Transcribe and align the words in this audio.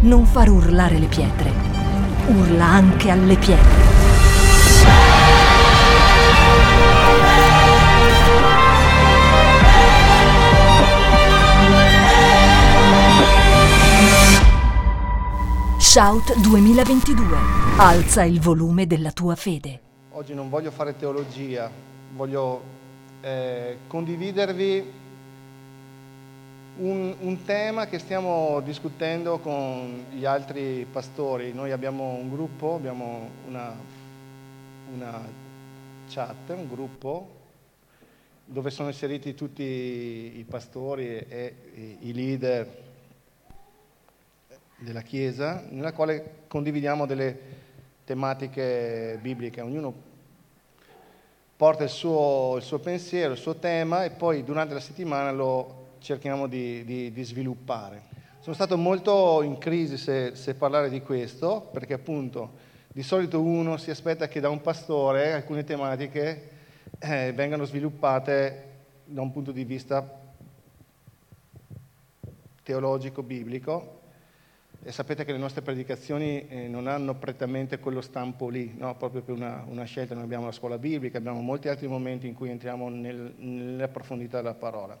Non 0.00 0.24
far 0.26 0.48
urlare 0.48 0.96
le 0.96 1.06
pietre. 1.06 1.50
Urla 2.28 2.66
anche 2.66 3.10
alle 3.10 3.36
pietre. 3.36 3.86
Shout 15.80 16.38
2022. 16.42 17.36
Alza 17.78 18.22
il 18.22 18.40
volume 18.40 18.86
della 18.86 19.10
tua 19.10 19.34
fede. 19.34 19.80
Oggi 20.12 20.32
non 20.32 20.48
voglio 20.48 20.70
fare 20.70 20.94
teologia, 20.96 21.68
voglio 22.14 22.62
eh, 23.20 23.78
condividervi 23.88 24.84
un, 26.78 27.14
un, 27.20 27.44
tema 27.44 27.86
che 27.86 27.98
stiamo 27.98 28.60
discutendo 28.60 29.38
con 29.38 30.06
gli 30.10 30.24
altri 30.24 30.86
pastori. 30.90 31.52
Noi 31.52 31.72
abbiamo 31.72 32.14
un 32.14 32.30
gruppo, 32.30 32.74
abbiamo 32.74 33.28
una, 33.46 33.74
una 34.92 35.20
chat, 36.08 36.48
un 36.50 36.68
gruppo 36.68 37.36
dove 38.44 38.70
sono 38.70 38.88
inseriti 38.88 39.34
tutti 39.34 39.62
i 39.62 40.44
pastori 40.48 41.06
e, 41.06 41.26
e 41.28 41.96
i 42.00 42.12
leader 42.14 42.86
della 44.78 45.02
Chiesa, 45.02 45.64
nella 45.68 45.92
quale 45.92 46.44
condividiamo 46.46 47.06
delle 47.06 47.38
tematiche 48.04 49.18
bibliche. 49.20 49.60
Ognuno 49.60 50.06
porta 51.56 51.82
il 51.82 51.90
suo, 51.90 52.54
il 52.56 52.62
suo 52.62 52.78
pensiero, 52.78 53.32
il 53.32 53.38
suo 53.38 53.56
tema 53.56 54.04
e 54.04 54.10
poi 54.10 54.44
durante 54.44 54.74
la 54.74 54.80
settimana 54.80 55.32
lo 55.32 55.77
cerchiamo 55.98 56.46
di, 56.46 56.84
di, 56.84 57.12
di 57.12 57.22
sviluppare. 57.22 58.02
Sono 58.40 58.54
stato 58.54 58.76
molto 58.76 59.42
in 59.42 59.58
crisi 59.58 59.96
se, 59.96 60.34
se 60.34 60.54
parlare 60.54 60.88
di 60.88 61.02
questo, 61.02 61.68
perché 61.72 61.94
appunto 61.94 62.66
di 62.86 63.02
solito 63.02 63.42
uno 63.42 63.76
si 63.76 63.90
aspetta 63.90 64.28
che 64.28 64.40
da 64.40 64.48
un 64.48 64.60
pastore 64.60 65.32
alcune 65.32 65.64
tematiche 65.64 66.50
eh, 66.98 67.32
vengano 67.32 67.64
sviluppate 67.64 68.64
da 69.04 69.20
un 69.20 69.32
punto 69.32 69.52
di 69.52 69.64
vista 69.64 70.20
teologico, 72.62 73.22
biblico, 73.22 74.00
e 74.82 74.92
sapete 74.92 75.24
che 75.24 75.32
le 75.32 75.38
nostre 75.38 75.62
predicazioni 75.62 76.46
eh, 76.48 76.68
non 76.68 76.86
hanno 76.86 77.14
prettamente 77.14 77.78
quello 77.78 78.00
stampo 78.00 78.48
lì, 78.48 78.74
no? 78.76 78.94
proprio 78.96 79.22
per 79.22 79.34
una, 79.34 79.64
una, 79.68 79.84
scelta. 79.84 80.14
Noi 80.14 80.24
abbiamo 80.24 80.46
la 80.46 80.52
scuola 80.52 80.78
biblica, 80.78 81.18
abbiamo 81.18 81.40
molti 81.40 81.68
altri 81.68 81.88
momenti 81.88 82.26
in 82.26 82.34
cui 82.34 82.50
entriamo 82.50 82.88
nel, 82.88 83.34
nella 83.36 83.88
profondità 83.88 84.38
della 84.38 84.54
parola. 84.54 84.98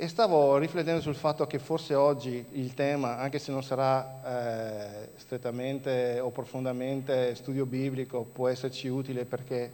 E 0.00 0.06
stavo 0.06 0.58
riflettendo 0.58 1.00
sul 1.00 1.16
fatto 1.16 1.48
che 1.48 1.58
forse 1.58 1.96
oggi 1.96 2.44
il 2.52 2.72
tema, 2.74 3.18
anche 3.18 3.40
se 3.40 3.50
non 3.50 3.64
sarà 3.64 4.20
eh, 4.22 5.08
strettamente 5.16 6.20
o 6.20 6.30
profondamente 6.30 7.34
studio 7.34 7.66
biblico, 7.66 8.22
può 8.22 8.46
esserci 8.46 8.86
utile 8.86 9.24
perché 9.24 9.68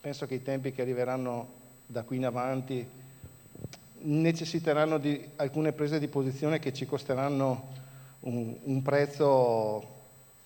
penso 0.00 0.26
che 0.26 0.34
i 0.34 0.42
tempi 0.42 0.72
che 0.72 0.82
arriveranno 0.82 1.46
da 1.86 2.02
qui 2.02 2.16
in 2.16 2.26
avanti 2.26 2.84
necessiteranno 4.00 4.98
di 4.98 5.24
alcune 5.36 5.70
prese 5.70 6.00
di 6.00 6.08
posizione 6.08 6.58
che 6.58 6.72
ci 6.72 6.84
costeranno 6.84 7.68
un, 8.22 8.56
un 8.60 8.82
prezzo, 8.82 9.86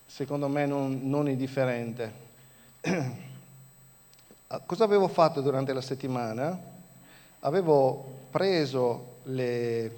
secondo 0.04 0.48
me, 0.48 0.66
non, 0.66 1.00
non 1.04 1.30
indifferente. 1.30 2.12
Cosa 4.66 4.84
avevo 4.84 5.08
fatto 5.08 5.40
durante 5.40 5.72
la 5.72 5.80
settimana? 5.80 6.76
avevo 7.40 8.17
preso 8.30 9.16
le, 9.24 9.90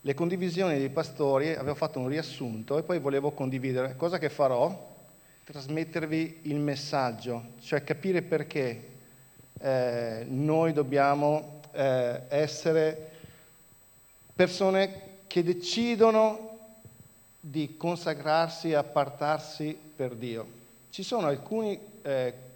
le 0.00 0.14
condivisioni 0.14 0.78
dei 0.78 0.88
pastori, 0.88 1.54
avevo 1.54 1.74
fatto 1.74 1.98
un 1.98 2.08
riassunto 2.08 2.78
e 2.78 2.82
poi 2.82 2.98
volevo 2.98 3.32
condividere. 3.32 3.96
Cosa 3.96 4.18
che 4.18 4.28
farò? 4.28 4.86
Trasmettervi 5.44 6.40
il 6.42 6.56
messaggio, 6.56 7.52
cioè 7.60 7.82
capire 7.82 8.22
perché 8.22 8.82
eh, 9.60 10.24
noi 10.28 10.72
dobbiamo 10.72 11.60
eh, 11.72 12.22
essere 12.28 13.10
persone 14.34 15.06
che 15.26 15.42
decidono 15.42 16.56
di 17.40 17.76
consacrarsi 17.76 18.70
e 18.70 18.74
appartarsi 18.74 19.76
per 19.96 20.14
Dio. 20.14 20.56
Ci 20.90 21.02
sono 21.02 21.26
alcuni 21.26 21.78
eh, 22.02 22.46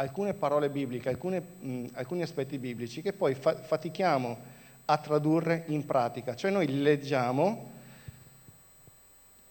alcune 0.00 0.32
parole 0.32 0.70
bibliche, 0.70 1.10
alcune, 1.10 1.40
mh, 1.40 1.86
alcuni 1.92 2.22
aspetti 2.22 2.58
biblici 2.58 3.02
che 3.02 3.12
poi 3.12 3.34
fa- 3.34 3.56
fatichiamo 3.56 4.49
a 4.90 4.96
tradurre 4.96 5.64
in 5.68 5.86
pratica. 5.86 6.34
Cioè 6.34 6.50
noi 6.50 6.82
leggiamo, 6.82 7.70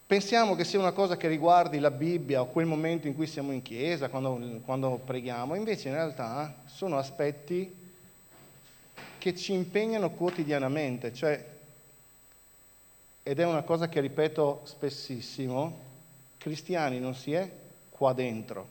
pensiamo 0.06 0.54
che 0.56 0.66
sia 0.66 0.80
una 0.80 0.92
cosa 0.92 1.16
che 1.16 1.30
riguardi 1.30 1.80
la 1.80 1.92
Bibbia 1.92 2.42
o 2.42 2.48
quel 2.48 2.66
momento 2.66 3.08
in 3.08 3.16
cui 3.16 3.26
siamo 3.26 3.54
in 3.54 3.62
chiesa, 3.62 4.10
quando, 4.10 4.60
quando 4.66 5.00
preghiamo, 5.04 5.56
invece 5.56 5.88
in 5.88 5.94
realtà 5.94 6.54
sono 6.66 6.98
aspetti 6.98 7.74
che 9.18 9.36
ci 9.36 9.54
impegnano 9.54 10.12
quotidianamente, 10.12 11.14
cioè, 11.14 11.46
ed 13.24 13.40
è 13.40 13.46
una 13.46 13.62
cosa 13.62 13.88
che 13.88 14.02
ripeto 14.02 14.62
spessissimo, 14.64 15.88
cristiani 16.38 17.00
non 17.00 17.16
si 17.16 17.32
è 17.32 17.50
qua 17.90 18.12
dentro 18.12 18.68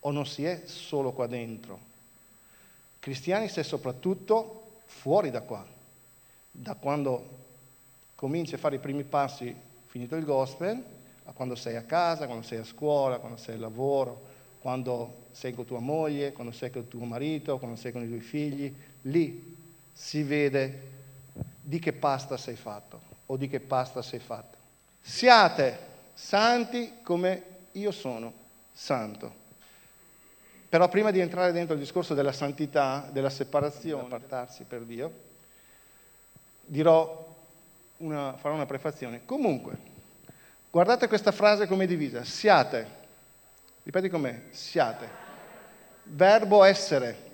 o 0.00 0.10
non 0.10 0.26
si 0.26 0.44
è 0.44 0.62
solo 0.64 1.12
qua 1.12 1.26
dentro. 1.26 1.88
Cristiani 3.00 3.48
si 3.48 3.60
è 3.60 3.62
soprattutto 3.62 4.80
fuori 4.86 5.30
da 5.30 5.40
qua, 5.40 5.78
da 6.50 6.74
quando 6.74 7.38
cominci 8.14 8.54
a 8.54 8.58
fare 8.58 8.76
i 8.76 8.80
primi 8.80 9.04
passi 9.04 9.54
finito 9.86 10.16
il 10.16 10.24
gospel, 10.24 10.82
a 11.24 11.32
quando 11.32 11.54
sei 11.54 11.76
a 11.76 11.82
casa, 11.82 12.26
quando 12.26 12.44
sei 12.44 12.58
a 12.58 12.64
scuola, 12.64 13.18
quando 13.18 13.36
sei 13.36 13.54
al 13.54 13.60
lavoro, 13.60 14.28
quando 14.60 15.26
sei 15.32 15.54
con 15.54 15.64
tua 15.64 15.80
moglie, 15.80 16.32
quando 16.32 16.52
sei 16.52 16.70
con 16.70 16.86
tuo 16.88 17.04
marito, 17.04 17.58
quando 17.58 17.76
sei 17.76 17.92
con 17.92 18.02
i 18.02 18.06
tuoi 18.06 18.20
figli, 18.20 18.74
lì 19.02 19.56
si 19.92 20.22
vede 20.22 20.88
di 21.60 21.78
che 21.78 21.92
pasta 21.92 22.36
sei 22.36 22.56
fatto 22.56 23.00
o 23.26 23.36
di 23.36 23.48
che 23.48 23.60
pasta 23.60 24.02
sei 24.02 24.18
fatta. 24.18 24.56
Siate 25.00 25.78
santi 26.14 26.94
come 27.02 27.42
io 27.72 27.90
sono 27.90 28.32
santo. 28.72 29.38
Però 30.68 30.88
prima 30.88 31.10
di 31.10 31.20
entrare 31.20 31.52
dentro 31.52 31.74
il 31.74 31.80
discorso 31.80 32.14
della 32.14 32.32
santità, 32.32 33.08
della 33.12 33.30
separazione, 33.30 34.04
appartarsi 34.04 34.64
per 34.64 34.82
Dio, 34.82 35.28
dirò 36.70 37.26
una, 37.98 38.34
farò 38.36 38.54
una 38.54 38.66
prefazione. 38.66 39.22
Comunque, 39.24 39.76
guardate 40.70 41.08
questa 41.08 41.32
frase 41.32 41.66
come 41.66 41.86
divisa. 41.86 42.22
Siate, 42.24 42.86
ripeti 43.82 44.08
com'è, 44.08 44.42
siate. 44.50 45.28
Verbo 46.04 46.62
essere. 46.62 47.28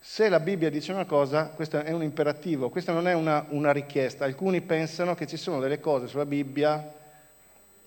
Se 0.00 0.28
la 0.28 0.40
Bibbia 0.40 0.70
dice 0.70 0.92
una 0.92 1.04
cosa, 1.04 1.46
questo 1.46 1.78
è 1.80 1.92
un 1.92 2.02
imperativo, 2.02 2.70
questa 2.70 2.92
non 2.92 3.06
è 3.08 3.14
una, 3.14 3.46
una 3.50 3.72
richiesta. 3.72 4.24
Alcuni 4.24 4.60
pensano 4.60 5.14
che 5.14 5.26
ci 5.26 5.36
sono 5.36 5.60
delle 5.60 5.80
cose 5.80 6.08
sulla 6.08 6.26
Bibbia 6.26 6.94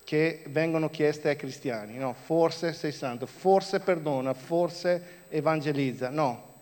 che 0.04 0.42
vengono 0.48 0.90
chieste 0.90 1.28
ai 1.28 1.36
cristiani. 1.36 1.96
No, 1.96 2.12
forse 2.12 2.72
sei 2.72 2.92
santo, 2.92 3.26
forse 3.26 3.80
perdona, 3.80 4.34
forse 4.34 5.24
evangelizza. 5.28 6.10
No, 6.10 6.54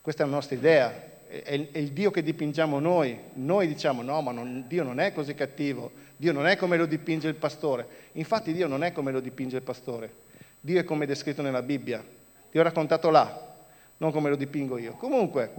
questa 0.00 0.22
è 0.22 0.26
la 0.26 0.32
nostra 0.32 0.56
idea, 0.56 1.10
è 1.40 1.52
il, 1.52 1.92
Dio 1.92 2.10
che 2.10 2.22
dipingiamo 2.22 2.78
noi. 2.78 3.18
Noi 3.34 3.66
diciamo 3.66 4.02
no, 4.02 4.20
ma 4.20 4.32
non, 4.32 4.64
Dio 4.66 4.82
non 4.82 5.00
è 5.00 5.12
così 5.12 5.34
cattivo, 5.34 5.90
Dio 6.16 6.32
non 6.32 6.46
è 6.46 6.56
come 6.56 6.76
lo 6.76 6.86
dipinge 6.86 7.28
il 7.28 7.34
pastore. 7.34 7.86
Infatti 8.12 8.52
Dio 8.52 8.66
non 8.66 8.84
è 8.84 8.92
come 8.92 9.12
lo 9.12 9.20
dipinge 9.20 9.56
il 9.56 9.62
pastore, 9.62 10.12
Dio 10.60 10.80
è 10.80 10.84
come 10.84 11.04
è 11.04 11.06
descritto 11.06 11.42
nella 11.42 11.62
Bibbia. 11.62 12.04
Dio 12.50 12.60
è 12.60 12.64
raccontato 12.64 13.08
là, 13.08 13.54
non 13.96 14.12
come 14.12 14.28
lo 14.28 14.36
dipingo 14.36 14.76
io. 14.76 14.92
Comunque, 14.92 15.50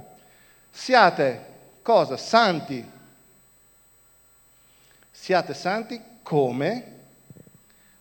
siate 0.70 1.46
cosa? 1.82 2.18
Santi. 2.18 3.02
Siate 5.10 5.54
santi 5.54 6.00
come 6.22 6.94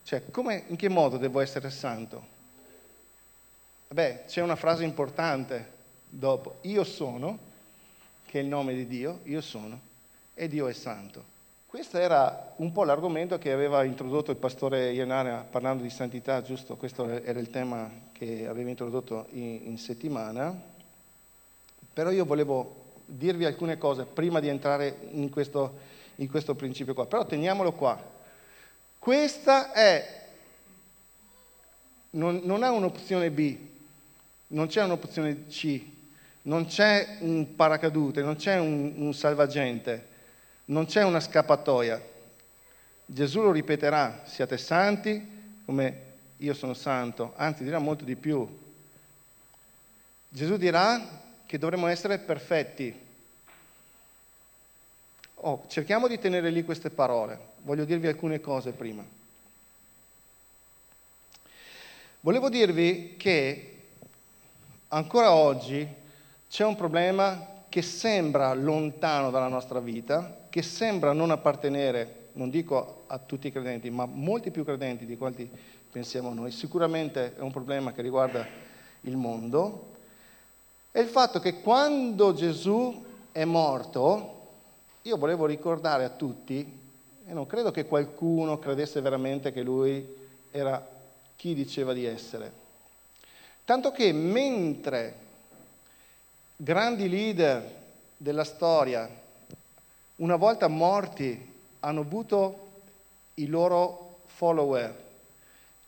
cioè, 0.05 0.31
come, 0.31 0.65
in 0.67 0.77
che 0.77 0.89
modo 0.89 1.17
devo 1.17 1.41
essere 1.41 1.71
santo? 1.71 2.27
Beh, 3.89 4.25
c'è 4.27 4.43
una 4.43 4.57
frase 4.57 4.85
importante 4.85 5.71
dopo. 6.09 6.59
Io 6.63 6.85
sono, 6.85 7.39
che 8.33 8.39
è 8.39 8.43
il 8.43 8.49
nome 8.49 8.73
di 8.73 8.87
Dio, 8.87 9.21
io 9.25 9.43
sono, 9.43 9.79
e 10.33 10.49
Dio 10.49 10.67
è 10.67 10.73
santo. 10.73 11.23
Questo 11.67 11.99
era 11.99 12.55
un 12.57 12.73
po' 12.73 12.83
l'argomento 12.83 13.37
che 13.37 13.53
aveva 13.53 13.85
introdotto 13.85 14.31
il 14.31 14.39
pastore 14.39 14.91
Ianara 14.93 15.47
parlando 15.51 15.83
di 15.83 15.91
santità, 15.91 16.41
giusto? 16.41 16.77
Questo 16.77 17.07
era 17.11 17.39
il 17.39 17.51
tema 17.51 17.91
che 18.13 18.47
aveva 18.47 18.71
introdotto 18.71 19.27
in, 19.33 19.61
in 19.65 19.77
settimana. 19.77 20.59
Però 21.93 22.11
io 22.11 22.25
volevo 22.25 22.95
dirvi 23.05 23.45
alcune 23.45 23.77
cose 23.77 24.05
prima 24.05 24.41
di 24.41 24.49
entrare 24.49 24.97
in 25.11 25.29
questo, 25.29 25.81
in 26.15 26.31
questo 26.31 26.55
principio 26.55 26.95
qua. 26.95 27.05
Però 27.05 27.27
teniamolo 27.27 27.73
qua. 27.73 28.03
Questa 28.99 29.73
è, 29.73 30.25
non, 32.13 32.41
non 32.45 32.63
ha 32.63 32.71
un'opzione 32.71 33.31
B, 33.31 33.59
non 34.47 34.69
c'è 34.69 34.83
un'opzione 34.83 35.49
C, 35.49 36.01
non 36.43 36.67
c'è 36.67 37.19
un 37.21 37.55
paracadute, 37.55 38.23
non 38.23 38.37
c'è 38.37 38.59
un, 38.59 38.95
un 38.97 39.15
salvagente. 39.15 40.11
Non 40.67 40.87
c'è 40.87 41.03
una 41.05 41.21
scappatoia. 41.21 42.01
Gesù 43.05 43.43
lo 43.43 43.53
ripeterà, 43.53 44.23
siate 44.25 44.57
santi 44.57 45.61
come 45.65 46.11
io 46.39 46.55
sono 46.55 46.75
santo, 46.75 47.35
anzi 47.37 47.63
dirà 47.63 47.79
molto 47.79 48.05
di 48.05 48.17
più. 48.17 48.47
Gesù 50.29 50.57
dirà 50.57 51.21
che 51.47 51.59
dovremmo 51.59 51.87
essere 51.87 52.19
perfetti. 52.19 52.99
Oh, 55.35 55.65
cerchiamo 55.69 56.09
di 56.09 56.19
tenere 56.19 56.51
lì 56.51 56.65
queste 56.65 56.91
parole. 56.91 57.39
Voglio 57.63 57.85
dirvi 57.85 58.07
alcune 58.07 58.41
cose 58.41 58.73
prima. 58.73 59.05
Volevo 62.21 62.49
dirvi 62.49 63.17
che 63.19 63.77
ancora 64.89 65.33
oggi 65.33 65.87
c'è 66.53 66.67
un 66.67 66.77
problema 66.77 67.47
che 67.71 67.81
sembra 67.81 68.53
lontano 68.53 69.31
dalla 69.31 69.49
nostra 69.49 69.81
vita, 69.81 70.41
che 70.51 70.61
sembra 70.61 71.15
non 71.15 71.31
appartenere, 71.31 72.29
non 72.33 72.51
dico 72.51 73.05
a 73.07 73.17
tutti 73.17 73.47
i 73.47 73.51
credenti, 73.51 73.89
ma 73.89 74.05
molti 74.05 74.51
più 74.51 74.63
credenti 74.63 75.07
di 75.07 75.17
quanti 75.17 75.51
pensiamo 75.91 76.35
noi. 76.35 76.51
Sicuramente 76.51 77.37
è 77.37 77.41
un 77.41 77.53
problema 77.53 77.93
che 77.93 78.03
riguarda 78.03 78.47
il 79.01 79.17
mondo, 79.17 79.95
è 80.91 80.99
il 80.99 81.09
fatto 81.09 81.41
che 81.41 81.63
quando 81.63 82.35
Gesù 82.35 83.03
è 83.33 83.45
morto, 83.47 84.49
io 85.01 85.17
volevo 85.17 85.47
ricordare 85.47 86.05
a 86.05 86.11
tutti, 86.11 86.81
e 87.27 87.33
non 87.33 87.47
credo 87.47 87.71
che 87.71 87.87
qualcuno 87.87 88.59
credesse 88.59 89.01
veramente 89.01 89.53
che 89.53 89.63
lui 89.63 90.07
era 90.51 90.87
chi 91.35 91.55
diceva 91.55 91.95
di 91.95 92.05
essere, 92.05 92.53
tanto 93.65 93.91
che 93.91 94.13
mentre 94.13 95.22
grandi 96.63 97.09
leader 97.09 97.81
della 98.17 98.45
storia, 98.45 99.11
una 100.17 100.37
volta 100.37 100.69
morti, 100.69 101.51
hanno 101.81 102.03
avuto 102.03 102.69
i 103.35 103.47
loro 103.49 104.21
follower, 104.27 104.95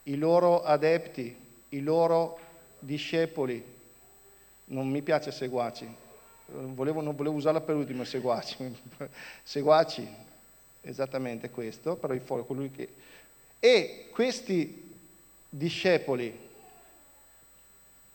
i 0.04 0.16
loro 0.16 0.64
adepti, 0.64 1.36
i 1.68 1.80
loro 1.80 2.38
discepoli, 2.80 3.64
non 4.66 4.88
mi 4.88 5.00
piace 5.00 5.30
seguaci, 5.30 5.86
volevo, 6.46 7.00
non 7.02 7.14
volevo 7.14 7.36
usarla 7.36 7.60
per 7.60 7.76
ultimo 7.76 8.02
seguaci, 8.02 8.76
seguaci, 9.44 10.08
esattamente 10.80 11.50
questo, 11.50 11.94
però 11.94 12.14
il 12.14 12.22
colui 12.24 12.72
che... 12.72 12.88
E 13.60 14.08
questi 14.10 14.92
discepoli 15.48 16.36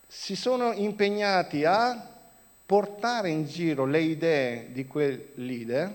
si 0.06 0.36
sono 0.36 0.74
impegnati 0.74 1.64
a 1.64 2.18
portare 2.70 3.30
in 3.32 3.48
giro 3.48 3.86
le 3.86 4.00
idee 4.00 4.68
di 4.72 4.86
quel 4.86 5.30
leader, 5.38 5.92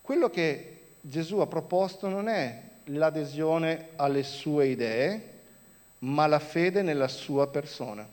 quello 0.00 0.30
che 0.30 0.76
Gesù 1.00 1.38
ha 1.38 1.46
proposto 1.48 2.08
non 2.08 2.28
è 2.28 2.62
l'adesione 2.84 3.88
alle 3.96 4.22
sue 4.22 4.68
idee, 4.68 5.30
ma 6.00 6.28
la 6.28 6.38
fede 6.38 6.82
nella 6.82 7.08
sua 7.08 7.48
persona. 7.48 8.08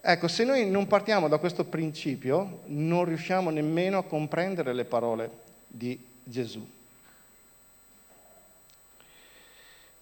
Ecco, 0.00 0.28
se 0.28 0.44
noi 0.44 0.70
non 0.70 0.86
partiamo 0.86 1.26
da 1.26 1.38
questo 1.38 1.64
principio, 1.64 2.60
non 2.66 3.04
riusciamo 3.04 3.50
nemmeno 3.50 3.98
a 3.98 4.04
comprendere 4.04 4.72
le 4.72 4.84
parole 4.84 5.30
di 5.66 6.00
Gesù. 6.22 6.64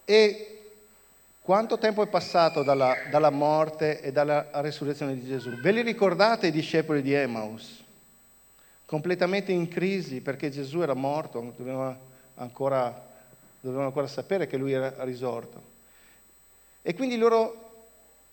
E 0.04 0.55
quanto 1.46 1.78
tempo 1.78 2.02
è 2.02 2.08
passato 2.08 2.64
dalla, 2.64 2.96
dalla 3.08 3.30
morte 3.30 4.00
e 4.00 4.10
dalla 4.10 4.48
resurrezione 4.54 5.14
di 5.14 5.24
Gesù? 5.24 5.50
Ve 5.50 5.70
li 5.70 5.80
ricordate 5.80 6.48
i 6.48 6.50
discepoli 6.50 7.02
di 7.02 7.12
Emmaus? 7.12 7.84
Completamente 8.84 9.52
in 9.52 9.68
crisi 9.68 10.20
perché 10.20 10.50
Gesù 10.50 10.80
era 10.80 10.94
morto, 10.94 11.54
dovevano 11.56 11.96
ancora, 12.34 13.00
dovevano 13.60 13.86
ancora 13.86 14.08
sapere 14.08 14.48
che 14.48 14.56
lui 14.56 14.72
era 14.72 14.92
risorto. 15.04 15.62
E 16.82 16.94
quindi 16.94 17.16
loro 17.16 17.84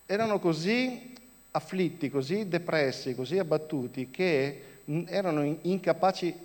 erano 0.08 0.40
così 0.40 1.14
afflitti, 1.52 2.10
così 2.10 2.48
depressi, 2.48 3.14
così 3.14 3.38
abbattuti, 3.38 4.10
che 4.10 4.64
erano 5.06 5.58
incapaci 5.62 6.36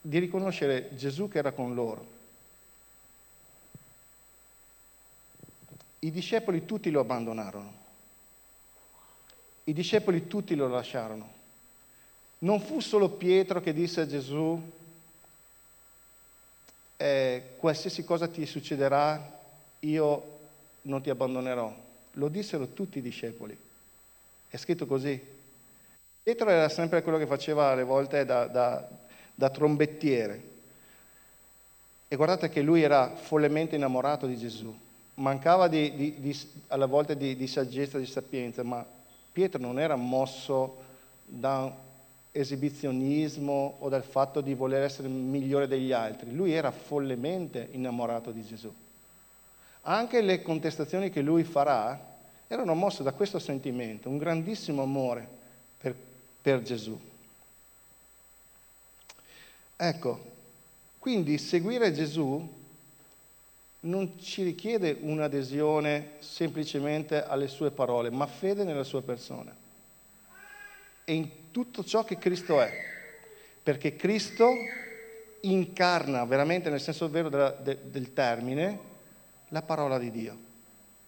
di 0.00 0.18
riconoscere 0.20 0.90
Gesù 0.94 1.26
che 1.28 1.38
era 1.38 1.50
con 1.50 1.74
loro. 1.74 2.11
I 6.04 6.10
discepoli 6.10 6.64
tutti 6.64 6.90
lo 6.90 6.98
abbandonarono. 6.98 7.72
I 9.64 9.72
discepoli 9.72 10.26
tutti 10.26 10.56
lo 10.56 10.66
lasciarono. 10.66 11.40
Non 12.38 12.60
fu 12.60 12.80
solo 12.80 13.08
Pietro 13.08 13.60
che 13.60 13.72
disse 13.72 14.00
a 14.00 14.06
Gesù, 14.08 14.60
eh, 16.96 17.42
qualsiasi 17.56 18.04
cosa 18.04 18.26
ti 18.26 18.44
succederà, 18.46 19.40
io 19.80 20.38
non 20.82 21.02
ti 21.02 21.10
abbandonerò. 21.10 21.72
Lo 22.14 22.28
dissero 22.28 22.66
tutti 22.68 22.98
i 22.98 23.02
discepoli. 23.02 23.56
È 24.48 24.56
scritto 24.56 24.86
così. 24.86 25.20
Pietro 26.24 26.50
era 26.50 26.68
sempre 26.68 27.02
quello 27.02 27.18
che 27.18 27.26
faceva 27.26 27.70
alle 27.70 27.84
volte 27.84 28.24
da, 28.24 28.46
da, 28.46 28.88
da 29.32 29.50
trombettiere. 29.50 30.50
E 32.08 32.16
guardate 32.16 32.48
che 32.48 32.60
lui 32.60 32.82
era 32.82 33.14
follemente 33.14 33.76
innamorato 33.76 34.26
di 34.26 34.36
Gesù. 34.36 34.81
Mancava 35.14 35.68
di, 35.68 35.94
di, 35.94 36.20
di, 36.20 36.38
alla 36.68 36.86
volte 36.86 37.16
di, 37.16 37.46
saggezza, 37.46 37.98
di 37.98 38.06
sapienza, 38.06 38.62
ma 38.62 38.84
Pietro 39.32 39.60
non 39.60 39.78
era 39.78 39.96
mosso 39.96 40.76
da 41.24 41.74
esibizionismo 42.32 43.76
o 43.78 43.88
dal 43.88 44.04
fatto 44.04 44.40
di 44.40 44.54
voler 44.54 44.82
essere 44.82 45.08
migliore 45.08 45.68
degli 45.68 45.92
altri. 45.92 46.34
Lui 46.34 46.52
era 46.52 46.70
follemente 46.70 47.68
innamorato 47.72 48.30
di 48.30 48.42
Gesù. 48.44 48.72
Anche 49.82 50.20
le 50.20 50.42
contestazioni 50.42 51.10
che 51.10 51.20
lui 51.20 51.44
farà 51.44 52.10
erano 52.46 52.74
mosse 52.74 53.02
da 53.02 53.12
questo 53.12 53.38
sentimento, 53.38 54.08
un 54.08 54.18
grandissimo 54.18 54.82
amore 54.82 55.26
per, 55.78 55.94
per 56.40 56.62
Gesù. 56.62 56.98
Ecco, 59.76 60.30
quindi 60.98 61.38
seguire 61.38 61.92
Gesù 61.92 62.60
non 63.84 64.18
ci 64.18 64.42
richiede 64.42 64.96
un'adesione 65.00 66.12
semplicemente 66.18 67.24
alle 67.24 67.48
sue 67.48 67.70
parole, 67.70 68.10
ma 68.10 68.26
fede 68.26 68.64
nella 68.64 68.84
sua 68.84 69.02
persona. 69.02 69.54
E 71.04 71.12
in 71.14 71.50
tutto 71.50 71.82
ciò 71.84 72.04
che 72.04 72.18
Cristo 72.18 72.60
è, 72.60 72.70
perché 73.62 73.96
Cristo 73.96 74.52
incarna 75.40 76.24
veramente 76.24 76.70
nel 76.70 76.80
senso 76.80 77.08
vero 77.08 77.28
della, 77.28 77.50
de, 77.50 77.78
del 77.90 78.12
termine 78.12 78.78
la 79.48 79.62
parola 79.62 79.98
di 79.98 80.10
Dio. 80.10 80.50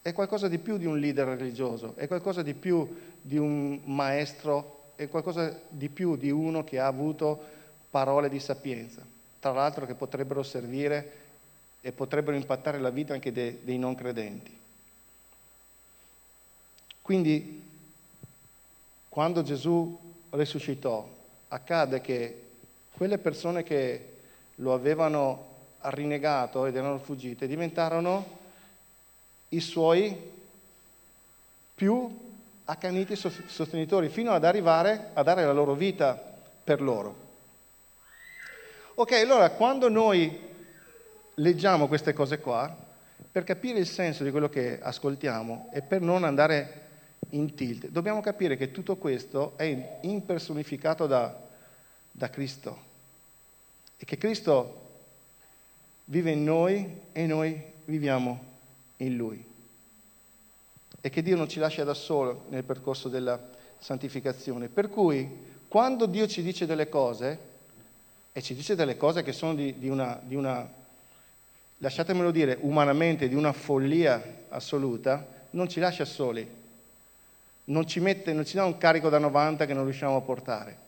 È 0.02 0.12
qualcosa 0.12 0.48
di 0.48 0.58
più 0.58 0.76
di 0.76 0.84
un 0.84 0.98
leader 0.98 1.28
religioso, 1.28 1.94
è 1.96 2.08
qualcosa 2.08 2.42
di 2.42 2.54
più 2.54 2.86
di 3.20 3.38
un 3.38 3.80
maestro, 3.84 4.92
è 4.96 5.08
qualcosa 5.08 5.60
di 5.68 5.88
più 5.88 6.16
di 6.16 6.30
uno 6.30 6.64
che 6.64 6.78
ha 6.78 6.86
avuto 6.86 7.40
parole 7.88 8.28
di 8.28 8.40
sapienza, 8.40 9.02
tra 9.38 9.52
l'altro 9.52 9.86
che 9.86 9.94
potrebbero 9.94 10.42
servire 10.42 11.22
e 11.86 11.92
potrebbero 11.92 12.34
impattare 12.34 12.78
la 12.78 12.88
vita 12.88 13.12
anche 13.12 13.30
dei, 13.30 13.58
dei 13.62 13.76
non 13.76 13.94
credenti. 13.94 14.58
Quindi, 17.02 17.62
quando 19.10 19.42
Gesù 19.42 19.94
risuscitò, 20.30 21.06
accade 21.48 22.00
che 22.00 22.42
quelle 22.90 23.18
persone 23.18 23.62
che 23.64 24.12
lo 24.56 24.72
avevano 24.72 25.52
rinnegato 25.80 26.64
ed 26.64 26.74
erano 26.74 26.98
fuggite 26.98 27.46
diventarono 27.46 28.38
i 29.50 29.60
suoi 29.60 30.16
più 31.74 32.18
accaniti 32.64 33.14
sostenitori, 33.14 34.08
fino 34.08 34.32
ad 34.32 34.44
arrivare 34.44 35.10
a 35.12 35.22
dare 35.22 35.44
la 35.44 35.52
loro 35.52 35.74
vita 35.74 36.18
per 36.64 36.80
loro. 36.80 37.14
Ok, 38.94 39.12
allora 39.12 39.50
quando 39.50 39.90
noi 39.90 40.52
leggiamo 41.34 41.88
queste 41.88 42.12
cose 42.12 42.38
qua, 42.38 42.74
per 43.30 43.44
capire 43.44 43.78
il 43.78 43.86
senso 43.86 44.24
di 44.24 44.30
quello 44.30 44.48
che 44.48 44.78
ascoltiamo 44.80 45.70
e 45.72 45.82
per 45.82 46.00
non 46.00 46.24
andare 46.24 46.82
in 47.30 47.54
tilt, 47.54 47.88
dobbiamo 47.88 48.20
capire 48.20 48.56
che 48.56 48.70
tutto 48.70 48.96
questo 48.96 49.54
è 49.56 49.98
impersonificato 50.02 51.06
da, 51.06 51.36
da 52.10 52.30
Cristo 52.30 52.92
e 53.96 54.04
che 54.04 54.18
Cristo 54.18 54.82
vive 56.06 56.32
in 56.32 56.44
noi 56.44 57.00
e 57.12 57.26
noi 57.26 57.60
viviamo 57.86 58.52
in 58.98 59.16
Lui. 59.16 59.44
E 61.00 61.10
che 61.10 61.22
Dio 61.22 61.36
non 61.36 61.48
ci 61.48 61.58
lascia 61.58 61.84
da 61.84 61.94
solo 61.94 62.44
nel 62.48 62.64
percorso 62.64 63.08
della 63.08 63.38
santificazione. 63.78 64.68
Per 64.68 64.88
cui, 64.88 65.28
quando 65.68 66.06
Dio 66.06 66.26
ci 66.26 66.42
dice 66.42 66.66
delle 66.66 66.88
cose, 66.88 67.52
e 68.32 68.42
ci 68.42 68.54
dice 68.54 68.74
delle 68.74 68.96
cose 68.96 69.22
che 69.22 69.32
sono 69.32 69.54
di, 69.54 69.78
di, 69.78 69.88
una, 69.88 70.20
di 70.22 70.34
una, 70.34 70.68
lasciatemelo 71.84 72.30
dire, 72.30 72.56
umanamente, 72.62 73.28
di 73.28 73.34
una 73.34 73.52
follia 73.52 74.46
assoluta, 74.48 75.26
non 75.50 75.68
ci 75.68 75.80
lascia 75.80 76.06
soli. 76.06 76.48
Non 77.64 77.86
ci, 77.86 78.00
mette, 78.00 78.32
non 78.32 78.46
ci 78.46 78.56
dà 78.56 78.64
un 78.64 78.78
carico 78.78 79.10
da 79.10 79.18
90 79.18 79.66
che 79.66 79.74
non 79.74 79.84
riusciamo 79.84 80.16
a 80.16 80.20
portare. 80.22 80.78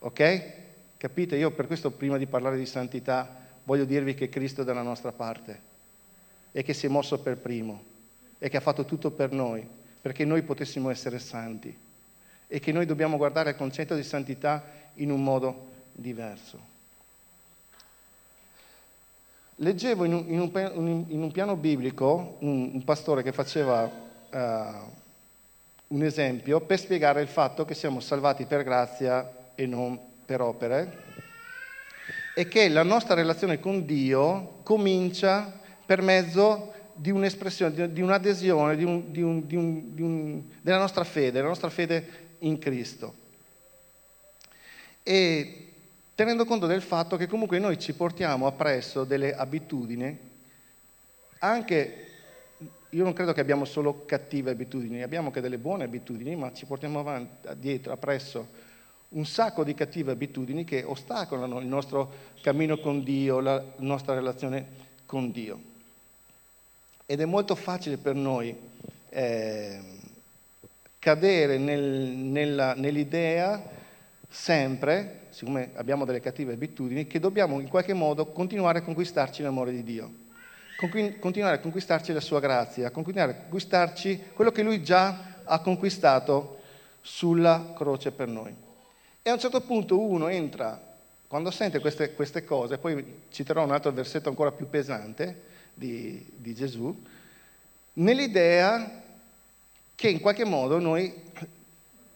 Ok? 0.00 0.42
Capite? 0.98 1.36
Io 1.36 1.50
per 1.52 1.66
questo 1.66 1.90
prima 1.90 2.18
di 2.18 2.26
parlare 2.26 2.58
di 2.58 2.66
santità 2.66 3.40
voglio 3.64 3.84
dirvi 3.84 4.14
che 4.14 4.28
Cristo 4.28 4.60
è 4.60 4.64
dalla 4.64 4.82
nostra 4.82 5.10
parte 5.10 5.70
e 6.52 6.62
che 6.62 6.74
si 6.74 6.84
è 6.86 6.88
mosso 6.90 7.18
per 7.20 7.38
primo 7.38 7.82
e 8.38 8.50
che 8.50 8.58
ha 8.58 8.60
fatto 8.60 8.84
tutto 8.84 9.10
per 9.10 9.32
noi, 9.32 9.66
perché 10.00 10.26
noi 10.26 10.42
potessimo 10.42 10.90
essere 10.90 11.18
santi 11.18 11.74
e 12.46 12.60
che 12.60 12.72
noi 12.72 12.84
dobbiamo 12.84 13.16
guardare 13.16 13.50
al 13.50 13.56
concetto 13.56 13.94
di 13.94 14.02
santità 14.02 14.64
in 14.96 15.10
un 15.10 15.24
modo 15.24 15.70
diverso. 15.92 16.71
Leggevo 19.56 20.04
in 20.04 20.14
un, 20.14 20.24
in 20.28 20.40
un, 20.40 21.04
in 21.08 21.22
un 21.22 21.30
piano 21.30 21.56
biblico 21.56 22.36
un, 22.40 22.70
un, 22.72 22.84
pastore 22.84 23.22
che 23.22 23.32
faceva 23.32 23.84
uh, 23.84 24.38
un 25.88 26.02
esempio 26.02 26.60
per 26.60 26.78
spiegare 26.78 27.20
il 27.20 27.28
fatto 27.28 27.64
che 27.64 27.74
siamo 27.74 28.00
salvati 28.00 28.46
per 28.46 28.64
grazia 28.64 29.30
e 29.54 29.66
non 29.66 29.98
per 30.24 30.40
opere 30.40 31.02
e 32.34 32.48
che 32.48 32.68
la 32.68 32.82
nostra 32.82 33.14
relazione 33.14 33.60
con 33.60 33.84
Dio 33.84 34.60
comincia 34.62 35.60
per 35.84 36.00
mezzo 36.00 36.72
di 36.94 37.10
un'espressione, 37.10 37.92
di 37.92 38.00
un'adesione 38.00 38.76
di 38.76 38.84
un, 38.84 39.12
di 39.12 39.22
un, 39.56 40.42
della 40.60 40.78
nostra 40.78 41.04
fede, 41.04 41.32
della 41.32 41.48
nostra 41.48 41.68
fede 41.68 42.36
in 42.40 42.58
Cristo. 42.58 43.14
E 45.02 45.71
tenendo 46.14 46.44
conto 46.44 46.66
del 46.66 46.82
fatto 46.82 47.16
che 47.16 47.26
comunque 47.26 47.58
noi 47.58 47.78
ci 47.78 47.94
portiamo 47.94 48.46
appresso 48.46 49.04
delle 49.04 49.34
abitudini, 49.34 50.30
anche, 51.38 52.06
io 52.90 53.02
non 53.02 53.12
credo 53.12 53.32
che 53.32 53.40
abbiamo 53.40 53.64
solo 53.64 54.04
cattive 54.04 54.50
abitudini, 54.50 55.02
abbiamo 55.02 55.28
anche 55.28 55.40
delle 55.40 55.58
buone 55.58 55.84
abitudini, 55.84 56.36
ma 56.36 56.52
ci 56.52 56.66
portiamo 56.66 57.00
avanti, 57.00 57.48
dietro, 57.56 57.92
appresso 57.92 58.70
un 59.10 59.26
sacco 59.26 59.64
di 59.64 59.74
cattive 59.74 60.12
abitudini 60.12 60.64
che 60.64 60.82
ostacolano 60.84 61.58
il 61.58 61.66
nostro 61.66 62.30
cammino 62.40 62.78
con 62.78 63.02
Dio, 63.02 63.40
la 63.40 63.62
nostra 63.78 64.14
relazione 64.14 64.66
con 65.04 65.30
Dio. 65.30 65.70
Ed 67.04 67.20
è 67.20 67.24
molto 67.24 67.54
facile 67.54 67.98
per 67.98 68.14
noi 68.14 68.56
eh, 69.10 69.80
cadere 70.98 71.58
nel, 71.58 71.80
nella, 71.80 72.74
nell'idea 72.74 73.62
sempre, 74.28 75.21
siccome 75.32 75.70
abbiamo 75.74 76.04
delle 76.04 76.20
cattive 76.20 76.52
abitudini, 76.52 77.06
che 77.06 77.18
dobbiamo 77.18 77.58
in 77.58 77.68
qualche 77.68 77.94
modo 77.94 78.26
continuare 78.26 78.78
a 78.78 78.82
conquistarci 78.82 79.42
l'amore 79.42 79.72
di 79.72 79.82
Dio, 79.82 80.10
continuare 80.76 81.56
a 81.56 81.58
conquistarci 81.58 82.12
la 82.12 82.20
sua 82.20 82.38
grazia, 82.38 82.90
continuare 82.90 83.32
a 83.32 83.34
conquistarci 83.36 84.24
quello 84.34 84.52
che 84.52 84.62
Lui 84.62 84.82
già 84.82 85.40
ha 85.44 85.58
conquistato 85.60 86.60
sulla 87.00 87.72
croce 87.74 88.12
per 88.12 88.28
noi. 88.28 88.54
E 89.22 89.30
a 89.30 89.32
un 89.32 89.38
certo 89.38 89.60
punto 89.62 89.98
uno 89.98 90.28
entra, 90.28 90.80
quando 91.26 91.50
sente 91.50 91.80
queste, 91.80 92.14
queste 92.14 92.44
cose, 92.44 92.78
poi 92.78 93.22
citerò 93.30 93.64
un 93.64 93.72
altro 93.72 93.90
versetto 93.90 94.28
ancora 94.28 94.52
più 94.52 94.68
pesante 94.68 95.42
di, 95.72 96.24
di 96.36 96.54
Gesù, 96.54 96.94
nell'idea 97.94 99.02
che 99.94 100.08
in 100.08 100.20
qualche 100.20 100.44
modo 100.44 100.78
noi 100.78 101.12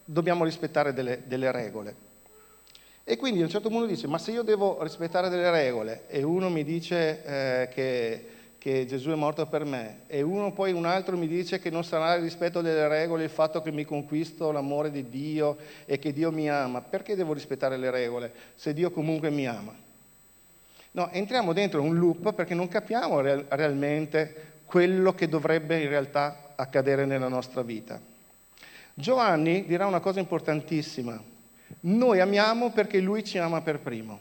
dobbiamo 0.05 0.45
rispettare 0.45 0.93
delle, 0.93 1.23
delle 1.25 1.51
regole. 1.51 2.06
E 3.09 3.17
quindi 3.17 3.41
a 3.41 3.45
un 3.45 3.51
certo 3.51 3.69
punto 3.69 3.87
dice, 3.87 4.09
ma 4.09 4.19
se 4.19 4.33
io 4.33 4.43
devo 4.43 4.83
rispettare 4.83 5.29
delle 5.29 5.49
regole 5.49 6.09
e 6.09 6.25
uno 6.25 6.51
mi 6.51 6.65
dice 6.65 7.23
eh, 7.25 7.69
che, 7.69 8.27
che, 8.59 8.85
Gesù 8.85 9.11
è 9.11 9.15
morto 9.15 9.47
per 9.47 9.65
me 9.65 10.01
e 10.09 10.23
uno 10.23 10.51
poi 10.51 10.73
un 10.73 10.87
altro 10.87 11.17
mi 11.17 11.29
dice 11.29 11.61
che 11.61 11.71
non 11.71 11.85
sarà 11.85 12.15
il 12.15 12.23
rispetto 12.23 12.63
delle 12.63 12.89
regole 12.89 13.23
il 13.23 13.31
fatto 13.31 13.63
che 13.63 13.71
mi 13.71 13.85
conquisto 13.85 14.51
l'amore 14.51 14.91
di 14.91 15.09
Dio 15.09 15.57
e 15.85 16.01
che 16.01 16.13
Dio 16.13 16.33
mi 16.33 16.51
ama, 16.51 16.81
perché 16.81 17.15
devo 17.15 17.33
rispettare 17.33 17.77
le 17.77 17.93
regole 17.93 18.33
se 18.57 18.75
Dio 18.75 18.91
comunque 18.91 19.31
mi 19.31 19.47
ama? 19.47 19.73
No, 20.91 21.09
entriamo 21.13 21.53
dentro 21.53 21.83
un 21.83 21.97
loop 21.97 22.33
perché 22.33 22.55
non 22.55 22.67
capiamo 22.67 23.21
real- 23.21 23.47
realmente 23.51 24.55
quello 24.67 25.15
che 25.15 25.29
dovrebbe 25.29 25.81
in 25.81 25.89
realtà 25.89 26.55
accadere 26.57 27.05
nella 27.05 27.29
nostra 27.29 27.63
vita. 27.63 28.01
Giovanni 28.95 29.65
dirà 29.65 29.87
una 29.87 30.01
cosa 30.01 30.19
importantissima. 30.19 31.35
Noi 31.81 32.21
amiamo 32.21 32.71
perché 32.71 33.01
lui 33.01 33.25
ci 33.25 33.39
ama 33.39 33.61
per 33.61 33.81
primo. 33.81 34.21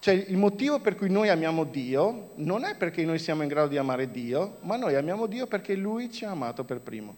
Cioè 0.00 0.14
il 0.14 0.36
motivo 0.36 0.80
per 0.80 0.96
cui 0.96 1.10
noi 1.10 1.28
amiamo 1.28 1.64
Dio 1.64 2.30
non 2.36 2.64
è 2.64 2.74
perché 2.74 3.04
noi 3.04 3.18
siamo 3.18 3.42
in 3.42 3.48
grado 3.48 3.68
di 3.68 3.76
amare 3.76 4.10
Dio, 4.10 4.56
ma 4.60 4.76
noi 4.76 4.94
amiamo 4.94 5.26
Dio 5.26 5.46
perché 5.46 5.74
lui 5.74 6.10
ci 6.10 6.24
ha 6.24 6.30
amato 6.30 6.64
per 6.64 6.80
primo. 6.80 7.14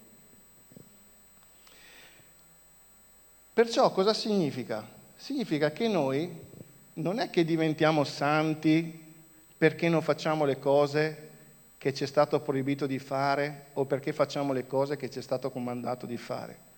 Perciò 3.52 3.92
cosa 3.92 4.12
significa? 4.12 4.84
Significa 5.14 5.70
che 5.70 5.87
noi 5.87 6.28
non 6.94 7.20
è 7.20 7.30
che 7.30 7.44
diventiamo 7.44 8.02
santi 8.02 9.00
perché 9.56 9.88
non 9.88 10.02
facciamo 10.02 10.44
le 10.44 10.58
cose 10.58 11.30
che 11.78 11.94
ci 11.94 12.02
è 12.02 12.06
stato 12.06 12.40
proibito 12.40 12.87
di 12.87 12.99
fare 12.99 13.66
o 13.75 13.84
perché 13.84 14.12
facciamo 14.12 14.52
le 14.52 14.66
cose 14.66 14.96
che 14.96 15.08
ci 15.08 15.20
è 15.20 15.22
stato 15.22 15.50
comandato 15.50 16.06
di 16.06 16.16
fare. 16.16 16.70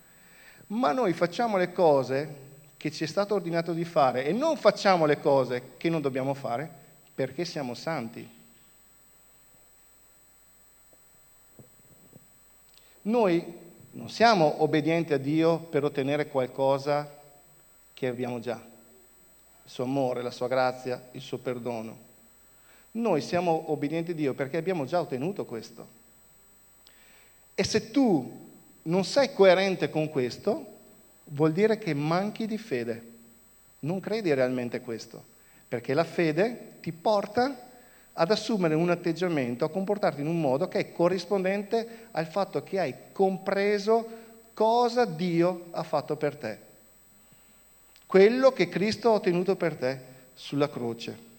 Ma 0.69 0.93
noi 0.93 1.13
facciamo 1.13 1.57
le 1.57 1.73
cose 1.73 2.43
che 2.77 2.91
ci 2.91 3.05
è 3.05 3.07
stato 3.07 3.35
ordinato 3.35 3.73
di 3.73 3.85
fare 3.85 4.25
e 4.25 4.33
non 4.33 4.57
facciamo 4.57 5.07
le 5.07 5.21
cose 5.21 5.73
che 5.77 5.89
non 5.89 6.01
dobbiamo 6.01 6.35
fare 6.35 6.71
perché 7.15 7.45
siamo 7.45 7.75
santi. 7.75 8.29
Noi 13.03 13.63
non 13.93 14.09
siamo 14.09 14.63
obbedienti 14.63 15.13
a 15.13 15.19
Dio 15.19 15.59
per 15.59 15.85
ottenere 15.85 16.29
qualcosa 16.29 17.09
che 17.93 18.07
abbiamo 18.09 18.41
già, 18.41 18.61
il 19.65 19.71
suo 19.71 19.85
amore, 19.85 20.23
la 20.23 20.31
sua 20.31 20.49
grazia, 20.49 21.03
il 21.13 21.21
suo 21.21 21.39
perdono. 21.39 21.97
Noi 22.93 23.21
siamo 23.21 23.71
obbedienti 23.71 24.11
a 24.11 24.15
Dio 24.15 24.35
perché 24.35 24.57
abbiamo 24.57 24.85
già 24.85 25.01
ottenuto 25.01 25.45
questo. 25.45 25.87
E 27.55 27.65
se 27.65 27.91
tu 27.91 28.44
non 28.85 29.05
sei 29.05 29.33
coerente 29.33 29.91
con 29.91 30.09
questo, 30.09 30.73
vuol 31.27 31.53
dire 31.53 31.79
che 31.79 31.95
manchi 31.95 32.47
di 32.47 32.59
fede. 32.59 33.13
Non 33.81 34.01
credi 34.01 34.33
realmente 34.33 34.81
questo, 34.81 35.23
perché 35.69 35.95
la 35.95 36.05
fede 36.05 36.73
ti 36.81 36.93
porta 36.93 37.73
ad 38.15 38.31
assumere 38.31 38.75
un 38.75 38.91
atteggiamento, 38.91 39.65
a 39.65 39.71
comportarti 39.71 40.21
in 40.21 40.27
un 40.27 40.41
modo 40.41 40.69
che 40.69 40.79
è 40.79 40.93
corrispondente 40.93 42.09
al 42.13 42.27
fatto 42.27 42.63
che 42.63 42.79
hai 42.79 42.95
compreso 43.13 44.23
cosa 44.55 45.05
Dio 45.05 45.67
ha 45.73 45.83
fatto 45.83 46.17
per 46.17 46.37
te. 46.37 46.59
Quello 48.07 48.53
che 48.53 48.69
Cristo 48.69 49.11
ha 49.11 49.15
ottenuto 49.15 49.57
per 49.57 49.75
te 49.75 49.99
sulla 50.35 50.71
croce. 50.71 51.33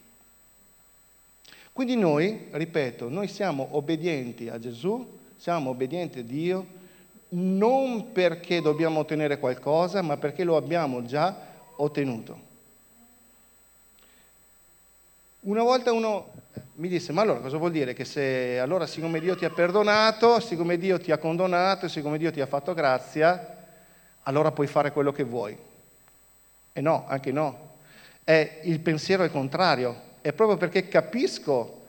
Quindi 1.72 1.96
noi, 1.96 2.48
ripeto, 2.52 3.10
noi 3.10 3.28
siamo 3.28 3.70
obbedienti 3.72 4.50
a 4.50 4.60
Gesù, 4.60 5.20
siamo 5.38 5.70
obbedienti 5.70 6.20
a 6.20 6.24
Dio, 6.24 6.66
non 7.29 8.12
perché 8.12 8.62
dobbiamo 8.62 9.00
ottenere 9.00 9.39
qualcosa, 9.39 10.01
ma 10.01 10.17
perché 10.17 10.44
lo 10.44 10.55
abbiamo 10.55 11.05
già 11.05 11.36
ottenuto. 11.75 12.53
Una 15.41 15.63
volta 15.63 15.91
uno 15.91 16.32
mi 16.75 16.88
disse, 16.88 17.12
ma 17.12 17.22
allora 17.22 17.39
cosa 17.39 17.58
vuol 17.58 17.72
dire? 17.72 17.94
Che 17.94 18.05
se 18.05 18.60
allora 18.60 18.88
siccome 18.88 19.20
Dio 19.20 19.36
ti 19.36 19.46
ha 19.46 19.50
perdonato, 19.50 20.39
siccome 20.39 20.77
Dio 20.77 21.00
ti 21.00 21.12
ha 21.12 21.17
condonato, 21.17 21.88
siccome 21.88 22.17
Dio 22.17 22.32
ti 22.32 22.41
ha 22.41 22.48
fatto 22.48 22.74
grazia, 22.74 23.65
allora 24.24 24.51
puoi 24.51 24.67
fare 24.67 24.91
quello 24.91 25.12
che 25.12 25.24
vuoi. 25.24 25.58
E 26.74 26.82
no, 26.82 27.05
anche 27.08 27.32
no. 27.32 27.74
È 28.24 28.62
il 28.63 28.79
pensiero 28.79 29.24
è 29.24 29.29
contrario 29.29 30.05
è 30.25 30.34
proprio 30.34 30.58
perché 30.58 30.88
capisco 30.88 31.85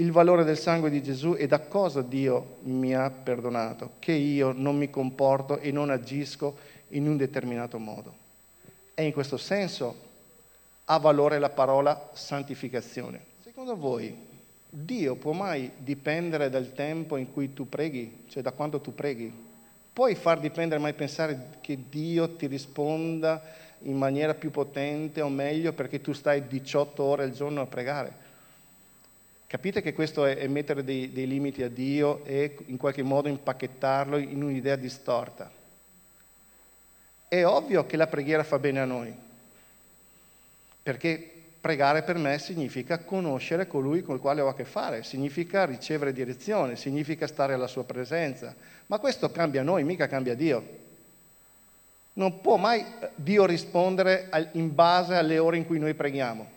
il 0.00 0.12
valore 0.12 0.44
del 0.44 0.58
sangue 0.58 0.88
di 0.88 1.02
Gesù 1.02 1.34
e 1.36 1.46
da 1.46 1.60
cosa 1.60 2.00
Dio 2.00 2.56
mi 2.62 2.94
ha 2.94 3.10
perdonato, 3.10 3.92
che 3.98 4.12
io 4.12 4.52
non 4.52 4.78
mi 4.78 4.88
comporto 4.88 5.58
e 5.58 5.70
non 5.70 5.90
agisco 5.90 6.56
in 6.88 7.06
un 7.06 7.18
determinato 7.18 7.78
modo. 7.78 8.14
E 8.94 9.04
in 9.04 9.12
questo 9.12 9.36
senso 9.36 10.08
ha 10.86 10.98
valore 10.98 11.38
la 11.38 11.50
parola 11.50 12.10
santificazione. 12.14 13.26
Secondo 13.42 13.76
voi 13.76 14.16
Dio 14.70 15.16
può 15.16 15.32
mai 15.32 15.70
dipendere 15.76 16.48
dal 16.48 16.72
tempo 16.72 17.18
in 17.18 17.30
cui 17.30 17.52
tu 17.52 17.68
preghi, 17.68 18.24
cioè 18.28 18.42
da 18.42 18.52
quando 18.52 18.80
tu 18.80 18.94
preghi? 18.94 19.30
Puoi 19.92 20.14
far 20.14 20.40
dipendere 20.40 20.80
mai 20.80 20.94
pensare 20.94 21.58
che 21.60 21.78
Dio 21.90 22.36
ti 22.36 22.46
risponda 22.46 23.42
in 23.80 23.98
maniera 23.98 24.32
più 24.32 24.50
potente 24.50 25.20
o 25.20 25.28
meglio 25.28 25.74
perché 25.74 26.00
tu 26.00 26.12
stai 26.12 26.46
18 26.46 27.02
ore 27.02 27.24
al 27.24 27.32
giorno 27.32 27.60
a 27.60 27.66
pregare. 27.66 28.28
Capite 29.50 29.82
che 29.82 29.92
questo 29.92 30.26
è, 30.26 30.46
mettere 30.46 30.84
dei, 30.84 31.10
dei 31.10 31.26
limiti 31.26 31.64
a 31.64 31.68
Dio 31.68 32.24
e 32.24 32.56
in 32.66 32.76
qualche 32.76 33.02
modo 33.02 33.26
impacchettarlo 33.26 34.16
in 34.16 34.44
un'idea 34.44 34.76
distorta. 34.76 35.50
È 37.26 37.44
ovvio 37.44 37.84
che 37.84 37.96
la 37.96 38.06
preghiera 38.06 38.44
fa 38.44 38.60
bene 38.60 38.78
a 38.78 38.84
noi, 38.84 39.12
perché 40.84 41.32
pregare 41.60 42.04
per 42.04 42.16
me 42.16 42.38
significa 42.38 43.00
conoscere 43.00 43.66
colui 43.66 44.02
con 44.02 44.14
il 44.14 44.20
quale 44.20 44.40
ho 44.40 44.46
a 44.46 44.54
che 44.54 44.64
fare, 44.64 45.02
significa 45.02 45.64
ricevere 45.64 46.12
direzione, 46.12 46.76
significa 46.76 47.26
stare 47.26 47.52
alla 47.52 47.66
sua 47.66 47.82
presenza. 47.82 48.54
Ma 48.86 49.00
questo 49.00 49.32
cambia 49.32 49.64
noi, 49.64 49.82
mica 49.82 50.06
cambia 50.06 50.36
Dio. 50.36 50.64
Non 52.12 52.40
può 52.40 52.54
mai 52.54 52.86
Dio 53.16 53.46
rispondere 53.46 54.28
in 54.52 54.72
base 54.72 55.16
alle 55.16 55.38
ore 55.38 55.56
in 55.56 55.66
cui 55.66 55.80
noi 55.80 55.94
preghiamo. 55.94 56.48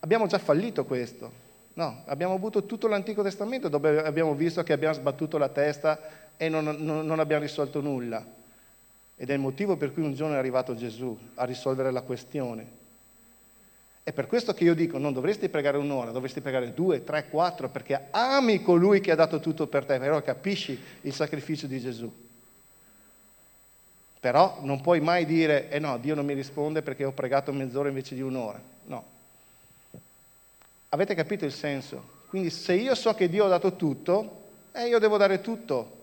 Abbiamo 0.00 0.26
già 0.26 0.38
fallito 0.40 0.84
questo. 0.84 1.39
No, 1.80 2.02
abbiamo 2.04 2.34
avuto 2.34 2.66
tutto 2.66 2.88
l'Antico 2.88 3.22
Testamento 3.22 3.70
dove 3.70 4.02
abbiamo 4.02 4.34
visto 4.34 4.62
che 4.62 4.74
abbiamo 4.74 4.92
sbattuto 4.92 5.38
la 5.38 5.48
testa 5.48 5.98
e 6.36 6.50
non, 6.50 6.62
non, 6.62 7.06
non 7.06 7.20
abbiamo 7.20 7.40
risolto 7.40 7.80
nulla. 7.80 8.22
Ed 9.16 9.30
è 9.30 9.32
il 9.32 9.38
motivo 9.38 9.78
per 9.78 9.94
cui 9.94 10.02
un 10.02 10.12
giorno 10.12 10.34
è 10.34 10.36
arrivato 10.36 10.74
Gesù 10.74 11.18
a 11.36 11.44
risolvere 11.44 11.90
la 11.90 12.02
questione. 12.02 12.66
È 14.02 14.12
per 14.12 14.26
questo 14.26 14.52
che 14.52 14.64
io 14.64 14.74
dico, 14.74 14.98
non 14.98 15.14
dovresti 15.14 15.48
pregare 15.48 15.78
un'ora, 15.78 16.10
dovresti 16.10 16.42
pregare 16.42 16.74
due, 16.74 17.02
tre, 17.02 17.30
quattro, 17.30 17.70
perché 17.70 18.08
ami 18.10 18.60
colui 18.60 19.00
che 19.00 19.12
ha 19.12 19.16
dato 19.16 19.40
tutto 19.40 19.66
per 19.66 19.86
te, 19.86 19.98
però 19.98 20.20
capisci 20.20 20.78
il 21.00 21.14
sacrificio 21.14 21.66
di 21.66 21.80
Gesù. 21.80 22.12
Però 24.20 24.58
non 24.64 24.82
puoi 24.82 25.00
mai 25.00 25.24
dire, 25.24 25.70
eh 25.70 25.78
no, 25.78 25.96
Dio 25.96 26.14
non 26.14 26.26
mi 26.26 26.34
risponde 26.34 26.82
perché 26.82 27.06
ho 27.06 27.12
pregato 27.12 27.54
mezz'ora 27.54 27.88
invece 27.88 28.14
di 28.14 28.20
un'ora. 28.20 28.60
No. 28.84 29.18
Avete 30.90 31.14
capito 31.14 31.44
il 31.44 31.52
senso? 31.52 32.18
Quindi 32.28 32.50
se 32.50 32.74
io 32.74 32.94
so 32.94 33.14
che 33.14 33.28
Dio 33.28 33.44
ha 33.44 33.48
dato 33.48 33.76
tutto, 33.76 34.48
eh, 34.72 34.86
io 34.86 34.98
devo 34.98 35.16
dare 35.16 35.40
tutto. 35.40 35.98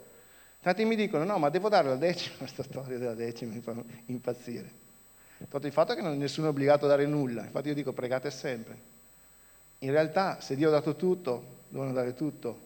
Tanti 0.62 0.86
mi 0.86 0.96
dicono, 0.96 1.24
no, 1.25 1.38
ma 1.38 1.50
devo 1.50 1.70
dare 1.70 1.89
la 1.89 1.96
decima, 1.96 2.36
questa 2.39 2.63
storia 2.63 2.98
della 2.98 3.13
decima 3.13 3.53
mi 3.53 3.60
fa 3.60 3.74
impazzire. 4.06 4.86
Tanto 5.50 5.67
il 5.67 5.74
fatto 5.74 5.91
è 5.91 5.96
che 5.96 6.01
nessuno 6.01 6.48
è 6.48 6.50
obbligato 6.50 6.86
a 6.86 6.89
dare 6.89 7.06
nulla, 7.06 7.44
infatti 7.44 7.67
io 7.67 7.74
dico 7.74 7.91
pregate 7.91 8.32
sempre. 8.32 8.96
In 9.79 9.91
realtà 9.91 10.39
se 10.41 10.56
Dio 10.56 10.70
ha 10.70 10.72
dato 10.72 10.96
tutto, 10.96 11.44
devono 11.67 11.91
dare 11.91 12.13
tutto. 12.13 12.65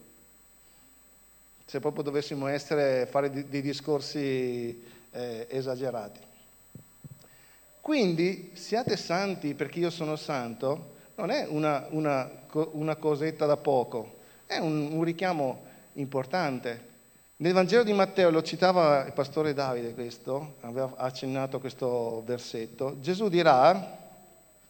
Se 1.65 1.79
proprio 1.79 2.03
dovessimo 2.03 2.47
essere, 2.47 3.07
fare 3.07 3.29
dei 3.29 3.61
discorsi 3.61 4.83
eh, 5.11 5.47
esagerati. 5.49 6.19
Quindi 7.81 8.51
siate 8.53 8.95
santi 8.95 9.53
perché 9.53 9.79
io 9.79 9.89
sono 9.89 10.15
santo, 10.15 10.90
non 11.15 11.29
è 11.29 11.45
una, 11.47 11.87
una, 11.89 12.29
una 12.71 12.95
cosetta 12.95 13.45
da 13.45 13.57
poco, 13.57 14.19
è 14.45 14.57
un, 14.57 14.91
un 14.91 15.03
richiamo 15.03 15.63
importante. 15.93 16.89
Nel 17.37 17.53
Vangelo 17.53 17.83
di 17.83 17.93
Matteo, 17.93 18.29
lo 18.29 18.43
citava 18.43 19.05
il 19.05 19.13
pastore 19.13 19.53
Davide 19.53 19.93
questo, 19.93 20.55
aveva 20.61 20.93
accennato 20.97 21.59
questo 21.59 22.21
versetto, 22.25 22.97
Gesù 22.99 23.29
dirà, 23.29 23.99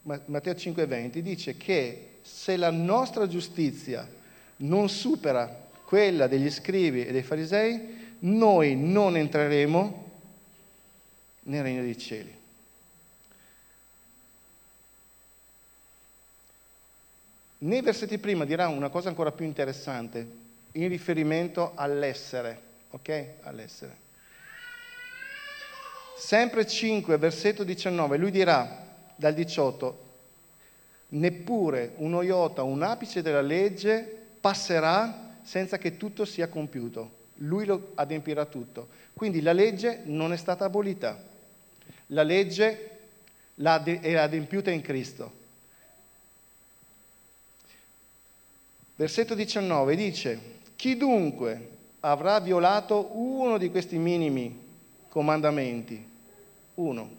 Matteo 0.02 0.52
5,20, 0.52 1.18
dice 1.18 1.56
che 1.56 2.18
se 2.22 2.56
la 2.56 2.70
nostra 2.70 3.26
giustizia 3.26 4.08
non 4.58 4.88
supera 4.88 5.60
quella 5.84 6.26
degli 6.26 6.50
scrivi 6.50 7.04
e 7.04 7.12
dei 7.12 7.22
farisei, 7.22 8.16
noi 8.20 8.76
non 8.76 9.16
entreremo 9.16 10.10
nel 11.44 11.62
regno 11.62 11.82
dei 11.82 11.98
cieli. 11.98 12.40
Nei 17.64 17.80
versetti 17.80 18.18
prima 18.18 18.44
dirà 18.44 18.66
una 18.66 18.88
cosa 18.88 19.08
ancora 19.08 19.30
più 19.30 19.44
interessante, 19.44 20.26
in 20.72 20.88
riferimento 20.88 21.72
all'essere, 21.76 22.60
ok? 22.90 23.24
All'essere. 23.42 23.96
Sempre 26.16 26.66
5, 26.66 27.16
versetto 27.18 27.62
19, 27.62 28.16
lui 28.16 28.32
dirà 28.32 28.84
dal 29.14 29.32
18, 29.34 29.98
neppure 31.10 31.92
uno 31.98 32.22
iota, 32.22 32.64
un 32.64 32.82
apice 32.82 33.22
della 33.22 33.40
legge 33.40 34.22
passerà 34.40 35.36
senza 35.42 35.78
che 35.78 35.96
tutto 35.96 36.24
sia 36.24 36.48
compiuto. 36.48 37.20
Lui 37.36 37.64
lo 37.64 37.92
adempirà 37.94 38.44
tutto. 38.44 38.88
Quindi 39.12 39.40
la 39.40 39.52
legge 39.52 40.00
non 40.04 40.32
è 40.32 40.36
stata 40.36 40.64
abolita. 40.64 41.16
La 42.06 42.24
legge 42.24 42.90
è 43.54 44.14
adempiuta 44.16 44.72
in 44.72 44.80
Cristo. 44.80 45.41
Versetto 48.94 49.34
19 49.34 49.96
dice, 49.96 50.40
chi 50.76 50.96
dunque 50.96 51.70
avrà 52.00 52.40
violato 52.40 53.10
uno 53.16 53.56
di 53.56 53.70
questi 53.70 53.96
minimi 53.96 54.60
comandamenti? 55.08 56.10
Uno, 56.74 57.10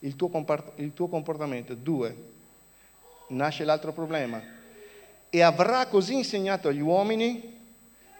il 0.00 0.14
tuo, 0.14 0.28
compart- 0.28 0.78
il 0.78 0.92
tuo 0.94 1.08
comportamento. 1.08 1.74
Due, 1.74 2.16
nasce 3.28 3.64
l'altro 3.64 3.92
problema. 3.92 4.40
E 5.28 5.42
avrà 5.42 5.86
così 5.86 6.14
insegnato 6.14 6.68
agli 6.68 6.80
uomini, 6.80 7.58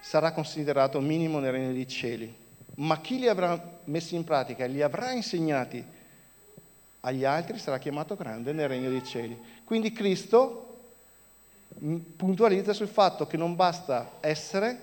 sarà 0.01 0.33
considerato 0.33 1.01
minimo 1.01 1.39
nel 1.39 1.53
regno 1.53 1.73
dei 1.73 1.87
cieli. 1.87 2.35
Ma 2.77 3.01
chi 3.01 3.19
li 3.19 3.29
avrà 3.29 3.81
messi 3.85 4.17
in 4.17 4.25
pratica, 4.25 4.67
li 4.67 4.83
avrà 4.83 5.13
insegnati 5.13 5.83
agli 7.01 7.25
altri, 7.25 7.59
sarà 7.59 7.79
chiamato 7.79 8.17
grande 8.17 8.53
nel 8.53 8.69
regno 8.69 8.91
dei 8.91 9.05
cieli. 9.05 9.39
Quindi 9.65 9.93
Cristo 9.93 10.76
puntualizza 12.17 12.73
sul 12.73 12.89
fatto 12.89 13.27
che 13.27 13.37
non 13.37 13.55
basta 13.55 14.13
essere 14.21 14.79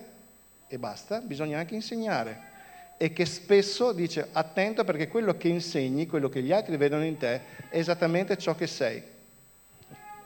e 0.68 0.78
basta, 0.78 1.20
bisogna 1.20 1.60
anche 1.60 1.76
insegnare. 1.76 2.52
E 2.98 3.12
che 3.12 3.26
spesso 3.26 3.92
dice 3.92 4.30
attento 4.32 4.84
perché 4.84 5.08
quello 5.08 5.36
che 5.36 5.48
insegni, 5.48 6.06
quello 6.06 6.30
che 6.30 6.42
gli 6.42 6.52
altri 6.52 6.78
vedono 6.78 7.04
in 7.04 7.18
te, 7.18 7.42
è 7.70 7.78
esattamente 7.78 8.38
ciò 8.38 8.56
che 8.56 8.68
sei. 8.68 9.02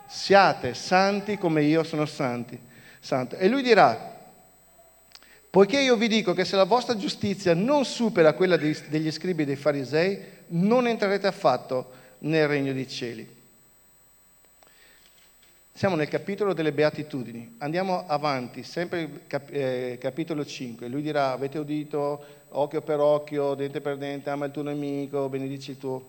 Siate 0.07 0.73
santi 0.73 1.37
come 1.37 1.63
io 1.63 1.83
sono 1.83 2.05
santi. 2.05 2.59
Santo. 2.99 3.35
E 3.37 3.47
lui 3.47 3.61
dirà, 3.61 4.15
poiché 5.49 5.79
io 5.79 5.95
vi 5.95 6.07
dico 6.07 6.33
che 6.33 6.45
se 6.45 6.55
la 6.55 6.65
vostra 6.65 6.97
giustizia 6.97 7.53
non 7.53 7.85
supera 7.85 8.33
quella 8.33 8.57
degli 8.57 9.11
scribi 9.11 9.43
e 9.43 9.45
dei 9.45 9.55
farisei, 9.55 10.19
non 10.47 10.87
entrerete 10.87 11.27
affatto 11.27 11.91
nel 12.19 12.47
regno 12.47 12.73
dei 12.73 12.87
cieli. 12.87 13.36
Siamo 15.77 15.95
nel 15.95 16.07
capitolo 16.07 16.53
delle 16.53 16.71
beatitudini. 16.71 17.57
Andiamo 17.59 18.07
avanti, 18.07 18.63
sempre 18.63 19.25
cap- 19.27 19.53
eh, 19.53 19.99
capitolo 20.01 20.43
5. 20.43 20.87
Lui 20.87 21.03
dirà, 21.03 21.29
avete 21.33 21.59
udito, 21.59 22.19
occhio 22.49 22.81
per 22.81 22.99
occhio, 22.99 23.53
dente 23.53 23.79
per 23.79 23.95
dente, 23.95 24.31
ama 24.31 24.45
il 24.45 24.51
tuo 24.51 24.63
nemico, 24.63 25.29
benedici 25.29 25.69
il 25.69 25.77
tuo. 25.77 26.03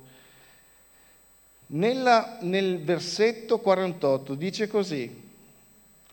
Nella, 1.66 2.38
nel 2.40 2.82
versetto 2.82 3.58
48 3.58 4.34
dice 4.36 4.68
così, 4.68 5.14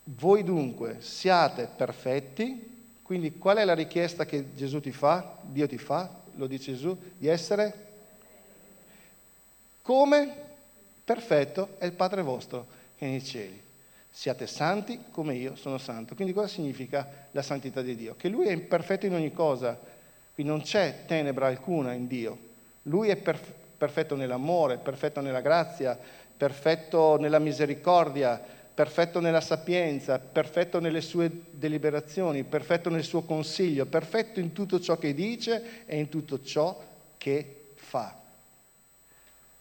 voi 0.04 0.44
dunque 0.44 0.98
siate 1.00 1.70
perfetti, 1.74 2.98
quindi 3.04 3.38
qual 3.38 3.56
è 3.56 3.64
la 3.64 3.74
richiesta 3.74 4.26
che 4.26 4.54
Gesù 4.54 4.82
ti 4.82 4.92
fa, 4.92 5.38
Dio 5.44 5.66
ti 5.66 5.78
fa, 5.78 6.14
lo 6.36 6.48
dice 6.48 6.74
Gesù, 6.74 6.94
di 7.18 7.28
essere 7.28 7.86
come 9.82 10.44
perfetto 11.06 11.76
è 11.78 11.86
il 11.86 11.94
Padre 11.94 12.22
vostro 12.22 12.75
che 12.98 13.06
nei 13.06 13.24
cieli. 13.24 13.62
Siate 14.10 14.48
santi 14.48 15.06
come 15.12 15.36
io 15.36 15.56
sono 15.56 15.78
santo. 15.78 16.16
Quindi 16.16 16.34
cosa 16.34 16.48
significa 16.48 17.28
la 17.32 17.42
santità 17.42 17.82
di 17.82 17.96
Dio? 17.96 18.16
Che 18.16 18.30
Lui 18.30 18.48
è 18.48 18.58
perfetto 18.58 19.06
in 19.06 19.14
ogni 19.14 19.34
cosa, 19.34 19.78
quindi 20.34 20.52
non 20.54 20.62
c'è 20.62 21.04
tenebra 21.06 21.48
alcuna 21.48 21.92
in 21.92 22.08
Dio. 22.08 22.38
Lui 22.84 23.10
è 23.10 23.18
perf- 23.18 23.52
perfetto 23.78 24.16
nell'amore, 24.16 24.78
perfetto 24.78 25.20
nella 25.20 25.42
grazia, 25.42 26.00
perfetto 26.38 27.18
nella 27.18 27.40
misericordia, 27.40 28.42
perfetto 28.74 29.20
nella 29.20 29.42
sapienza, 29.42 30.18
perfetto 30.18 30.80
nelle 30.80 31.02
sue 31.02 31.30
deliberazioni, 31.52 32.44
perfetto 32.44 32.90
nel 32.90 33.04
suo 33.04 33.24
consiglio, 33.24 33.86
perfetto 33.86 34.40
in 34.40 34.54
tutto 34.54 34.80
ciò 34.80 34.98
che 34.98 35.14
dice 35.14 35.86
e 35.86 35.98
in 35.98 36.08
tutto 36.08 36.42
ciò 36.42 36.82
che 37.18 37.66
fa. 37.76 38.18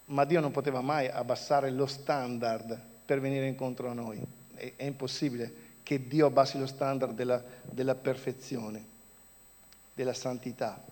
Ma 0.07 0.25
Dio 0.25 0.40
non 0.40 0.53
poteva 0.53 0.81
mai 0.81 1.09
abbassare 1.09 1.70
lo 1.70 1.87
standard 1.87 2.92
per 3.05 3.21
venire 3.21 3.47
incontro 3.47 3.88
a 3.90 3.93
noi. 3.93 4.21
È, 4.55 4.73
è 4.77 4.85
impossibile 4.85 5.62
che 5.83 6.07
Dio 6.09 6.27
abbassi 6.27 6.59
lo 6.59 6.67
standard 6.67 7.14
della, 7.14 7.43
della 7.62 7.95
perfezione, 7.95 8.85
della 9.93 10.14
santità. 10.14 10.83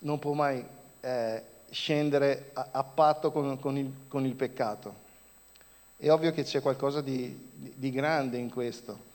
Non 0.00 0.18
può 0.18 0.32
mai 0.32 0.64
eh, 1.00 1.42
scendere 1.70 2.50
a, 2.52 2.68
a 2.70 2.84
patto 2.84 3.32
con, 3.32 3.58
con, 3.58 3.76
il, 3.76 3.92
con, 4.08 4.24
il, 4.24 4.34
peccato. 4.34 5.04
È 5.96 6.10
ovvio 6.10 6.32
che 6.32 6.44
c'è 6.44 6.60
qualcosa 6.60 7.00
di, 7.00 7.50
di, 7.52 7.72
di 7.74 7.90
grande 7.90 8.38
in 8.38 8.50
questo. 8.50 9.14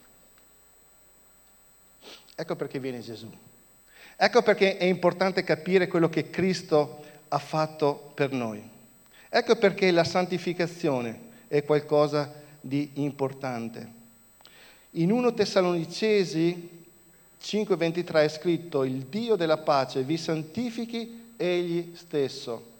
Ecco 2.35 2.55
perché 2.55 2.79
viene 2.79 2.99
Gesù. 2.99 3.31
Ecco 4.17 4.41
perché 4.41 4.77
è 4.77 4.83
importante 4.83 5.43
capire 5.43 5.87
quello 5.87 6.09
che 6.09 6.29
Cristo 6.29 7.03
ha 7.29 7.39
fatto 7.39 8.11
per 8.13 8.31
noi. 8.31 8.79
Ecco 9.33 9.55
perché 9.55 9.91
la 9.91 10.03
santificazione 10.03 11.17
è 11.47 11.63
qualcosa 11.63 12.33
di 12.59 12.91
importante. 12.95 13.99
In 14.91 15.09
1 15.09 15.33
Tessalonicesi 15.33 16.83
5:23 17.41 18.23
è 18.23 18.27
scritto, 18.27 18.83
il 18.83 19.05
Dio 19.05 19.37
della 19.37 19.55
pace 19.55 20.03
vi 20.03 20.17
santifichi 20.17 21.31
egli 21.37 21.95
stesso, 21.95 22.71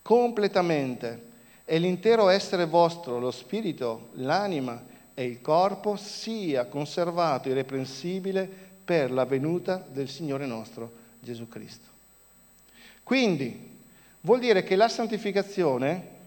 completamente, 0.00 1.28
e 1.66 1.78
l'intero 1.78 2.30
essere 2.30 2.64
vostro, 2.64 3.18
lo 3.18 3.30
spirito, 3.30 4.08
l'anima 4.14 4.82
e 5.12 5.24
il 5.24 5.42
corpo 5.42 5.96
sia 5.96 6.64
conservato 6.64 7.50
irreprensibile 7.50 8.50
per 8.82 9.12
la 9.12 9.26
venuta 9.26 9.86
del 9.86 10.08
Signore 10.08 10.46
nostro 10.46 10.90
Gesù 11.20 11.46
Cristo. 11.46 11.88
Quindi 13.02 13.69
vuol 14.20 14.38
dire 14.38 14.62
che 14.62 14.76
la 14.76 14.88
santificazione, 14.88 16.18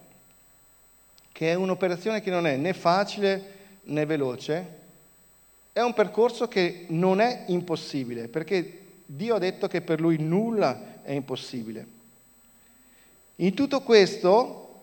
che 1.32 1.50
è 1.50 1.54
un'operazione 1.54 2.20
che 2.20 2.30
non 2.30 2.46
è 2.46 2.56
né 2.56 2.72
facile 2.72 3.52
né 3.84 4.06
veloce, 4.06 4.82
è 5.72 5.80
un 5.80 5.92
percorso 5.92 6.46
che 6.46 6.86
non 6.88 7.20
è 7.20 7.44
impossibile, 7.48 8.28
perché 8.28 8.80
Dio 9.06 9.34
ha 9.34 9.40
detto 9.40 9.66
che 9.66 9.80
per 9.80 10.00
lui 10.00 10.18
nulla 10.18 11.02
è 11.02 11.12
impossibile. 11.12 11.86
In 13.36 13.54
tutto 13.54 13.80
questo, 13.82 14.82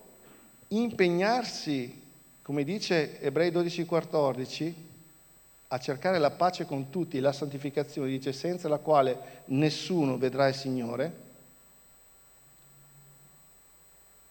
impegnarsi, 0.69 2.01
come 2.41 2.63
dice 2.65 3.21
Ebrei 3.21 3.51
12,14, 3.51 4.73
a 5.69 5.79
cercare 5.79 6.19
la 6.19 6.31
pace 6.31 6.65
con 6.65 6.89
tutti 6.89 7.19
la 7.21 7.31
santificazione, 7.31 8.09
dice 8.09 8.33
senza 8.33 8.67
la 8.67 8.77
quale 8.77 9.43
nessuno 9.45 10.17
vedrà 10.17 10.49
il 10.49 10.55
Signore, 10.55 11.20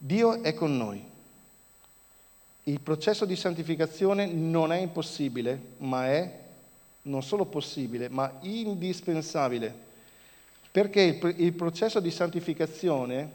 Dio 0.03 0.43
è 0.43 0.55
con 0.55 0.79
noi. 0.79 1.05
Il 2.63 2.81
processo 2.81 3.27
di 3.27 3.37
santificazione 3.37 4.25
non 4.25 4.73
è 4.73 4.79
impossibile, 4.79 5.61
ma 5.77 6.07
è 6.07 6.39
non 7.03 7.23
solo 7.23 7.45
possibile, 7.45 8.09
ma 8.09 8.33
indispensabile, 8.41 9.75
perché 10.71 11.21
il, 11.37 11.53
processo 11.53 12.01
di 12.01 12.11
santificazione 12.11 13.31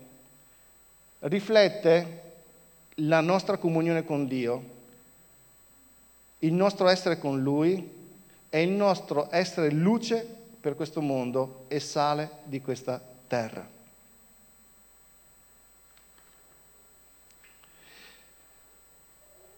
riflette 1.20 2.22
la 2.96 3.22
nostra 3.22 3.58
comunione 3.58 4.04
con 4.04 4.26
Dio, 4.26 4.64
il 6.40 6.54
nostro 6.54 6.88
essere 6.88 7.20
con 7.20 7.44
Lui 7.44 7.92
e 8.50 8.62
il 8.64 8.72
nostro 8.72 9.28
essere 9.30 9.70
luce 9.70 10.26
per 10.60 10.76
questo 10.76 11.02
mondo 11.02 11.66
e 11.68 11.80
sale 11.80 12.30
di 12.46 12.60
questa 12.60 13.00
terra. 13.28 13.75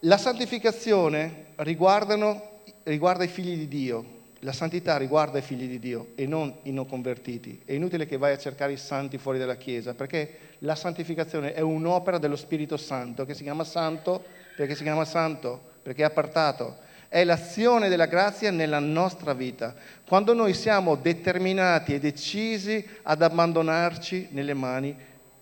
La 0.08 0.18
santificazione 0.18 1.48
riguarda 1.58 2.16
i 2.16 3.28
figli 3.28 3.58
di 3.58 3.68
Dio, 3.68 4.06
la 4.40 4.54
santità 4.54 4.96
riguarda 4.96 5.40
i 5.40 5.42
figli 5.42 5.68
di 5.68 5.80
Dio 5.80 6.12
e 6.16 6.26
non 6.26 6.60
i 6.64 6.72
non 6.72 6.88
convertiti. 6.88 7.62
È 7.66 7.74
inutile 7.74 8.06
che 8.06 8.16
vai 8.16 8.32
a 8.32 8.38
cercare 8.38 8.72
i 8.72 8.78
santi 8.78 9.18
fuori 9.18 9.38
dalla 9.38 9.58
Chiesa, 9.58 9.96
perché 9.96 10.38
la 10.60 10.76
santificazione 10.76 11.54
è 11.54 11.60
un'opera 11.60 12.20
dello 12.20 12.38
Spirito 12.38 12.78
Santo, 12.78 13.26
che 13.26 13.34
si 13.34 13.44
chiama 13.44 13.66
santo 13.66 14.24
perché 14.56 14.76
si 14.76 14.84
chiama 14.84 15.04
santo, 15.04 15.62
perché 15.84 16.04
è 16.04 16.06
appartato. 16.06 16.78
È 17.10 17.26
l'azione 17.26 17.90
della 17.90 18.06
grazia 18.06 18.50
nella 18.50 18.80
nostra 18.80 19.34
vita, 19.34 19.76
quando 20.08 20.34
noi 20.34 20.54
siamo 20.54 20.96
determinati 20.96 21.94
e 21.94 22.00
decisi 22.00 22.82
ad 23.04 23.22
abbandonarci 23.22 24.30
nelle 24.32 24.54
mani 24.54 24.96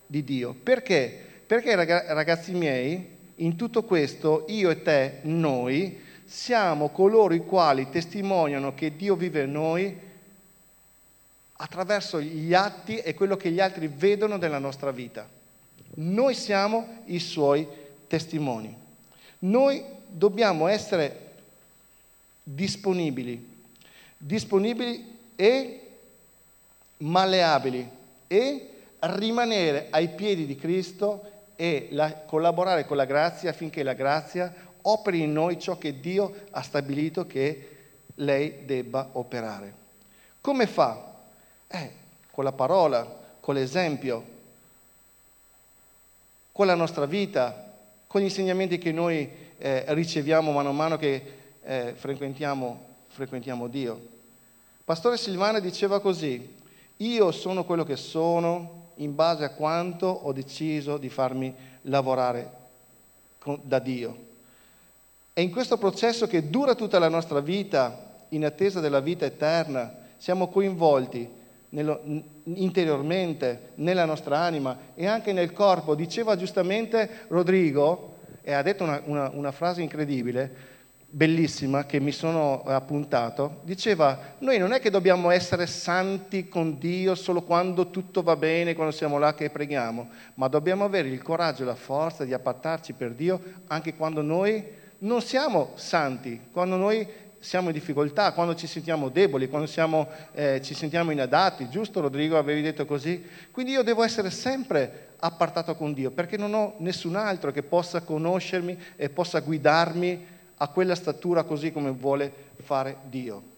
di 0.08 0.24
Dio. 0.24 0.56
Perché? 0.56 1.16
Perché 1.46 1.76
ragazzi 1.76 2.52
miei, 2.54 3.14
in 3.36 3.56
tutto 3.56 3.84
questo 3.84 4.46
io 4.48 4.70
e 4.70 4.82
te, 4.82 5.20
noi, 5.24 6.02
siamo 6.26 6.90
coloro 6.90 7.34
i 7.34 7.46
quali 7.46 7.90
testimoniano 7.90 8.74
che 8.74 8.96
Dio 8.96 9.16
vive 9.16 9.44
in 9.44 9.52
noi 9.52 9.96
attraverso 11.58 12.20
gli 12.20 12.54
atti 12.54 12.98
e 12.98 13.14
quello 13.14 13.38
che 13.38 13.52
gli 13.52 13.60
altri 13.60 13.88
vedono 13.88 14.38
della 14.38 14.58
nostra 14.58 14.92
vita. 14.92 15.28
Noi 15.96 16.34
siamo 16.34 17.04
i 17.06 17.20
suoi 17.20 17.68
testimoni. 18.08 18.76
Noi 19.40 19.84
dobbiamo 20.08 20.68
essere 20.68 21.34
disponibili, 22.44 23.54
disponibili 24.18 25.14
e 25.36 25.80
malleabili 26.98 27.90
e 28.28 28.70
rimanere 29.00 29.88
ai 29.90 30.10
piedi 30.10 30.46
di 30.46 30.56
Cristo 30.56 31.32
e 31.56 31.88
la, 31.92 32.14
collaborare 32.14 32.86
con 32.86 32.98
la 32.98 33.06
grazia 33.06 33.50
affinché 33.50 33.84
la 33.84 33.94
grazia 33.94 34.54
operi 34.82 35.22
in 35.22 35.34
noi 35.34 35.60
ciò 35.60 35.78
che 35.78 36.00
Dio 36.00 36.34
ha 36.52 36.62
stabilito 36.62 37.26
che 37.26 37.70
lei 38.16 38.66
debba 38.66 39.10
operare. 39.14 39.74
Come 40.42 40.68
fa? 40.68 41.14
Eh, 41.68 41.92
con 42.32 42.44
la 42.44 42.52
parola, 42.52 43.06
con 43.40 43.56
l'esempio, 43.56 44.34
con 46.52 46.68
la 46.68 46.76
nostra 46.76 47.06
vita, 47.06 47.74
con 48.08 48.22
gli 48.22 48.26
insegnamenti 48.26 48.78
che 48.78 48.92
noi 48.92 49.30
eh, 49.58 49.84
riceviamo 49.88 50.52
mano 50.52 50.70
a 50.70 50.74
mano 50.74 50.98
che 50.98 51.34
eh, 51.64 51.94
frequentiamo, 51.96 52.86
frequentiamo 53.08 53.68
Dio. 53.68 54.14
Pastore 54.84 55.18
Silvana 55.18 55.60
diceva 55.60 56.00
così, 56.00 56.56
io 56.98 57.32
sono 57.32 57.66
quello 57.66 57.84
che 57.84 57.96
sono 57.96 58.75
in 58.96 59.16
base 59.16 59.44
a 59.44 59.50
quanto 59.50 60.08
ho 60.08 60.32
deciso 60.32 60.98
di 60.98 61.10
farmi 61.10 61.54
lavorare 61.84 62.52
con, 63.40 63.60
da 63.64 63.80
Dio. 63.80 64.24
E 65.34 65.42
in 65.42 65.52
questo 65.52 65.78
processo 65.78 66.28
che 66.28 66.50
dura 66.50 66.76
tutta 66.76 67.00
la 67.00 67.10
nostra 67.10 67.40
vita, 67.40 68.14
in 68.30 68.46
attesa 68.46 68.80
della 68.80 69.02
vita 69.02 69.26
eterna, 69.26 69.94
siamo 70.18 70.48
coinvolti 70.48 71.30
nello, 71.70 72.02
interiormente, 72.44 73.72
nella 73.76 74.06
nostra 74.06 74.40
anima 74.40 74.78
e 74.96 75.08
anche 75.08 75.34
nel 75.34 75.52
corpo. 75.52 75.94
Diceva 75.94 76.36
giustamente 76.38 77.26
Rodrigo, 77.28 78.14
e 78.42 78.54
ha 78.54 78.62
detto 78.62 78.84
una, 78.84 79.02
una, 79.06 79.30
una 79.34 79.52
frase 79.52 79.82
incredibile, 79.82 80.74
bellissima, 81.08 81.86
che 81.86 82.00
mi 82.00 82.12
sono 82.12 82.64
appuntato, 82.64 83.62
diceva, 83.64 84.36
noi 84.40 84.58
non 84.58 84.74
è 84.74 84.80
che 84.80 84.90
dobbiamo 84.90 85.30
essere 85.30 85.66
santi 85.66 86.48
con 86.48 86.78
Dio 86.78 87.16
solo 87.16 87.44
quando 87.44 87.90
tutto 87.90 88.22
va 88.22 88.36
bene, 88.36 88.76
quando 88.76 88.94
siamo 88.94 89.18
là 89.18 89.34
che 89.34 89.50
preghiamo, 89.50 90.10
ma 90.36 90.48
dobbiamo 90.48 90.84
avere 90.84 91.08
il 91.08 91.22
coraggio 91.22 91.64
e 91.64 91.66
la 91.66 91.76
forza 91.76 92.26
di 92.26 92.34
appartarci 92.34 92.94
per 92.94 93.14
Dio 93.14 93.42
anche 93.68 93.96
quando 93.96 94.22
noi 94.22 94.64
non 95.00 95.22
siamo 95.22 95.72
santi, 95.76 96.40
quando 96.52 96.76
noi 96.76 97.08
siamo 97.40 97.68
in 97.68 97.76
difficoltà, 97.76 98.32
quando 98.32 98.56
ci 98.56 98.66
sentiamo 98.66 99.10
deboli, 99.10 99.48
quando 99.48 99.68
siamo, 99.68 100.08
eh, 100.34 100.62
ci 100.64 100.74
sentiamo 100.74 101.12
inadatti, 101.12 101.70
giusto 101.70 102.02
Rodrigo 102.02 102.38
avevi 102.38 102.62
detto 102.62 102.86
così? 102.86 103.24
Quindi 103.52 103.72
io 103.74 103.84
devo 103.84 104.04
essere 104.04 104.32
sempre 104.32 105.10
appartato 105.20 105.76
con 105.76 105.94
Dio 105.94 106.12
perché 106.12 106.38
non 106.38 106.54
ho 106.54 106.74
nessun 106.80 107.16
altro 107.16 107.52
che 107.52 107.62
possa 107.62 108.02
conoscermi 108.02 108.78
e 108.96 109.10
possa 109.10 109.40
guidarmi 109.42 110.34
a 110.58 110.68
quella 110.68 110.96
statura 110.96 111.44
così 111.44 111.72
come 111.72 111.92
vuole 111.92 112.34
fare 112.62 112.98
Dio. 113.04 113.54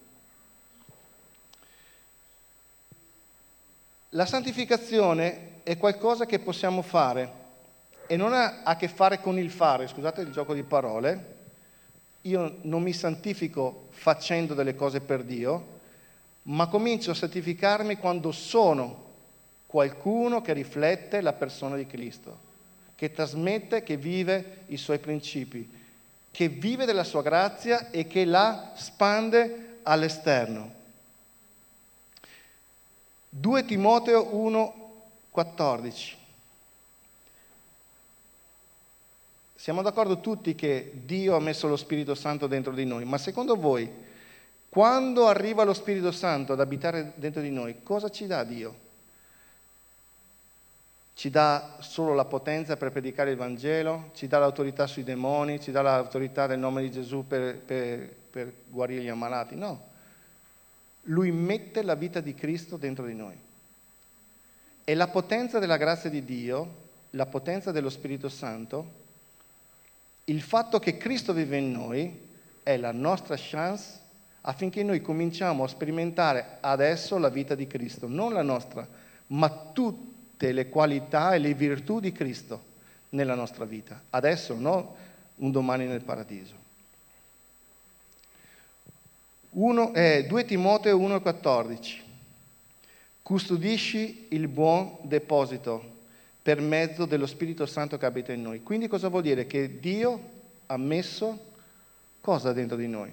La 4.12 4.26
santificazione 4.26 5.62
è 5.64 5.78
qualcosa 5.78 6.26
che 6.26 6.40
possiamo 6.40 6.82
fare 6.82 7.46
e 8.08 8.16
non 8.16 8.34
ha 8.34 8.64
a 8.64 8.78
che 8.78 8.88
fare 8.88 9.20
con 9.20 9.38
il 9.38 9.52
fare, 9.52 9.88
scusate 9.88 10.22
il 10.22 10.32
gioco 10.32 10.54
di 10.54 10.64
parole, 10.64 11.36
io 12.22 12.58
non 12.62 12.82
mi 12.82 12.94
santifico 12.94 13.88
facendo 13.90 14.54
delle 14.54 14.76
cose 14.76 15.02
per 15.02 15.24
Dio, 15.24 15.76
ma 16.44 16.68
comincio 16.68 17.12
a 17.12 17.16
santificarmi 17.16 17.98
quando 17.98 18.32
sono 18.32 19.06
qualcuno 19.66 20.42
che 20.42 20.54
riflette 20.54 21.20
la 21.20 21.34
persona 21.34 21.76
di 21.76 21.86
Cristo, 21.86 22.46
che 22.96 23.12
trasmette, 23.12 23.84
che 23.84 23.98
vive 23.98 24.64
i 24.68 24.78
suoi 24.78 25.00
principi, 25.00 25.70
che 26.38 26.50
vive 26.50 26.86
della 26.86 27.04
sua 27.04 27.24
grazia 27.24 27.90
e 27.90 28.06
che 28.06 28.24
la 28.24 28.74
spande 28.76 29.80
all'esterno. 29.82 30.72
2 33.30 33.66
Timoteo 33.66 34.36
1, 34.36 34.92
14. 35.32 36.16
Siamo 39.56 39.82
d'accordo 39.82 40.20
tutti 40.20 40.54
che 40.54 40.92
Dio 41.06 41.36
ha 41.36 41.40
messo 41.40 41.68
lo 41.68 41.76
Spirito 41.76 42.14
Santo 42.14 42.46
dentro 42.46 42.72
di 42.72 42.86
noi, 42.86 43.04
ma 43.04 43.18
secondo 43.18 43.56
voi, 43.56 43.92
quando 44.70 45.26
arriva 45.26 45.64
lo 45.64 45.74
Spirito 45.74 46.12
Santo 46.12 46.54
ad 46.54 46.60
abitare 46.60 47.14
dentro 47.16 47.42
di 47.42 47.50
noi, 47.50 47.82
cosa 47.82 48.12
ci 48.12 48.28
dà 48.28 48.44
Dio? 48.44 48.86
Ci 51.18 51.32
dà 51.32 51.78
solo 51.80 52.14
la 52.14 52.26
potenza 52.26 52.78
per 52.78 52.92
predicare 52.92 53.32
il 53.32 53.38
Vangelo, 53.38 54.12
ci 54.14 54.28
dà 54.28 54.38
l'autorità 54.38 54.86
sui 54.86 55.04
demoni, 55.04 55.60
ci 55.60 55.72
dà 55.72 55.82
l'autorità 55.82 56.46
del 56.46 56.60
nome 56.60 56.84
di 56.84 56.92
Gesù 56.92 57.26
per, 57.26 57.58
per, 57.58 58.16
per 58.30 58.54
guarire 58.68 59.02
gli 59.02 59.08
ammalati? 59.08 59.56
No. 59.56 59.84
Lui 61.06 61.32
mette 61.32 61.82
la 61.82 61.96
vita 61.96 62.20
di 62.20 62.36
Cristo 62.36 62.78
dentro 62.78 63.04
di 63.08 63.16
noi. 63.16 63.36
E 64.84 64.94
la 64.94 65.08
potenza 65.08 65.58
della 65.58 65.78
grazia 65.78 66.12
di 66.12 66.24
Dio, 66.24 66.74
la 67.10 67.26
potenza 67.26 67.72
dello 67.72 67.90
Spirito 67.90 68.30
Santo, 68.30 68.86
il 70.26 70.42
fatto 70.44 70.78
che 70.78 70.98
Cristo 70.98 71.34
vive 71.34 71.58
in 71.58 71.72
noi 71.72 72.16
è 72.62 72.78
la 72.78 72.92
nostra 72.92 73.36
chance 73.40 74.02
affinché 74.42 74.84
noi 74.84 75.02
cominciamo 75.02 75.64
a 75.64 75.68
sperimentare 75.68 76.58
adesso 76.60 77.18
la 77.18 77.30
vita 77.30 77.56
di 77.56 77.66
Cristo, 77.66 78.08
non 78.08 78.34
la 78.34 78.44
nostra, 78.44 78.88
ma 79.28 79.50
tutte 80.38 80.52
le 80.52 80.70
qualità 80.70 81.34
e 81.34 81.40
le 81.40 81.56
virtù 81.56 82.00
di 82.00 82.12
Cristo 82.12 82.76
nella 83.10 83.34
nostra 83.34 83.66
vita, 83.66 84.04
adesso, 84.12 84.54
non 84.54 84.88
un 85.38 85.52
domani 85.52 85.88
nel 85.88 86.02
paradiso. 86.02 86.54
1, 89.50 89.94
eh, 89.96 90.26
2 90.28 90.46
Timoteo 90.46 91.00
1,14 91.00 92.06
custodisci 93.24 94.28
il 94.30 94.48
buon 94.48 94.98
deposito 95.02 95.96
per 96.44 96.62
mezzo 96.62 97.06
dello 97.06 97.26
Spirito 97.26 97.66
Santo 97.66 97.98
che 97.98 98.06
abita 98.06 98.32
in 98.32 98.44
noi. 98.44 98.62
Quindi 98.62 98.88
cosa 98.88 99.08
vuol 99.08 99.24
dire? 99.24 99.48
Che 99.48 99.80
Dio 99.80 100.22
ha 100.68 100.78
messo 100.78 101.46
cosa 102.22 102.54
dentro 102.54 102.78
di 102.78 102.88
noi? 102.88 103.12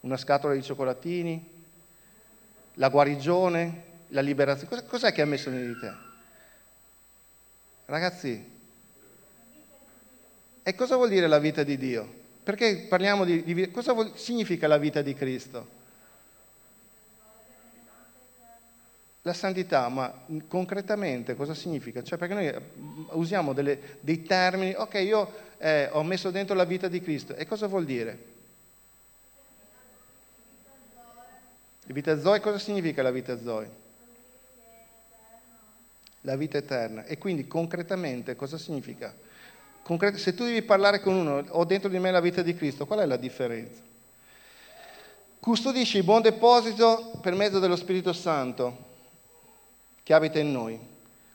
Una 0.00 0.16
scatola 0.16 0.54
di 0.54 0.62
cioccolatini? 0.62 1.44
La 2.74 2.88
guarigione? 2.88 3.82
La 4.08 4.20
liberazione? 4.20 4.86
Cos'è 4.86 5.12
che 5.12 5.22
ha 5.22 5.26
messo 5.26 5.50
dentro 5.50 5.74
di 5.74 5.80
te? 5.80 6.06
Ragazzi, 7.90 8.44
e 10.62 10.74
cosa 10.74 10.96
vuol 10.96 11.08
dire 11.08 11.26
la 11.26 11.38
vita 11.38 11.62
di 11.62 11.78
Dio? 11.78 12.06
Perché 12.42 12.84
parliamo 12.86 13.24
di, 13.24 13.42
di 13.42 13.70
cosa 13.70 13.94
vuol, 13.94 14.12
significa 14.14 14.66
la 14.68 14.76
vita 14.76 15.00
di 15.00 15.14
Cristo? 15.14 15.68
La 19.22 19.32
santità, 19.32 19.88
ma 19.88 20.12
concretamente 20.48 21.34
cosa 21.34 21.54
significa? 21.54 22.02
Cioè 22.02 22.18
perché 22.18 22.34
noi 22.34 22.54
usiamo 23.12 23.54
delle, 23.54 23.96
dei 24.00 24.22
termini, 24.22 24.74
ok, 24.76 24.94
io 24.96 25.32
eh, 25.56 25.88
ho 25.90 26.02
messo 26.02 26.30
dentro 26.30 26.54
la 26.54 26.64
vita 26.64 26.88
di 26.88 27.00
Cristo, 27.00 27.34
e 27.36 27.46
cosa 27.46 27.68
vuol 27.68 27.86
dire? 27.86 28.18
La 31.86 31.94
vita 31.94 32.20
Zoe, 32.20 32.40
cosa 32.40 32.58
significa 32.58 33.00
la 33.00 33.10
vita 33.10 33.40
Zoe? 33.40 33.87
La 36.28 36.36
vita 36.36 36.58
eterna. 36.58 37.06
E 37.06 37.16
quindi 37.16 37.46
concretamente 37.46 38.36
cosa 38.36 38.58
significa? 38.58 39.14
Concret- 39.80 40.18
se 40.18 40.34
tu 40.34 40.44
devi 40.44 40.60
parlare 40.60 41.00
con 41.00 41.14
uno, 41.14 41.42
ho 41.48 41.64
dentro 41.64 41.88
di 41.88 41.98
me 41.98 42.10
la 42.10 42.20
vita 42.20 42.42
di 42.42 42.54
Cristo, 42.54 42.84
qual 42.84 42.98
è 42.98 43.06
la 43.06 43.16
differenza? 43.16 43.80
Custodisci 45.40 45.96
il 45.96 46.04
buon 46.04 46.20
deposito 46.20 47.12
per 47.22 47.34
mezzo 47.34 47.58
dello 47.58 47.76
Spirito 47.76 48.12
Santo 48.12 48.76
che 50.02 50.12
abita 50.12 50.38
in 50.38 50.52
noi. 50.52 50.78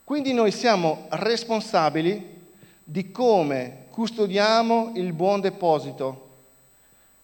Quindi 0.03 0.31
noi 0.31 0.51
siamo 0.51 1.07
responsabili 1.09 2.51
di 2.83 3.09
come 3.09 3.85
custodiamo 3.89 4.91
il 4.93 5.11
buon 5.13 5.41
deposito, 5.41 6.29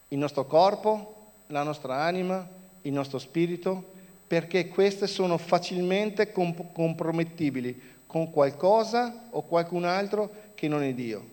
il 0.08 0.17
nostro 0.17 0.45
corpo, 0.45 1.34
la 1.47 1.62
nostra 1.62 2.01
anima, 2.01 2.47
il 2.82 2.93
nostro 2.93 3.19
spirito, 3.19 3.91
perché 4.30 4.68
queste 4.68 5.08
sono 5.08 5.39
facilmente 5.39 6.32
comp- 6.32 6.72
compromettibili 6.72 7.98
con 8.06 8.30
qualcosa 8.30 9.26
o 9.32 9.42
qualcun 9.42 9.86
altro 9.86 10.30
che 10.54 10.68
non 10.68 10.84
è 10.84 10.94
Dio. 10.94 11.26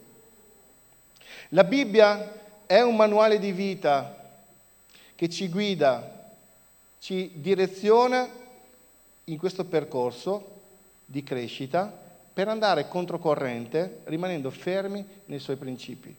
La 1.50 1.64
Bibbia 1.64 2.64
è 2.64 2.80
un 2.80 2.96
manuale 2.96 3.38
di 3.38 3.52
vita 3.52 4.16
che 5.14 5.28
ci 5.28 5.50
guida, 5.50 6.32
ci 6.98 7.32
direziona 7.34 8.26
in 9.24 9.36
questo 9.36 9.66
percorso 9.66 10.52
di 11.04 11.22
crescita 11.22 11.92
per 12.32 12.48
andare 12.48 12.88
controcorrente 12.88 14.00
rimanendo 14.04 14.50
fermi 14.50 15.04
nei 15.26 15.38
suoi 15.38 15.56
principi. 15.56 16.16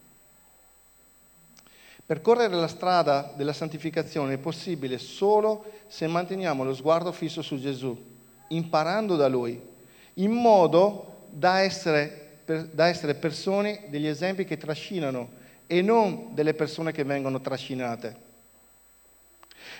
Percorrere 2.07 2.55
la 2.55 2.69
strada 2.69 3.33
della 3.35 3.51
santificazione 3.51 4.35
è 4.35 4.37
possibile 4.37 4.97
solo 4.97 5.73
se 5.87 6.07
manteniamo 6.07 6.63
lo 6.63 6.73
sguardo 6.73 7.11
fisso 7.11 7.41
su 7.41 7.59
Gesù, 7.59 8.01
imparando 8.47 9.17
da 9.17 9.27
Lui, 9.27 9.61
in 10.13 10.31
modo 10.31 11.25
da 11.29 11.59
essere, 11.59 12.37
da 12.45 12.87
essere 12.87 13.13
persone 13.13 13.87
degli 13.89 14.07
esempi 14.07 14.45
che 14.45 14.55
trascinano 14.55 15.31
e 15.67 15.81
non 15.81 16.29
delle 16.33 16.53
persone 16.53 16.93
che 16.93 17.03
vengono 17.03 17.41
trascinate. 17.41 18.15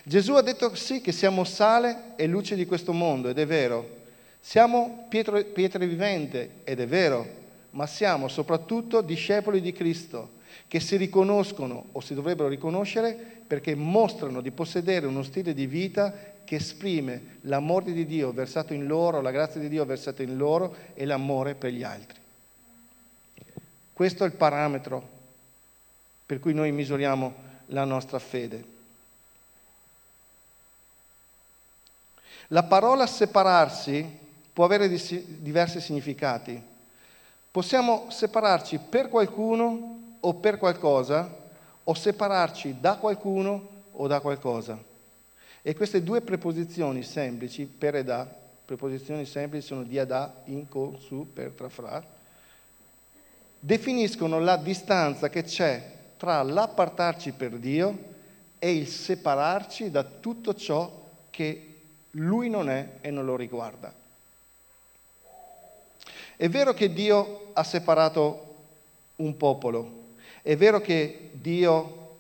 Gesù 0.04 0.34
ha 0.34 0.42
detto 0.42 0.76
sì 0.76 1.00
che 1.00 1.14
siamo 1.14 1.46
sale 1.46 2.12
e 2.18 2.28
luce 2.28 2.56
di 2.56 2.66
questo 2.66 2.92
mondo 2.92 3.30
ed 3.30 3.40
è 3.40 3.48
vero. 3.48 4.00
Siamo 4.42 5.06
pietre, 5.08 5.46
pietre 5.46 5.88
vivente 5.88 6.56
ed 6.66 6.82
è 6.82 6.88
vero, 6.88 7.26
ma 7.70 7.88
siamo 7.88 8.28
soprattutto 8.28 9.00
discepoli 9.00 9.62
di 9.62 9.72
Cristo 9.72 10.36
che 10.68 10.80
si 10.80 10.96
riconoscono 10.96 11.88
o 11.92 12.02
si 12.02 12.14
dovrebbero 12.14 12.48
riconoscere 12.48 13.14
perché 13.48 13.76
mostrano 13.76 14.42
di 14.42 14.52
possedere 14.52 15.06
uno 15.06 15.24
stile 15.24 15.54
di 15.54 15.66
vita 15.68 16.14
che 16.44 16.56
esprime 16.56 17.40
l'amore 17.42 17.92
di 17.92 18.06
Dio 18.06 18.32
versato 18.32 18.74
in 18.74 18.88
loro, 18.88 19.22
la 19.22 19.32
grazia 19.32 19.60
di 19.60 19.70
Dio 19.70 19.86
versata 19.86 20.24
in 20.24 20.38
loro 20.38 20.76
e 20.94 21.06
l'amore 21.06 21.56
per 21.56 21.72
gli 21.72 21.84
altri. 21.84 22.20
Questo 23.94 24.24
è 24.24 24.28
il 24.28 24.34
parametro 24.34 25.16
per 26.26 26.40
cui 26.40 26.54
noi 26.54 26.72
misuriamo 26.72 27.34
la 27.68 27.84
nostra 27.84 28.20
fede. 28.20 28.76
La 32.48 32.64
parola 32.64 33.08
separarsi 33.08 34.06
può 34.54 34.64
avere 34.66 34.88
diversi 34.88 35.82
significati. 35.82 36.62
Possiamo 37.52 38.08
separarci 38.10 38.80
per 38.90 39.10
qualcuno 39.10 39.97
o 40.22 40.34
per 40.36 40.58
qualcosa, 40.58 41.46
o 41.84 41.94
separarci 41.94 42.78
da 42.80 42.96
qualcuno 42.98 43.70
o 43.94 44.08
da 44.08 44.20
qualcosa. 44.20 44.78
E 45.62 45.76
queste 45.76 46.04
due 46.04 46.22
preposizioni 46.22 47.04
semplici, 47.04 47.66
per 47.66 47.96
e 47.96 48.04
da, 48.04 48.28
preposizioni 48.66 49.26
semplici 49.26 49.68
sono 49.68 49.84
dia 49.84 50.06
da, 50.06 50.34
in, 50.46 50.68
con, 50.68 51.00
su, 51.00 51.28
per, 51.32 51.52
tra, 51.52 51.70
fra, 51.70 52.06
definiscono 53.60 54.40
la 54.40 54.58
distanza 54.58 55.30
che 55.30 55.44
c'è 55.44 55.96
tra 56.18 56.42
l'appartarci 56.44 57.32
per 57.32 57.58
Dio 57.58 58.16
e 58.60 58.76
il 58.76 58.88
separarci 58.88 59.92
da 59.92 60.04
tutto 60.04 60.54
ciò 60.54 61.06
che 61.30 61.76
lui 62.12 62.50
non 62.50 62.70
è 62.70 62.98
e 63.02 63.12
non 63.12 63.26
lo 63.26 63.36
riguarda. 63.36 63.94
È 66.36 66.50
vero 66.50 66.74
che 66.74 66.94
Dio 66.94 67.50
ha 67.54 67.64
separato 67.64 68.56
un 69.18 69.38
popolo, 69.38 69.97
è 70.48 70.56
vero 70.56 70.80
che 70.80 71.32
Dio 71.34 72.20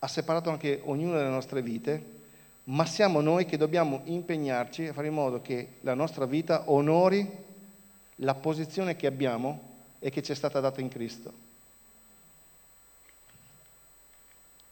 ha 0.00 0.06
separato 0.06 0.50
anche 0.50 0.82
ognuna 0.84 1.16
delle 1.16 1.30
nostre 1.30 1.62
vite, 1.62 2.12
ma 2.64 2.84
siamo 2.84 3.22
noi 3.22 3.46
che 3.46 3.56
dobbiamo 3.56 4.02
impegnarci 4.04 4.88
a 4.88 4.92
fare 4.92 5.06
in 5.06 5.14
modo 5.14 5.40
che 5.40 5.76
la 5.80 5.94
nostra 5.94 6.26
vita 6.26 6.70
onori 6.70 7.26
la 8.16 8.34
posizione 8.34 8.96
che 8.96 9.06
abbiamo 9.06 9.76
e 9.98 10.10
che 10.10 10.22
ci 10.22 10.32
è 10.32 10.34
stata 10.34 10.60
data 10.60 10.82
in 10.82 10.90
Cristo. 10.90 11.32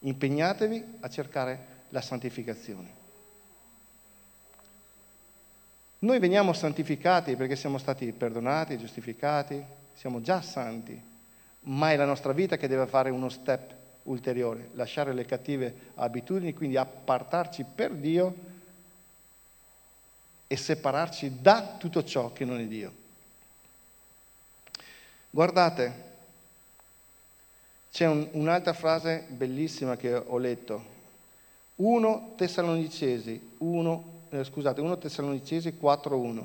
Impegnatevi 0.00 0.84
a 1.00 1.08
cercare 1.08 1.66
la 1.88 2.02
santificazione. 2.02 2.88
Noi 6.00 6.18
veniamo 6.18 6.52
santificati 6.52 7.36
perché 7.36 7.56
siamo 7.56 7.78
stati 7.78 8.12
perdonati, 8.12 8.76
giustificati, 8.76 9.64
siamo 9.94 10.20
già 10.20 10.42
santi, 10.42 11.10
ma 11.64 11.92
è 11.92 11.96
la 11.96 12.04
nostra 12.04 12.32
vita 12.32 12.56
che 12.56 12.68
deve 12.68 12.86
fare 12.86 13.10
uno 13.10 13.28
step 13.28 13.74
ulteriore, 14.04 14.70
lasciare 14.74 15.12
le 15.12 15.24
cattive 15.24 15.74
abitudini, 15.94 16.54
quindi 16.54 16.76
appartarci 16.76 17.64
per 17.74 17.92
Dio 17.92 18.34
e 20.46 20.56
separarci 20.56 21.40
da 21.40 21.76
tutto 21.78 22.04
ciò 22.04 22.32
che 22.32 22.44
non 22.44 22.58
è 22.58 22.64
Dio. 22.64 23.00
Guardate, 25.30 26.10
c'è 27.90 28.06
un, 28.06 28.28
un'altra 28.32 28.72
frase 28.72 29.24
bellissima 29.28 29.96
che 29.96 30.14
ho 30.14 30.38
letto, 30.38 30.90
1 31.76 32.34
Tessalonicesi 32.36 33.54
1, 33.58 34.04
eh, 34.30 34.44
scusate, 34.44 34.80
1 34.80 34.98
Tessalonicesi 34.98 35.78
4.1. 35.80 36.44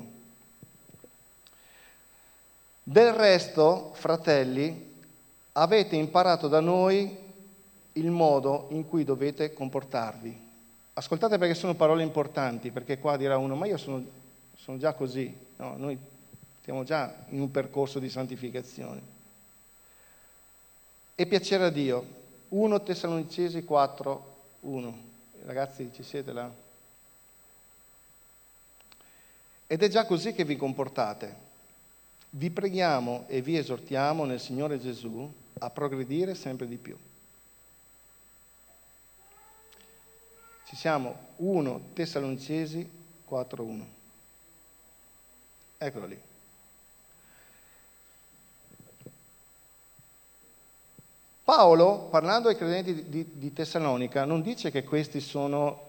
Del 2.82 3.12
resto, 3.12 3.92
fratelli, 3.94 4.87
avete 5.60 5.96
imparato 5.96 6.46
da 6.48 6.60
noi 6.60 7.16
il 7.92 8.10
modo 8.10 8.68
in 8.70 8.88
cui 8.88 9.04
dovete 9.04 9.52
comportarvi. 9.52 10.46
Ascoltate 10.94 11.38
perché 11.38 11.54
sono 11.54 11.74
parole 11.74 12.02
importanti, 12.02 12.70
perché 12.70 12.98
qua 12.98 13.16
dirà 13.16 13.36
uno, 13.38 13.54
ma 13.54 13.66
io 13.66 13.76
sono, 13.76 14.04
sono 14.56 14.78
già 14.78 14.92
così. 14.94 15.32
No, 15.56 15.74
noi 15.76 15.98
stiamo 16.60 16.84
già 16.84 17.14
in 17.30 17.40
un 17.40 17.50
percorso 17.50 17.98
di 17.98 18.08
santificazione. 18.08 19.00
E 21.14 21.26
piacere 21.26 21.64
a 21.64 21.70
Dio. 21.70 22.16
1 22.48 22.82
Tessalonicesi 22.82 23.64
4, 23.64 24.36
1. 24.60 24.98
Ragazzi, 25.44 25.90
ci 25.92 26.02
siete 26.02 26.32
là? 26.32 26.50
Ed 29.66 29.82
è 29.82 29.88
già 29.88 30.06
così 30.06 30.32
che 30.32 30.44
vi 30.44 30.56
comportate. 30.56 31.46
Vi 32.30 32.50
preghiamo 32.50 33.24
e 33.26 33.40
vi 33.40 33.56
esortiamo 33.56 34.24
nel 34.24 34.40
Signore 34.40 34.80
Gesù 34.80 35.30
a 35.58 35.70
progredire 35.70 36.34
sempre 36.34 36.66
di 36.66 36.76
più. 36.76 36.96
Ci 40.66 40.76
siamo 40.76 41.28
1 41.36 41.90
Tessalonicesi 41.94 42.88
4.1. 43.28 43.84
Eccolo 45.78 46.06
lì. 46.06 46.20
Paolo, 51.44 52.08
parlando 52.10 52.48
ai 52.48 52.56
credenti 52.56 53.08
di, 53.08 53.26
di, 53.32 53.52
Tessalonica, 53.54 54.26
non 54.26 54.42
dice 54.42 54.70
che 54.70 54.84
questi 54.84 55.20
sono 55.20 55.86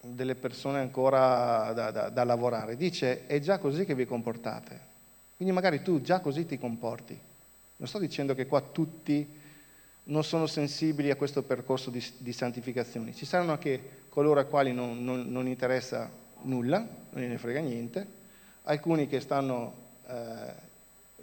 delle 0.00 0.36
persone 0.36 0.78
ancora 0.78 1.72
da, 1.72 1.90
da, 1.90 2.08
da 2.10 2.22
lavorare, 2.22 2.76
dice 2.76 3.26
è 3.26 3.40
già 3.40 3.58
così 3.58 3.84
che 3.84 3.96
vi 3.96 4.06
comportate. 4.06 4.92
Quindi 5.34 5.52
magari 5.52 5.82
tu 5.82 6.00
già 6.00 6.20
così 6.20 6.46
ti 6.46 6.58
comporti. 6.58 7.18
Non 7.76 7.88
sto 7.88 7.98
dicendo 7.98 8.34
che 8.34 8.46
qua 8.46 8.60
tutti 8.60 9.42
non 10.04 10.22
sono 10.22 10.46
sensibili 10.46 11.10
a 11.10 11.16
questo 11.16 11.42
percorso 11.42 11.90
di, 11.90 12.04
di 12.18 12.32
santificazione. 12.32 13.14
Ci 13.14 13.24
saranno 13.24 13.52
anche 13.52 14.02
coloro 14.08 14.40
ai 14.40 14.48
quali 14.48 14.72
non, 14.72 15.02
non, 15.02 15.30
non, 15.30 15.46
interessa 15.46 16.10
nulla, 16.42 16.78
non 16.78 17.22
gliene 17.22 17.38
frega 17.38 17.60
niente, 17.60 18.06
alcuni 18.64 19.08
che 19.08 19.20
stanno 19.20 19.74
eh, 20.06 20.52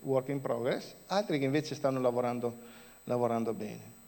work 0.02 0.30
in 0.30 0.42
progress, 0.42 0.94
altri 1.08 1.40
che 1.40 1.46
invece 1.46 1.76
stanno 1.76 2.02
lavorando, 2.02 2.58
lavorando 3.06 3.54
bene. 3.54 4.00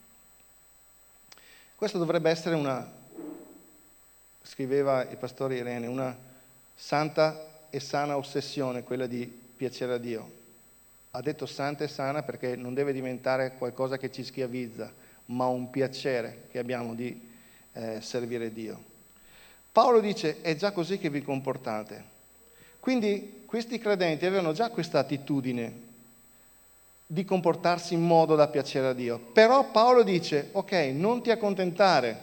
Questo 1.76 1.98
dovrebbe 1.98 2.30
essere 2.30 2.56
una, 2.56 2.90
scriveva 4.42 5.08
il 5.08 5.18
pastore 5.18 5.58
Irene, 5.58 5.88
una 5.88 6.16
santa 6.76 7.68
e 7.70 7.80
sana 7.80 8.18
ossessione, 8.18 8.84
quella 8.84 9.06
di 9.06 9.26
piacere 9.26 9.94
a 9.94 9.98
Dio. 9.98 10.42
Ha 11.16 11.22
detto 11.22 11.46
santa 11.46 11.84
e 11.84 11.88
sana 11.88 12.24
perché 12.24 12.56
non 12.56 12.74
deve 12.74 12.92
diventare 12.92 13.54
qualcosa 13.60 14.00
che 14.00 14.12
ci 14.12 14.24
schiavizza, 14.24 14.92
ma 15.26 15.46
un 15.46 15.70
piacere 15.70 16.46
che 16.50 16.58
abbiamo 16.58 16.96
di 16.96 17.30
eh, 17.74 18.02
servire 18.02 18.52
Dio. 18.52 18.84
Paolo 19.72 20.00
dice 20.00 20.42
è 20.42 20.56
già 20.56 20.72
così 20.72 20.98
che 20.98 21.12
vi 21.12 21.22
comportate. 21.22 22.04
Quindi 22.80 23.44
questi 23.46 23.78
credenti 23.78 24.26
avevano 24.26 24.54
già 24.54 24.72
questa 24.72 24.98
attitudine 24.98 25.82
di 27.06 27.24
comportarsi 27.26 27.94
in 27.94 28.02
modo 28.02 28.34
da 28.36 28.48
piacere 28.48 28.88
a 28.88 28.94
Dio. 28.94 29.20
Però 29.20 29.70
Paolo 29.70 30.02
dice, 30.02 30.50
ok, 30.54 30.72
non 30.96 31.22
ti 31.22 31.30
accontentare, 31.30 32.18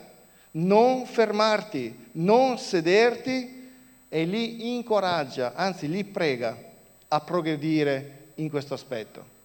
non 0.52 1.06
fermarti, 1.06 2.08
non 2.12 2.58
sederti 2.58 3.70
e 4.08 4.24
li 4.24 4.74
incoraggia, 4.74 5.54
anzi 5.54 5.88
li 5.88 6.02
prega 6.02 6.58
a 7.06 7.20
progredire 7.20 8.18
in 8.36 8.50
questo 8.50 8.74
aspetto. 8.74 9.38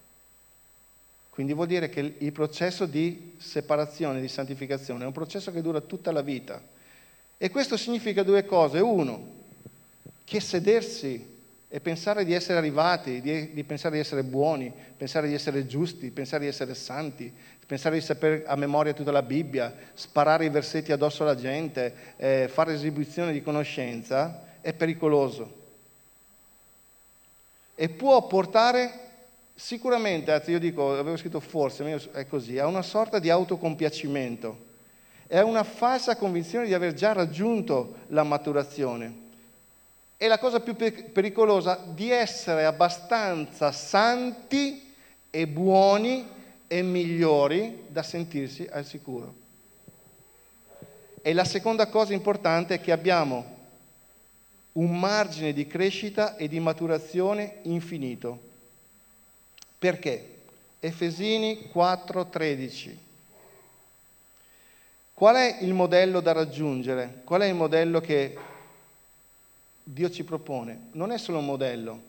Quindi 1.30 1.54
vuol 1.54 1.68
dire 1.68 1.90
che 1.90 2.16
il 2.18 2.32
processo 2.32 2.86
di 2.86 3.34
separazione, 3.38 4.22
di 4.22 4.28
santificazione 4.30 5.04
è 5.04 5.08
un 5.08 5.12
processo 5.12 5.52
che 5.52 5.62
dura 5.62 5.82
tutta 5.82 6.12
la 6.14 6.22
vita. 6.22 6.62
E 7.38 7.50
questo 7.50 7.76
significa 7.76 8.24
due 8.24 8.46
cose. 8.46 8.80
Uno, 8.80 9.34
che 10.24 10.40
sedersi 10.40 11.34
e 11.68 11.80
pensare 11.82 12.24
di 12.24 12.32
essere 12.32 12.58
arrivati, 12.58 13.20
di, 13.20 13.52
di, 13.52 13.64
pensare 13.66 13.96
di 13.96 14.00
essere 14.00 14.24
buoni, 14.24 14.72
pensare 14.96 15.28
di 15.28 15.34
essere 15.34 15.68
giusti, 15.68 16.10
pensare 16.10 16.44
di 16.44 16.50
essere 16.50 16.74
santi, 16.74 17.30
pensare 17.68 17.96
di 17.96 18.02
sapere 18.02 18.46
a 18.46 18.56
memoria 18.56 18.94
tutta 18.94 19.12
la 19.12 19.22
Bibbia, 19.22 19.76
sparare 19.94 20.46
i 20.46 20.50
versetti 20.50 20.94
addosso 20.94 21.24
alla 21.24 21.36
gente, 21.36 21.94
eh, 22.16 22.48
fare 22.48 22.74
esibizione 22.74 23.34
di 23.34 23.42
conoscenza, 23.42 24.46
è 24.62 24.72
pericoloso. 24.72 25.64
E 27.76 27.90
può 27.90 28.26
portare 28.28 29.06
Sicuramente, 29.58 30.34
anzi 30.34 30.52
io 30.52 30.60
dico, 30.60 30.92
avevo 30.92 31.16
scritto 31.16 31.40
forse, 31.40 32.12
è 32.12 32.28
così, 32.28 32.60
a 32.60 32.68
una 32.68 32.82
sorta 32.82 33.20
di 33.20 33.30
autocompiacimento, 33.30 34.64
è 35.28 35.40
una 35.40 35.64
falsa 35.64 36.18
convinzione 36.18 36.66
di 36.66 36.74
aver 36.74 36.94
già 36.94 37.14
raggiunto 37.14 38.00
la 38.08 38.24
maturazione. 38.24 39.24
E 40.18 40.28
la 40.28 40.40
cosa 40.40 40.60
più 40.60 40.76
pericolosa, 40.76 41.80
di 41.88 42.12
essere 42.12 42.66
abbastanza 42.66 43.72
santi 43.72 44.94
e 45.30 45.48
buoni 45.48 46.28
e 46.68 46.82
migliori 46.82 47.86
da 47.88 48.04
sentirsi 48.04 48.68
al 48.70 48.86
sicuro. 48.86 49.34
E 51.22 51.34
la 51.34 51.46
seconda 51.46 51.88
cosa 51.88 52.12
importante 52.12 52.76
è 52.76 52.82
che 52.82 52.92
abbiamo 52.92 53.55
un 54.76 55.00
margine 55.00 55.54
di 55.54 55.68
crescita 55.68 56.36
e 56.36 56.48
di 56.48 56.60
maturazione 56.60 57.60
infinito 57.64 58.54
perché? 59.86 60.34
Efesini 60.80 61.70
4:13. 61.72 62.98
Qual 65.14 65.36
è 65.36 65.58
il 65.62 65.74
modello 65.74 66.22
da 66.22 66.32
raggiungere? 66.32 67.22
Qual 67.24 67.42
è 67.42 67.46
il 67.46 67.54
modello 67.54 68.02
che 68.02 68.36
Dio 69.84 70.10
ci 70.10 70.24
propone? 70.24 70.88
Non 70.94 71.12
è 71.12 71.20
solo 71.20 71.38
un 71.38 71.46
modello, 71.46 72.02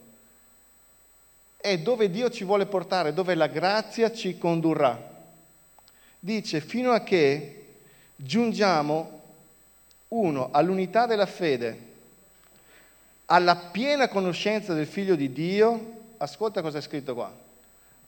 è 1.59 1.79
dove 1.79 2.11
Dio 2.11 2.31
ci 2.31 2.45
vuole 2.45 2.65
portare, 2.65 3.13
dove 3.13 3.35
la 3.35 3.47
grazia 3.47 4.11
ci 4.11 4.39
condurrà. 4.39 5.15
Dice 6.19 6.61
fino 6.63 6.93
a 6.93 7.01
che 7.01 7.65
giungiamo, 8.17 9.21
uno, 10.09 10.49
all'unità 10.51 11.05
della 11.07 11.27
fede, 11.27 11.79
alla 13.27 13.57
piena 13.57 14.09
conoscenza 14.09 14.73
del 14.75 14.87
Figlio 14.87 15.17
di 15.17 15.33
Dio, 15.33 15.95
ascolta 16.19 16.63
cosa 16.63 16.79
è 16.79 16.81
scritto 16.81 17.15
qua, 17.15 17.33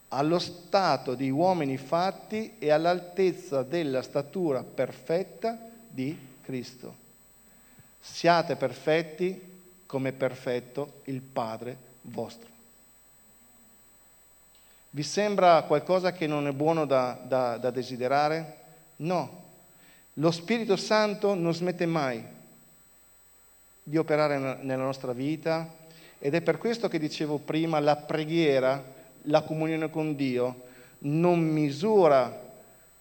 allo 0.09 0.39
stato 0.39 1.15
di 1.15 1.31
uomini 1.31 1.77
fatti 1.77 2.55
e 2.59 2.71
all'altezza 2.71 3.63
della 3.63 4.03
statura 4.03 4.63
perfetta 4.63 5.59
di 5.89 6.17
Cristo. 6.43 7.07
Siate 8.01 8.57
perfetti 8.57 9.57
come 9.87 10.13
perfetto 10.13 11.01
il 11.05 11.21
Padre 11.21 11.77
vostro. 12.03 12.49
Vi 14.91 15.03
sembra 15.03 15.63
qualcosa 15.63 16.13
che 16.13 16.27
non 16.27 16.47
è 16.47 16.53
buono 16.53 16.87
da, 16.87 17.19
da, 17.23 17.57
da 17.59 17.71
desiderare? 17.71 18.57
No. 18.97 19.47
Lo 20.15 20.31
Spirito 20.31 20.77
Santo 20.77 21.35
non 21.35 21.55
smette 21.55 21.87
mai 21.87 22.37
di 23.89 23.97
operare 23.97 24.39
nella 24.63 24.83
nostra 24.83 25.13
vita 25.13 25.67
ed 26.19 26.35
è 26.35 26.41
per 26.41 26.59
questo 26.59 26.89
che 26.89 26.99
dicevo 26.99 27.39
prima 27.39 27.81
la 27.81 27.97
preghiera 27.97 28.83
la 29.23 29.43
comunione 29.43 29.89
con 29.91 30.15
Dio 30.15 30.67
non 31.01 31.41
misura 31.41 32.47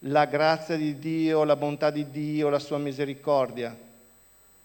la 0.02 0.26
grazia 0.26 0.76
di 0.76 1.00
Dio, 1.00 1.44
la 1.44 1.56
bontà 1.56 1.90
di 1.90 2.10
Dio, 2.12 2.50
la 2.50 2.60
sua 2.60 2.78
misericordia, 2.78 3.76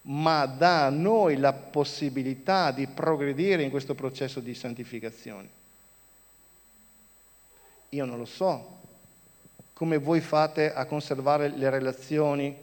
ma 0.02 0.44
dà 0.46 0.86
a 0.86 0.90
noi 0.90 1.36
la 1.36 1.52
possibilità 1.52 2.70
di 2.70 2.86
progredire 2.86 3.62
in 3.62 3.70
questo 3.70 3.94
processo 3.94 4.40
di 4.40 4.54
santificazione. 4.54 5.60
Io 7.90 8.04
non 8.04 8.18
lo 8.18 8.24
so 8.24 8.80
come 9.72 9.98
voi 9.98 10.20
fate 10.20 10.72
a 10.72 10.84
conservare 10.84 11.48
le 11.48 11.68
relazioni, 11.68 12.56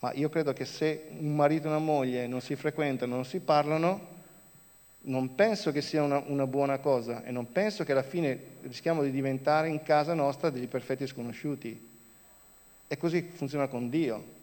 ma 0.00 0.12
io 0.14 0.28
credo 0.30 0.52
che 0.52 0.64
se 0.64 1.08
un 1.18 1.34
marito 1.34 1.66
e 1.66 1.68
una 1.68 1.78
moglie 1.78 2.26
non 2.26 2.40
si 2.40 2.56
frequentano, 2.56 3.14
non 3.14 3.24
si 3.26 3.38
parlano, 3.38 4.18
non 5.02 5.34
penso 5.34 5.72
che 5.72 5.82
sia 5.82 6.02
una, 6.02 6.22
una, 6.26 6.46
buona 6.46 6.78
cosa 6.78 7.22
e 7.24 7.30
non 7.30 7.52
penso 7.52 7.84
che 7.84 7.92
alla 7.92 8.02
fine 8.02 8.38
rischiamo 8.62 9.02
di 9.02 9.10
diventare 9.10 9.68
in 9.68 9.82
casa 9.82 10.14
nostra 10.14 10.50
degli 10.50 10.68
perfetti 10.68 11.06
sconosciuti. 11.06 11.88
E 12.88 12.96
così 12.96 13.30
funziona 13.32 13.68
con 13.68 13.88
Dio. 13.88 14.38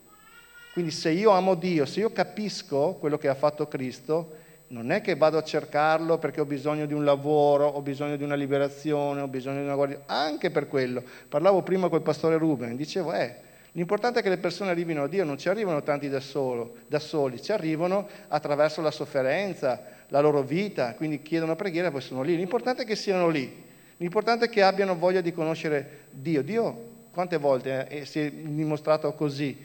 Quindi 0.73 0.91
se 0.91 1.09
io 1.09 1.31
amo 1.31 1.55
Dio, 1.55 1.85
se 1.85 2.01
io 2.01 2.11
capisco 2.11 2.93
quello 2.93 3.17
che 3.17 3.27
ha 3.27 3.35
fatto 3.35 3.67
Cristo, 3.67 4.35
non 4.67 4.91
è 4.91 5.01
che 5.01 5.15
vado 5.15 5.37
a 5.37 5.43
cercarlo 5.43 6.19
perché 6.19 6.41
ho 6.41 6.45
bisogno 6.45 6.85
di 6.85 6.93
un 6.93 7.03
lavoro, 7.03 7.65
ho 7.65 7.81
bisogno 7.81 8.15
di 8.15 8.23
una 8.23 8.35
liberazione, 8.35 9.21
ho 9.21 9.27
bisogno 9.27 9.59
di 9.59 9.65
una 9.65 9.75
guardia, 9.75 10.03
anche 10.05 10.51
per 10.51 10.67
quello. 10.67 11.03
Parlavo 11.27 11.63
prima 11.63 11.89
col 11.89 12.01
pastore 12.01 12.37
Ruben, 12.37 12.75
dicevo, 12.75 13.13
eh, 13.13 13.45
L'importante 13.77 14.19
è 14.19 14.23
che 14.23 14.29
le 14.29 14.39
persone 14.39 14.71
arrivino 14.71 15.03
a 15.03 15.07
Dio, 15.07 15.23
non 15.23 15.37
ci 15.37 15.49
arrivano 15.49 15.83
tanti 15.83 16.09
da, 16.09 16.19
solo, 16.19 16.77
da 16.87 16.97
soli, 16.97 17.39
ci 17.39 17.51
arrivano 17.51 18.07
attraverso 18.27 18.81
la 18.81 18.89
sofferenza, 18.89 19.83
la 20.07 20.19
loro 20.19 20.41
vita, 20.41 20.95
quindi 20.95 21.21
chiedono 21.21 21.55
preghiera 21.55 21.89
e 21.89 21.91
poi 21.91 22.01
sono 22.01 22.23
lì. 22.23 22.35
L'importante 22.35 22.81
è 22.81 22.85
che 22.87 22.95
siano 22.95 23.29
lì, 23.29 23.63
l'importante 23.97 24.45
è 24.45 24.49
che 24.49 24.63
abbiano 24.63 24.97
voglia 24.97 25.21
di 25.21 25.31
conoscere 25.31 26.05
Dio. 26.09 26.41
Dio 26.41 26.95
quante 27.11 27.37
volte 27.37 27.87
eh, 27.87 28.05
si 28.05 28.19
è 28.19 28.31
dimostrato 28.31 29.13
così, 29.13 29.55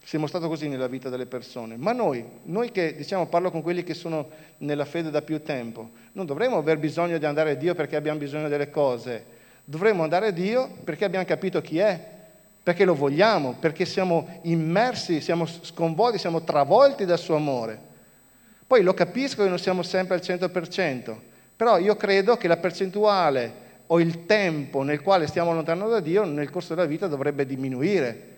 si 0.00 0.14
è 0.14 0.18
mostrato 0.20 0.46
così 0.46 0.68
nella 0.68 0.86
vita 0.86 1.08
delle 1.08 1.26
persone. 1.26 1.76
Ma 1.76 1.90
noi, 1.90 2.24
noi 2.44 2.70
che 2.70 2.94
diciamo 2.94 3.26
parlo 3.26 3.50
con 3.50 3.62
quelli 3.62 3.82
che 3.82 3.94
sono 3.94 4.28
nella 4.58 4.84
fede 4.84 5.10
da 5.10 5.22
più 5.22 5.42
tempo, 5.42 5.90
non 6.12 6.24
dovremmo 6.24 6.58
aver 6.58 6.78
bisogno 6.78 7.18
di 7.18 7.26
andare 7.26 7.50
a 7.50 7.54
Dio 7.54 7.74
perché 7.74 7.96
abbiamo 7.96 8.20
bisogno 8.20 8.46
delle 8.46 8.70
cose, 8.70 9.24
dovremmo 9.64 10.04
andare 10.04 10.28
a 10.28 10.30
Dio 10.30 10.70
perché 10.84 11.04
abbiamo 11.04 11.24
capito 11.24 11.60
chi 11.60 11.78
è, 11.78 12.14
perché 12.66 12.84
lo 12.84 12.96
vogliamo, 12.96 13.54
perché 13.60 13.84
siamo 13.84 14.40
immersi, 14.42 15.20
siamo 15.20 15.46
sconvolti, 15.46 16.18
siamo 16.18 16.42
travolti 16.42 17.04
dal 17.04 17.16
suo 17.16 17.36
amore. 17.36 17.78
Poi 18.66 18.82
lo 18.82 18.92
capisco 18.92 19.44
che 19.44 19.48
non 19.48 19.60
siamo 19.60 19.84
sempre 19.84 20.16
al 20.16 20.20
100%, 20.20 21.14
però 21.54 21.78
io 21.78 21.94
credo 21.94 22.36
che 22.36 22.48
la 22.48 22.56
percentuale 22.56 23.52
o 23.86 24.00
il 24.00 24.26
tempo 24.26 24.82
nel 24.82 25.00
quale 25.00 25.28
stiamo 25.28 25.54
lontano 25.54 25.88
da 25.88 26.00
Dio 26.00 26.24
nel 26.24 26.50
corso 26.50 26.74
della 26.74 26.88
vita 26.88 27.06
dovrebbe 27.06 27.46
diminuire. 27.46 28.34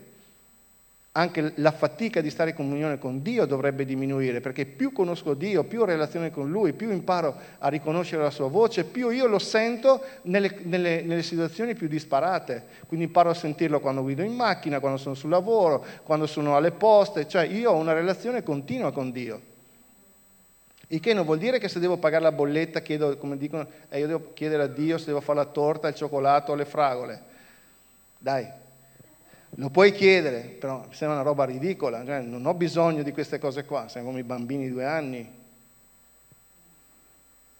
Anche 1.18 1.52
la 1.56 1.72
fatica 1.72 2.20
di 2.20 2.30
stare 2.30 2.50
in 2.50 2.56
comunione 2.56 2.96
con 2.96 3.22
Dio 3.22 3.44
dovrebbe 3.44 3.84
diminuire, 3.84 4.40
perché 4.40 4.66
più 4.66 4.92
conosco 4.92 5.34
Dio, 5.34 5.64
più 5.64 5.80
ho 5.80 5.84
relazione 5.84 6.30
con 6.30 6.48
Lui, 6.48 6.72
più 6.72 6.92
imparo 6.92 7.34
a 7.58 7.68
riconoscere 7.68 8.22
la 8.22 8.30
sua 8.30 8.48
voce, 8.48 8.84
più 8.84 9.10
io 9.10 9.26
lo 9.26 9.40
sento 9.40 10.00
nelle, 10.22 10.60
nelle, 10.62 11.02
nelle 11.02 11.24
situazioni 11.24 11.74
più 11.74 11.88
disparate. 11.88 12.64
Quindi 12.86 13.06
imparo 13.06 13.30
a 13.30 13.34
sentirlo 13.34 13.80
quando 13.80 14.02
guido 14.02 14.22
in 14.22 14.32
macchina, 14.32 14.78
quando 14.78 14.96
sono 14.96 15.16
sul 15.16 15.30
lavoro, 15.30 15.84
quando 16.04 16.26
sono 16.26 16.54
alle 16.54 16.70
poste, 16.70 17.26
cioè 17.26 17.42
io 17.42 17.72
ho 17.72 17.76
una 17.76 17.94
relazione 17.94 18.44
continua 18.44 18.92
con 18.92 19.10
Dio. 19.10 19.40
Il 20.90 21.00
che 21.00 21.14
non 21.14 21.24
vuol 21.24 21.38
dire 21.38 21.58
che 21.58 21.68
se 21.68 21.80
devo 21.80 21.96
pagare 21.96 22.22
la 22.22 22.32
bolletta, 22.32 22.80
chiedo, 22.80 23.16
come 23.16 23.36
dicono, 23.36 23.66
eh, 23.88 23.98
io 23.98 24.06
devo 24.06 24.30
chiedere 24.34 24.62
a 24.62 24.68
Dio 24.68 24.98
se 24.98 25.06
devo 25.06 25.20
fare 25.20 25.38
la 25.38 25.46
torta, 25.46 25.88
il 25.88 25.96
cioccolato 25.96 26.54
le 26.54 26.64
fragole. 26.64 27.22
Dai, 28.16 28.48
lo 29.50 29.70
puoi 29.70 29.92
chiedere, 29.92 30.40
però 30.40 30.86
sembra 30.90 31.18
una 31.18 31.28
roba 31.28 31.44
ridicola, 31.44 32.04
cioè, 32.04 32.20
non 32.20 32.44
ho 32.46 32.54
bisogno 32.54 33.02
di 33.02 33.12
queste 33.12 33.38
cose 33.38 33.64
qua, 33.64 33.88
siamo 33.88 34.08
come 34.08 34.20
i 34.20 34.24
bambini 34.24 34.64
di 34.64 34.72
due 34.72 34.84
anni. 34.84 35.36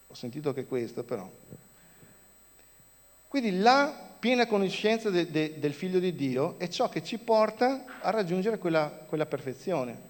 Ho 0.07 0.15
sentito 0.15 0.53
che 0.53 0.65
questo 0.65 1.03
però. 1.03 1.29
Quindi 3.29 3.59
la 3.59 4.07
piena 4.19 4.47
conoscenza 4.47 5.11
de, 5.11 5.31
de, 5.31 5.59
del 5.59 5.73
figlio 5.73 5.99
di 5.99 6.15
Dio 6.15 6.59
è 6.59 6.69
ciò 6.69 6.89
che 6.89 7.03
ci 7.03 7.19
porta 7.19 7.85
a 8.01 8.11
raggiungere 8.11 8.59
quella, 8.59 8.89
quella 9.07 9.27
perfezione. 9.27 10.07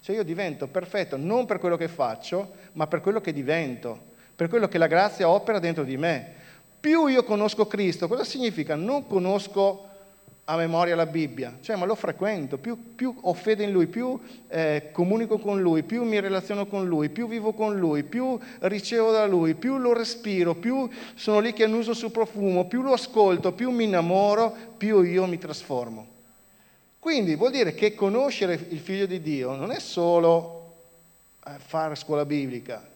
Cioè 0.00 0.16
io 0.16 0.24
divento 0.24 0.66
perfetto 0.66 1.16
non 1.16 1.46
per 1.46 1.58
quello 1.58 1.76
che 1.76 1.88
faccio, 1.88 2.54
ma 2.72 2.86
per 2.86 3.00
quello 3.00 3.20
che 3.20 3.32
divento, 3.32 3.98
per 4.34 4.48
quello 4.48 4.68
che 4.68 4.78
la 4.78 4.86
grazia 4.86 5.28
opera 5.28 5.58
dentro 5.58 5.84
di 5.84 5.96
me. 5.96 6.40
Più 6.80 7.06
io 7.06 7.22
conosco 7.22 7.66
Cristo, 7.66 8.08
cosa 8.08 8.24
significa? 8.24 8.74
Non 8.74 9.06
conosco 9.06 9.90
a 10.46 10.56
memoria 10.56 10.96
la 10.96 11.06
Bibbia, 11.06 11.58
cioè 11.60 11.76
ma 11.76 11.84
lo 11.84 11.94
frequento, 11.94 12.58
più, 12.58 12.94
più 12.96 13.14
ho 13.20 13.32
fede 13.32 13.62
in 13.62 13.70
Lui, 13.70 13.86
più 13.86 14.18
eh, 14.48 14.88
comunico 14.90 15.38
con 15.38 15.60
Lui, 15.60 15.84
più 15.84 16.02
mi 16.02 16.18
relaziono 16.18 16.66
con 16.66 16.86
Lui, 16.86 17.10
più 17.10 17.28
vivo 17.28 17.52
con 17.52 17.78
Lui, 17.78 18.02
più 18.02 18.38
ricevo 18.60 19.12
da 19.12 19.26
Lui, 19.26 19.54
più 19.54 19.78
lo 19.78 19.92
respiro, 19.92 20.54
più 20.54 20.88
sono 21.14 21.38
lì 21.38 21.52
che 21.52 21.64
annuso 21.64 21.94
sul 21.94 22.10
profumo, 22.10 22.66
più 22.66 22.82
lo 22.82 22.92
ascolto, 22.92 23.52
più 23.52 23.70
mi 23.70 23.84
innamoro, 23.84 24.54
più 24.76 25.02
io 25.02 25.26
mi 25.26 25.38
trasformo. 25.38 26.08
Quindi 26.98 27.36
vuol 27.36 27.52
dire 27.52 27.74
che 27.74 27.94
conoscere 27.94 28.54
il 28.68 28.78
Figlio 28.80 29.06
di 29.06 29.20
Dio 29.20 29.54
non 29.54 29.70
è 29.70 29.78
solo 29.78 30.74
eh, 31.46 31.52
fare 31.58 31.94
scuola 31.94 32.24
biblica, 32.24 32.90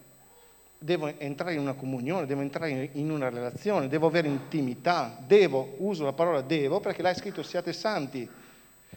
devo 0.78 1.12
entrare 1.18 1.54
in 1.54 1.60
una 1.60 1.74
comunione, 1.74 2.26
devo 2.26 2.40
entrare 2.40 2.90
in 2.92 3.10
una 3.10 3.28
relazione, 3.28 3.88
devo 3.88 4.06
avere 4.06 4.28
intimità, 4.28 5.16
devo, 5.26 5.74
uso 5.78 6.04
la 6.04 6.12
parola 6.12 6.42
devo 6.42 6.80
perché 6.80 7.02
l'hai 7.02 7.14
scritto 7.14 7.42
siate 7.42 7.72
santi. 7.72 8.28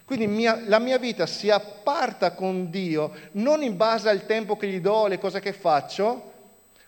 Quindi 0.06 0.28
mia, 0.28 0.62
la 0.66 0.80
mia 0.80 0.98
vita 0.98 1.26
si 1.26 1.50
apparta 1.50 2.32
con 2.34 2.70
Dio 2.70 3.12
non 3.34 3.62
in 3.62 3.78
base 3.78 4.10
al 4.10 4.26
tempo 4.26 4.58
che 4.58 4.68
gli 4.68 4.80
do, 4.80 5.08
le 5.08 5.20
cose 5.20 5.40
che 5.40 5.54
faccio, 5.54 6.32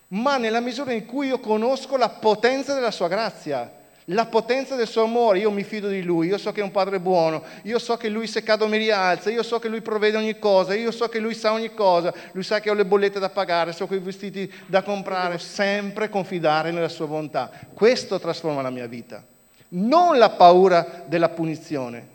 ma 0.09 0.37
nella 0.37 0.59
misura 0.59 0.91
in 0.91 1.05
cui 1.05 1.27
io 1.27 1.39
conosco 1.39 1.97
la 1.97 2.09
potenza 2.09 2.73
della 2.73 2.91
sua 2.91 3.07
grazia 3.07 3.79
la 4.05 4.25
potenza 4.25 4.75
del 4.75 4.87
suo 4.87 5.03
amore, 5.03 5.39
io 5.39 5.51
mi 5.51 5.63
fido 5.63 5.87
di 5.87 6.01
lui, 6.01 6.27
io 6.27 6.37
so 6.37 6.51
che 6.51 6.61
è 6.61 6.63
un 6.63 6.71
padre 6.71 6.99
buono, 6.99 7.43
io 7.63 7.77
so 7.77 7.97
che 7.97 8.09
lui 8.09 8.25
se 8.25 8.41
cado 8.41 8.67
mi 8.67 8.77
rialza, 8.77 9.29
io 9.29 9.43
so 9.43 9.59
che 9.59 9.67
lui 9.67 9.81
provvede 9.81 10.17
ogni 10.17 10.39
cosa, 10.39 10.73
io 10.73 10.91
so 10.91 11.07
che 11.07 11.19
lui 11.19 11.35
sa 11.35 11.51
ogni 11.51 11.73
cosa, 11.73 12.13
lui 12.31 12.43
sa 12.43 12.59
che 12.59 12.69
ho 12.69 12.73
le 12.73 12.85
bollette 12.85 13.19
da 13.19 13.29
pagare, 13.29 13.73
so 13.73 13.87
che 13.87 13.95
ho 13.95 13.97
i 13.97 14.01
vestiti 14.01 14.51
da 14.65 14.81
comprare, 14.81 15.37
sempre 15.37 16.09
confidare 16.09 16.71
nella 16.71 16.89
sua 16.89 17.05
bontà. 17.05 17.51
Questo 17.73 18.19
trasforma 18.19 18.61
la 18.61 18.71
mia 18.71 18.87
vita, 18.87 19.23
non 19.69 20.17
la 20.17 20.31
paura 20.31 21.03
della 21.05 21.29
punizione, 21.29 22.07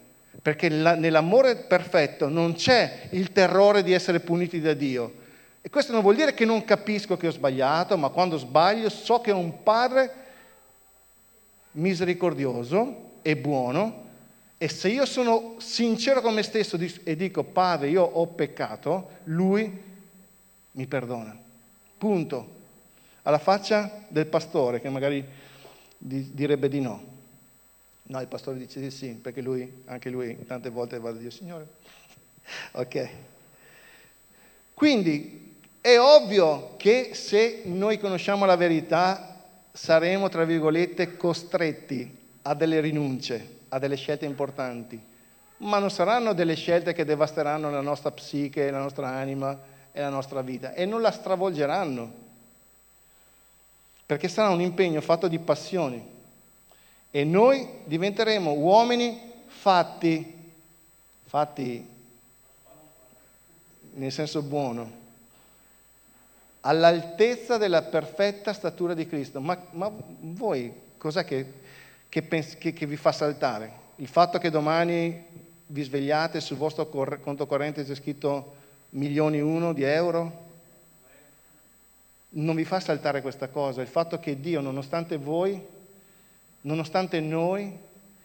perché 0.43 0.69
nell'amore 0.69 1.57
perfetto 1.57 2.29
non 2.29 2.55
c'è 2.55 3.09
il 3.11 3.33
terrore 3.33 3.83
di 3.83 3.93
essere 3.93 4.21
puniti 4.21 4.61
da 4.61 4.75
Dio. 4.75 5.25
E 5.61 5.71
questo 5.71 5.93
non 5.93 6.03
vuol 6.03 6.15
dire 6.15 6.35
che 6.35 6.45
non 6.45 6.65
capisco 6.65 7.17
che 7.17 7.27
ho 7.27 7.33
sbagliato, 7.33 7.97
ma 7.97 8.11
quando 8.11 8.37
sbaglio 8.37 8.89
so 8.89 9.21
che 9.21 9.33
ho 9.33 9.39
un 9.39 9.63
padre 9.63 10.25
misericordioso 11.77 13.15
e 13.23 13.37
buono 13.37 14.05
e 14.59 14.69
se 14.69 14.89
io 14.89 15.05
sono 15.05 15.57
sincero 15.59 16.21
con 16.21 16.35
me 16.35 16.43
stesso 16.43 16.79
e 17.05 17.17
dico 17.17 17.45
Padre 17.45 17.91
io 17.91 18.03
ho 18.03 18.27
peccato, 18.27 19.11
lui 19.25 19.71
mi 20.73 20.87
perdona. 20.87 21.37
Punto. 21.99 22.55
Alla 23.23 23.39
faccia 23.39 24.05
del 24.09 24.27
pastore 24.27 24.81
che 24.81 24.89
magari 24.89 25.25
direbbe 25.99 26.69
di 26.69 26.81
no. 26.81 27.15
No, 28.05 28.21
il 28.21 28.29
pastore 28.29 28.59
dice 28.59 28.81
di 28.81 28.91
sì, 28.91 29.09
perché 29.09 29.41
lui, 29.41 29.83
anche 29.87 30.11
lui 30.11 30.45
tante 30.47 30.71
volte 30.71 30.99
va 30.99 31.11
a 31.11 31.13
Dio, 31.13 31.31
Signore. 31.31 31.67
ok. 32.73 33.09
Quindi 34.73 35.55
è 35.81 35.99
ovvio 35.99 36.77
che 36.77 37.11
se 37.15 37.63
noi 37.65 37.99
conosciamo 37.99 38.45
la 38.45 38.57
verità 38.57 39.36
saremo, 39.77 40.31
tra 40.31 40.45
virgolette, 40.45 41.17
costretti 41.17 42.25
a 42.43 42.55
delle 42.55 42.81
rinunce, 42.81 43.59
a 43.69 43.79
delle 43.79 43.97
scelte 43.97 44.25
importanti, 44.25 44.99
ma 45.59 45.79
non 45.79 45.91
saranno 45.91 46.33
delle 46.33 46.55
scelte 46.55 46.95
che 46.95 47.05
devasteranno 47.05 47.71
la 47.71 47.83
nostra 47.83 48.11
psiche, 48.11 48.71
la 48.71 48.79
nostra 48.79 49.09
anima 49.09 49.59
e 49.93 50.01
la 50.01 50.09
nostra 50.09 50.41
vita 50.41 50.73
e 50.73 50.87
non 50.87 51.03
la 51.03 51.11
stravolgeranno, 51.11 52.25
perché 54.07 54.29
sarà 54.29 54.49
un 54.49 54.61
impegno 54.61 55.01
fatto 55.01 55.29
di 55.29 55.39
passioni. 55.39 56.15
E 57.11 57.25
noi 57.25 57.69
diventeremo 57.85 58.53
uomini 58.53 59.33
fatti, 59.47 60.35
fatti 61.25 61.87
nel 63.95 64.13
senso 64.13 64.43
buono, 64.43 65.05
all'altezza 66.67 67.59
della 67.59 67.83
perfetta 67.83 68.53
statura 68.53 68.93
di 68.93 69.07
Cristo. 69.07 69.41
Ma, 69.41 69.57
ma 69.71 69.91
voi 70.21 70.73
cos'è 70.99 71.25
che, 71.25 71.53
che, 72.09 72.23
pens- 72.23 72.59
che, 72.59 72.73
che, 72.73 72.87
vi 72.87 72.97
fa 72.97 73.13
saltare? 73.13 73.85
Il 73.97 74.09
fatto 74.09 74.39
che 74.39 74.51
domani 74.51 75.25
vi 75.67 75.83
svegliate 75.83 76.41
sul 76.41 76.57
vostro 76.57 76.89
cor- 76.89 77.21
conto 77.21 77.47
corrente 77.47 77.85
c'è 77.85 77.95
scritto 77.95 78.55
milioni 78.91 79.41
uno 79.41 79.73
di 79.73 79.85
euro? 79.85 80.45
Non 82.31 82.57
vi 82.57 82.65
fa 82.65 82.81
saltare 82.81 83.23
questa 83.23 83.49
cosa, 83.49 83.81
il 83.81 83.87
fatto 83.87 84.19
che 84.19 84.41
Dio, 84.41 84.61
nonostante 84.61 85.17
voi, 85.17 85.65
nonostante 86.63 87.21
noi, 87.21 87.73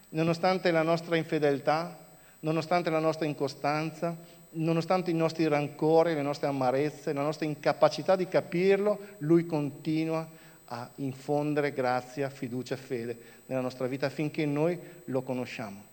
nonostante 0.09 0.71
la 0.71 0.81
nostra 0.81 1.15
infedeltà, 1.15 1.95
nonostante 2.39 2.89
la 2.89 2.99
nostra 2.99 3.27
incostanza, 3.27 4.17
nonostante 4.54 5.12
i 5.12 5.16
nostri 5.16 5.47
rancori, 5.47 6.14
le 6.14 6.22
nostre 6.22 6.47
amarezze, 6.47 7.14
la 7.14 7.22
nostra 7.22 7.45
incapacità 7.45 8.16
di 8.16 8.28
capirlo, 8.28 8.99
Lui 9.20 9.45
continua 9.45 10.28
a 10.66 10.89
infondere 10.95 11.74
grazia, 11.74 12.30
fiducia 12.30 12.76
e 12.76 12.78
fede 12.78 13.18
nella 13.45 13.62
nostra 13.62 13.88
vita 13.88 14.06
affinché 14.08 14.45
noi 14.45 14.80
lo 15.06 15.22
conosciamo. 15.22 15.89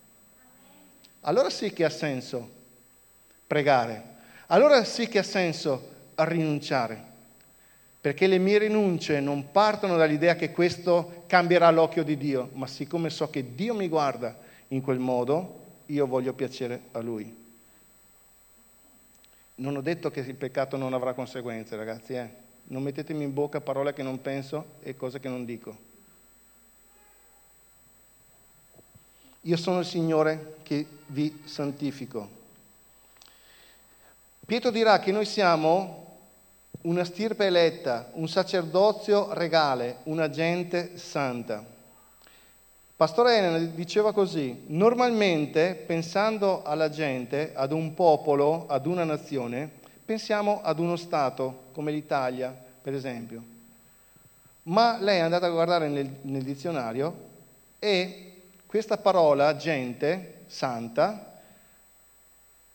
Allora 1.22 1.50
sì 1.50 1.72
che 1.72 1.84
ha 1.84 1.90
senso 1.90 2.56
pregare, 3.46 4.16
allora 4.46 4.84
sì 4.84 5.08
che 5.08 5.18
ha 5.18 5.24
senso 5.24 5.96
rinunciare, 6.14 7.02
perché 8.00 8.26
le 8.26 8.38
mie 8.38 8.58
rinunce 8.58 9.20
non 9.20 9.50
partono 9.50 9.96
dall'idea 9.96 10.36
che 10.36 10.52
questo 10.52 11.24
cambierà 11.26 11.70
l'occhio 11.70 12.04
di 12.04 12.16
Dio, 12.16 12.50
ma 12.52 12.66
siccome 12.66 13.10
so 13.10 13.28
che 13.30 13.54
Dio 13.54 13.74
mi 13.74 13.88
guarda 13.88 14.36
in 14.68 14.80
quel 14.80 14.98
modo, 14.98 15.66
io 15.86 16.06
voglio 16.06 16.32
piacere 16.34 16.82
a 16.92 17.00
Lui. 17.00 17.46
Non 19.60 19.76
ho 19.76 19.80
detto 19.80 20.10
che 20.10 20.20
il 20.20 20.34
peccato 20.34 20.76
non 20.76 20.94
avrà 20.94 21.14
conseguenze, 21.14 21.76
ragazzi, 21.76 22.14
eh? 22.14 22.28
Non 22.64 22.82
mettetemi 22.82 23.24
in 23.24 23.32
bocca 23.32 23.60
parole 23.60 23.92
che 23.92 24.02
non 24.02 24.20
penso 24.20 24.74
e 24.82 24.94
cose 24.96 25.20
che 25.20 25.28
non 25.28 25.44
dico. 25.44 25.76
Io 29.42 29.56
sono 29.56 29.80
il 29.80 29.86
Signore 29.86 30.56
che 30.62 30.86
vi 31.06 31.42
santifico. 31.44 32.28
Pietro 34.44 34.70
dirà 34.70 34.98
che 35.00 35.12
noi 35.12 35.24
siamo 35.24 36.18
una 36.82 37.04
stirpe 37.04 37.46
eletta, 37.46 38.10
un 38.14 38.28
sacerdozio 38.28 39.32
regale, 39.32 39.98
una 40.04 40.30
gente 40.30 40.98
santa. 40.98 41.64
Pastore 42.98 43.36
Elena 43.36 43.58
diceva 43.58 44.12
così, 44.12 44.64
normalmente 44.66 45.76
pensando 45.86 46.64
alla 46.64 46.90
gente, 46.90 47.52
ad 47.54 47.70
un 47.70 47.94
popolo, 47.94 48.66
ad 48.66 48.86
una 48.86 49.04
nazione, 49.04 49.70
pensiamo 50.04 50.60
ad 50.64 50.80
uno 50.80 50.96
Stato 50.96 51.66
come 51.70 51.92
l'Italia, 51.92 52.52
per 52.82 52.94
esempio. 52.94 53.40
Ma 54.64 54.98
lei 54.98 55.18
è 55.18 55.20
andata 55.20 55.46
a 55.46 55.50
guardare 55.50 55.86
nel, 55.86 56.12
nel 56.22 56.42
dizionario 56.42 57.14
e 57.78 58.32
questa 58.66 58.96
parola, 58.96 59.54
gente, 59.54 60.40
santa, 60.48 61.40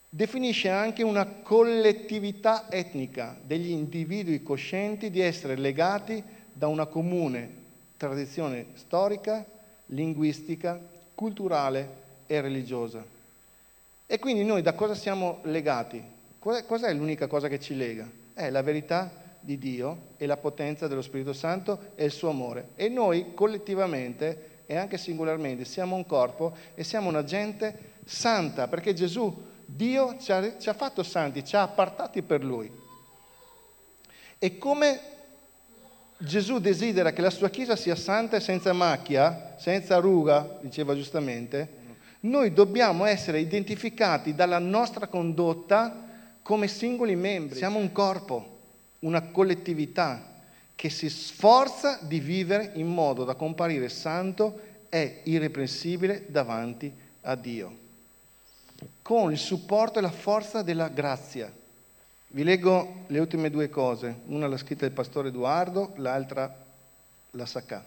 definisce 0.07 0.69
anche 0.69 1.03
una 1.03 1.25
collettività 1.25 2.71
etnica 2.71 3.35
degli 3.43 3.71
individui 3.71 4.41
coscienti 4.41 5.11
di 5.11 5.19
essere 5.19 5.57
legati 5.57 6.23
da 6.53 6.67
una 6.67 6.85
comune 6.85 7.61
tradizione 7.97 8.67
storica, 8.75 9.51
linguistica, 9.93 10.79
culturale 11.15 12.01
e 12.27 12.41
religiosa. 12.41 13.03
E 14.05 14.19
quindi 14.19 14.43
noi 14.43 14.61
da 14.61 14.73
cosa 14.73 14.95
siamo 14.95 15.39
legati? 15.43 16.01
Cos'è 16.39 16.93
l'unica 16.93 17.27
cosa 17.27 17.47
che 17.47 17.59
ci 17.59 17.75
lega? 17.75 18.07
È 18.33 18.49
la 18.49 18.61
verità 18.61 19.11
di 19.39 19.57
Dio 19.57 20.09
e 20.17 20.25
la 20.25 20.37
potenza 20.37 20.87
dello 20.87 21.01
Spirito 21.01 21.33
Santo 21.33 21.91
e 21.95 22.05
il 22.05 22.11
suo 22.11 22.29
amore. 22.29 22.69
E 22.75 22.89
noi 22.89 23.33
collettivamente 23.33 24.51
e 24.65 24.75
anche 24.75 24.97
singolarmente 24.97 25.65
siamo 25.65 25.95
un 25.95 26.05
corpo 26.05 26.55
e 26.75 26.83
siamo 26.83 27.09
una 27.09 27.23
gente 27.23 27.91
santa, 28.05 28.67
perché 28.67 28.93
Gesù, 28.93 29.33
Dio 29.65 30.17
ci 30.19 30.31
ha, 30.31 30.57
ci 30.57 30.69
ha 30.69 30.73
fatto 30.73 31.03
santi, 31.03 31.45
ci 31.45 31.55
ha 31.55 31.61
appartati 31.61 32.21
per 32.21 32.43
Lui. 32.43 32.71
E 34.39 34.57
come 34.57 34.99
Gesù 36.23 36.59
desidera 36.59 37.11
che 37.11 37.21
la 37.21 37.29
sua 37.29 37.49
Chiesa 37.49 37.75
sia 37.75 37.95
santa 37.95 38.37
e 38.37 38.39
senza 38.39 38.71
macchia, 38.71 39.55
senza 39.57 39.97
ruga, 39.97 40.57
diceva 40.61 40.95
giustamente, 40.95 41.81
noi 42.21 42.53
dobbiamo 42.53 43.03
essere 43.03 43.41
identificati 43.41 44.33
dalla 44.33 44.57
nostra 44.57 45.07
condotta 45.07 45.93
come 46.41 46.69
singoli 46.69 47.17
membri. 47.17 47.57
Siamo 47.57 47.77
un 47.77 47.91
corpo 47.91 48.59
una 48.99 49.21
collettività 49.31 50.31
che 50.75 50.89
si 50.89 51.09
sforza 51.09 51.99
di 52.01 52.21
vivere 52.21 52.71
in 52.75 52.87
modo 52.87 53.25
da 53.25 53.35
comparire 53.35 53.89
santo 53.89 54.61
e 54.87 55.19
irreprensibile 55.23 56.23
davanti 56.29 56.89
a 57.23 57.35
Dio, 57.35 57.77
con 59.01 59.29
il 59.29 59.37
supporto 59.37 59.99
e 59.99 60.01
la 60.01 60.11
forza 60.11 60.61
della 60.61 60.87
grazia. 60.87 61.51
Vi 62.33 62.43
leggo 62.43 63.03
le 63.09 63.19
ultime 63.19 63.51
due 63.51 63.69
cose, 63.69 64.21
una 64.25 64.47
l'ha 64.47 64.57
scritta 64.57 64.85
il 64.85 64.91
pastore 64.91 65.27
Edoardo, 65.27 65.93
l'altra 65.97 66.51
la 67.29 67.45
Sacca. 67.45 67.85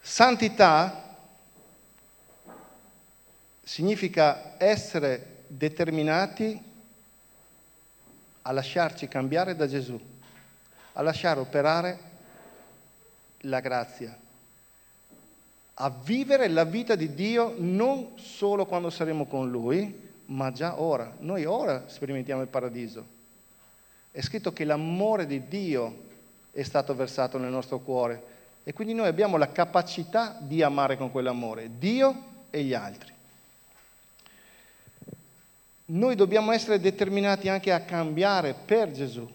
Santità 0.00 1.16
significa 3.64 4.54
essere 4.58 5.42
determinati 5.48 6.62
a 8.42 8.52
lasciarci 8.52 9.08
cambiare 9.08 9.56
da 9.56 9.66
Gesù, 9.66 10.00
a 10.92 11.02
lasciare 11.02 11.40
operare 11.40 11.98
la 13.38 13.58
grazia, 13.58 14.16
a 15.82 15.90
vivere 15.90 16.48
la 16.48 16.64
vita 16.64 16.94
di 16.94 17.14
Dio 17.14 17.54
non 17.56 18.12
solo 18.16 18.66
quando 18.66 18.90
saremo 18.90 19.26
con 19.26 19.50
Lui, 19.50 20.08
ma 20.26 20.52
già 20.52 20.80
ora. 20.80 21.14
Noi 21.20 21.44
ora 21.44 21.84
sperimentiamo 21.88 22.42
il 22.42 22.48
paradiso. 22.48 23.04
È 24.10 24.20
scritto 24.20 24.52
che 24.52 24.64
l'amore 24.64 25.26
di 25.26 25.48
Dio 25.48 26.08
è 26.52 26.62
stato 26.62 26.94
versato 26.94 27.38
nel 27.38 27.50
nostro 27.50 27.78
cuore 27.78 28.22
e 28.64 28.72
quindi 28.72 28.92
noi 28.92 29.06
abbiamo 29.06 29.36
la 29.36 29.50
capacità 29.50 30.36
di 30.38 30.62
amare 30.62 30.96
con 30.96 31.10
quell'amore 31.10 31.70
Dio 31.78 32.24
e 32.50 32.62
gli 32.62 32.74
altri 32.74 33.18
noi 35.90 36.14
dobbiamo 36.14 36.52
essere 36.52 36.78
determinati 36.78 37.48
anche 37.48 37.72
a 37.72 37.80
cambiare 37.80 38.54
per 38.54 38.92
Gesù. 38.92 39.28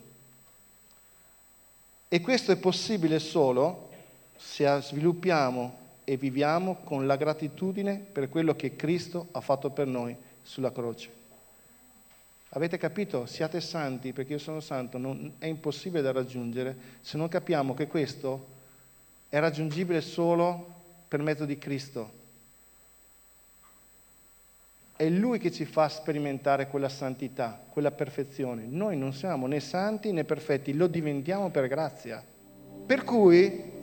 E 2.08 2.22
questo 2.22 2.52
è 2.54 2.56
possibile 2.56 3.20
solo 3.20 3.90
se 4.38 4.80
sviluppiamo 4.82 5.85
e 6.06 6.16
viviamo 6.18 6.76
con 6.84 7.06
la 7.08 7.18
gratitudine 7.18 7.98
per 7.98 8.30
quello 8.30 8.56
che 8.56 8.76
Cristo 8.76 9.28
ha 9.32 9.42
fatto 9.42 9.72
per 9.72 9.88
noi 9.88 10.16
sulla 10.42 10.72
croce. 10.72 11.24
Avete 12.50 12.78
capito? 12.78 13.26
Siate 13.26 13.60
santi 13.60 14.14
perché 14.14 14.34
io 14.34 14.40
sono 14.40 14.62
santo, 14.62 14.98
non, 14.98 15.34
è 15.40 15.48
impossibile 15.48 16.02
da 16.02 16.14
raggiungere 16.14 16.76
se 17.02 17.18
non 17.18 17.28
capiamo 17.28 17.74
che 17.74 17.88
questo 17.88 18.54
è 19.28 19.40
raggiungibile 19.40 20.00
solo 20.00 20.74
per 21.08 21.22
mezzo 21.22 21.44
di 21.44 21.58
Cristo. 21.58 22.24
È 24.96 25.10
Lui 25.10 25.40
che 25.40 25.52
ci 25.52 25.66
fa 25.66 25.90
sperimentare 25.90 26.68
quella 26.68 26.88
santità, 26.88 27.62
quella 27.70 27.92
perfezione. 27.92 28.64
Noi 28.66 28.96
non 28.96 29.12
siamo 29.12 29.48
né 29.48 29.60
santi 29.60 30.14
né 30.14 30.24
perfetti, 30.24 30.74
lo 30.74 30.88
diventiamo 30.88 31.50
per 31.50 31.68
grazia. 31.68 32.24
Per 32.86 33.04
cui 33.04 33.74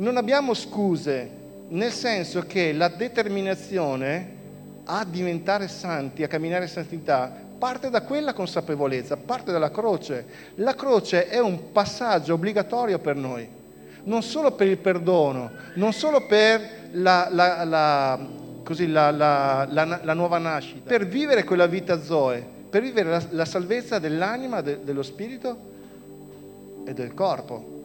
non 0.00 0.16
abbiamo 0.16 0.54
scuse, 0.54 1.28
nel 1.68 1.92
senso 1.92 2.42
che 2.46 2.72
la 2.72 2.88
determinazione 2.88 4.38
a 4.84 5.04
diventare 5.04 5.68
santi, 5.68 6.22
a 6.22 6.28
camminare 6.28 6.64
in 6.64 6.70
santità, 6.70 7.32
parte 7.58 7.90
da 7.90 8.00
quella 8.02 8.32
consapevolezza, 8.32 9.18
parte 9.18 9.52
dalla 9.52 9.70
croce. 9.70 10.24
La 10.56 10.74
croce 10.74 11.28
è 11.28 11.38
un 11.38 11.70
passaggio 11.70 12.34
obbligatorio 12.34 12.98
per 12.98 13.16
noi, 13.16 13.46
non 14.04 14.22
solo 14.22 14.52
per 14.52 14.68
il 14.68 14.78
perdono, 14.78 15.50
non 15.74 15.92
solo 15.92 16.26
per 16.26 16.88
la, 16.92 17.28
la, 17.30 17.64
la 17.64 18.18
così 18.64 18.86
la, 18.88 20.14
nuova 20.14 20.38
nascita, 20.38 20.88
per 20.88 21.06
vivere 21.06 21.44
quella 21.44 21.66
vita 21.66 22.02
Zoe, 22.02 22.44
per 22.70 22.80
vivere 22.80 23.26
la, 23.30 23.44
salvezza 23.44 23.98
dell'anima, 23.98 24.62
de, 24.62 24.80
dello 24.82 25.02
spirito 25.02 25.58
e 26.86 26.94
del 26.94 27.12
corpo. 27.12 27.78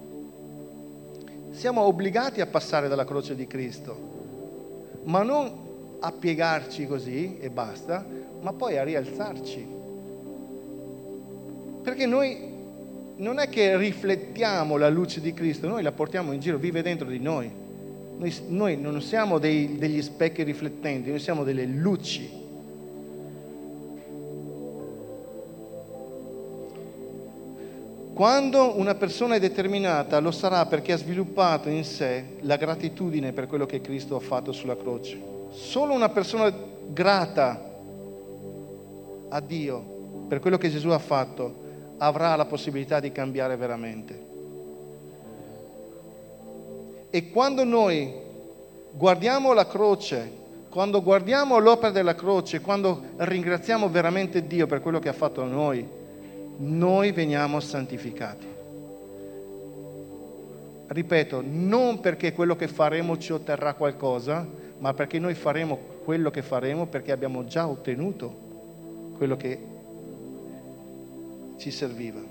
Siamo 1.56 1.82
obbligati 1.84 2.41
a 2.41 2.47
passare 2.47 2.89
dalla 2.89 3.06
croce 3.06 3.34
di 3.34 3.47
Cristo, 3.47 4.99
ma 5.06 5.24
non 5.24 5.97
a 5.99 6.12
piegarci 6.12 6.86
così 6.86 7.38
e 7.39 7.49
basta, 7.49 8.06
ma 8.41 8.51
poi 8.51 8.78
a 8.78 8.84
rialzarci. 8.84 9.66
Perché 11.82 12.06
noi 12.06 12.53
non 13.16 13.39
è 13.39 13.47
che 13.47 13.78
riflettiamo 13.78 14.76
la 14.76 14.89
luce 14.89 15.22
di 15.22 15.34
Cristo, 15.34 15.70
noi 15.70 15.82
la 15.82 15.93
portiamo 15.93 16.34
in 16.34 16.41
giro, 16.41 16.58
vive 16.58 16.82
dentro 16.82 17.08
di 17.08 17.20
noi. 17.20 17.49
Noi, 18.18 18.34
noi 18.47 18.78
non 18.78 19.01
siamo 19.01 19.39
dei, 19.39 19.78
degli 19.78 20.01
specchi 20.01 20.43
riflettenti, 20.43 21.10
noi 21.10 21.20
siamo 21.20 21.45
delle 21.45 21.66
luci. 21.66 22.30
Quando 28.16 28.80
una 28.80 28.95
persona 28.95 29.36
è 29.36 29.41
determinata 29.41 30.20
lo 30.20 30.32
sarà 30.32 30.66
perché 30.68 30.93
ha 30.93 30.97
sviluppato 30.97 31.68
in 31.68 31.84
sé 31.84 32.38
la 32.43 32.55
gratitudine 32.55 33.34
per 33.34 33.45
quello 33.45 33.66
che 33.66 33.82
Cristo 33.82 34.16
ha 34.16 34.22
fatto 34.22 34.53
sulla 34.53 34.78
croce. 34.78 35.20
Solo 35.49 35.93
una 35.93 36.07
persona 36.07 36.49
grata 36.88 37.61
a 39.28 39.39
Dio 39.41 39.84
per 40.30 40.39
quello 40.39 40.57
che 40.57 40.70
Gesù 40.70 40.88
ha 40.91 40.97
fatto 40.97 41.63
avrà 41.97 42.38
la 42.38 42.45
possibilità 42.45 43.01
di 43.01 43.11
cambiare 43.11 43.57
veramente. 43.57 44.26
E 47.09 47.30
quando 47.32 47.66
noi 47.66 48.13
guardiamo 48.93 49.51
la 49.51 49.68
croce, 49.68 50.32
quando 50.70 51.03
guardiamo 51.03 51.57
l'opera 51.57 51.91
della 51.91 52.16
croce, 52.16 52.61
quando 52.61 53.07
ringraziamo 53.18 53.89
veramente 53.89 54.47
Dio 54.47 54.68
per 54.68 54.80
quello 54.80 54.99
che 54.99 55.09
ha 55.09 55.13
fatto 55.13 55.41
a 55.41 55.45
noi, 55.45 55.95
noi 56.58 57.12
veniamo 57.12 57.60
santificati. 57.60 58.53
Ripeto, 60.88 61.43
non 61.45 61.99
perché 61.99 62.34
quello 62.34 62.56
che 62.56 62.68
faremo 62.68 63.18
ci 63.18 63.34
otterrà 63.34 63.74
qualcosa, 63.74 64.47
ma 64.78 64.93
perché 64.93 65.20
noi 65.20 65.34
faremo 65.34 65.78
quello 66.03 66.30
che 66.30 66.41
faremo 66.41 66.86
perché 66.86 67.12
abbiamo 67.12 67.45
già 67.45 67.68
ottenuto 67.68 68.43
quello 69.18 69.36
che 69.36 69.60
ci 71.58 71.72
serviva. 71.72 72.22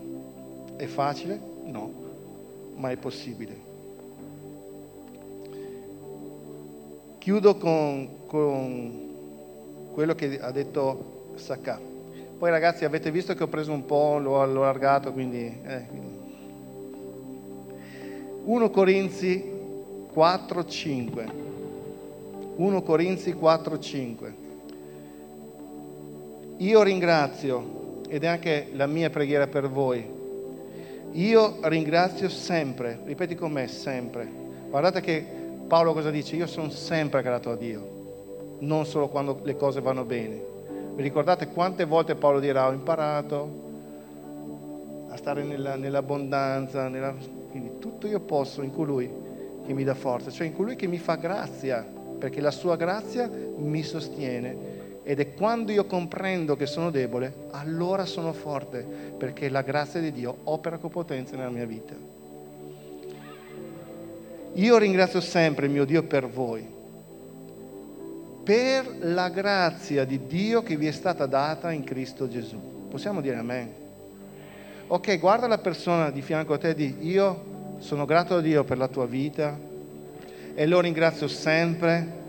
È 0.77 0.87
facile? 0.87 1.41
No, 1.65 1.93
ma 2.77 2.91
è 2.91 2.97
possibile. 2.97 3.73
Chiudo 7.19 7.57
con, 7.57 8.09
con 8.27 9.13
quello 9.93 10.15
che 10.15 10.39
ha 10.39 10.51
detto 10.51 11.33
Sacca. 11.37 11.94
Poi 12.45 12.53
ragazzi 12.53 12.85
avete 12.85 13.11
visto 13.11 13.33
che 13.33 13.43
ho 13.43 13.49
preso 13.49 13.73
un 13.73 13.87
po', 13.87 14.19
l'ho, 14.19 14.43
allargato, 14.43 15.15
quindi, 15.15 15.47
eh, 15.65 15.87
quindi. 15.89 16.19
1 18.45 18.69
Corinzi 18.69 19.43
4, 20.13 20.65
5. 20.67 21.27
1 22.57 22.83
Corinzi 22.83 23.33
4, 23.33 23.79
5. 23.79 24.35
Io 26.59 26.83
ringrazio, 26.83 28.03
ed 28.11 28.25
è 28.25 28.27
anche 28.27 28.69
la 28.75 28.89
mia 28.89 29.09
preghiera 29.09 29.47
per 29.47 29.71
voi, 29.71 30.07
io 31.13 31.57
ringrazio 31.63 32.29
sempre, 32.29 32.99
ripeti 33.05 33.35
con 33.35 33.53
me, 33.53 33.69
sempre. 33.69 34.29
Guardate 34.69 35.01
che 35.01 35.25
Paolo 35.67 35.95
cosa 35.95 36.11
dice? 36.11 36.37
Io 36.37 36.47
sono 36.47 36.69
sempre 36.69 37.23
grato 37.23 37.49
a 37.49 37.57
Dio, 37.57 38.59
non 38.59 38.85
solo 38.85 39.09
quando 39.09 39.41
le 39.45 39.57
cose 39.57 39.81
vanno 39.81 40.05
bene. 40.05 40.53
Vi 40.95 41.03
ricordate 41.03 41.49
quante 41.49 41.85
volte 41.85 42.15
Paolo 42.15 42.39
dirà 42.39 42.69
ho 42.69 42.73
imparato 42.73 43.63
a 45.09 45.17
stare 45.17 45.43
nella, 45.43 45.75
nell'abbondanza, 45.75 46.87
nella... 46.89 47.13
quindi 47.51 47.79
tutto 47.81 48.07
io 48.07 48.21
posso 48.21 48.63
in 48.63 48.73
colui 48.73 49.11
che 49.67 49.73
mi 49.73 49.83
dà 49.83 49.95
forza, 49.95 50.31
cioè 50.31 50.47
in 50.47 50.55
colui 50.55 50.77
che 50.77 50.87
mi 50.87 50.99
fa 50.99 51.17
grazia, 51.17 51.85
perché 52.19 52.41
la 52.41 52.53
sua 52.53 52.77
grazia 52.77 53.29
mi 53.57 53.83
sostiene. 53.83 54.73
Ed 55.03 55.19
è 55.19 55.35
quando 55.35 55.73
io 55.73 55.85
comprendo 55.85 56.55
che 56.55 56.67
sono 56.67 56.91
debole, 56.91 57.49
allora 57.51 58.05
sono 58.07 58.33
forte, 58.33 58.87
perché 59.19 59.49
la 59.49 59.63
grazia 59.63 60.01
di 60.01 60.13
Dio 60.13 60.37
opera 60.45 60.79
con 60.79 60.91
potenza 60.91 61.37
nella 61.37 61.51
mia 61.51 61.67
vita. 61.67 61.95
Io 64.53 64.79
ringrazio 64.79 65.21
sempre 65.21 65.67
mio 65.67 65.85
Dio 65.85 66.05
per 66.05 66.29
voi, 66.29 66.65
per 68.45 68.97
la 69.01 69.31
grazia 69.31 70.05
di 70.05 70.27
Dio 70.27 70.63
che 70.63 70.77
vi 70.77 70.87
è 70.87 70.93
stata 70.93 71.25
data 71.25 71.73
in 71.73 71.83
Cristo 71.83 72.29
Gesù. 72.29 72.89
Possiamo 72.91 73.23
dire 73.23 73.37
amen? 73.37 73.73
Ok, 74.87 75.19
guarda 75.19 75.47
la 75.47 75.59
persona 75.59 76.11
di 76.11 76.21
fianco 76.21 76.53
a 76.53 76.59
te 76.59 76.69
e 76.69 76.75
di 76.75 76.97
io 77.01 77.77
sono 77.79 78.05
grato 78.05 78.37
a 78.37 78.41
Dio 78.43 78.63
per 78.63 78.77
la 78.77 78.89
tua 78.89 79.07
vita 79.07 79.59
e 80.55 80.67
lo 80.67 80.81
ringrazio 80.81 81.27
sempre 81.27 82.23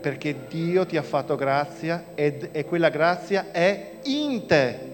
perché 0.00 0.48
Dio 0.48 0.84
ti 0.84 0.96
ha 0.96 1.02
fatto 1.02 1.36
grazia 1.36 2.06
ed, 2.16 2.48
e 2.50 2.64
quella 2.64 2.88
grazia 2.88 3.52
è 3.52 3.98
in 4.02 4.46
te. 4.46 4.90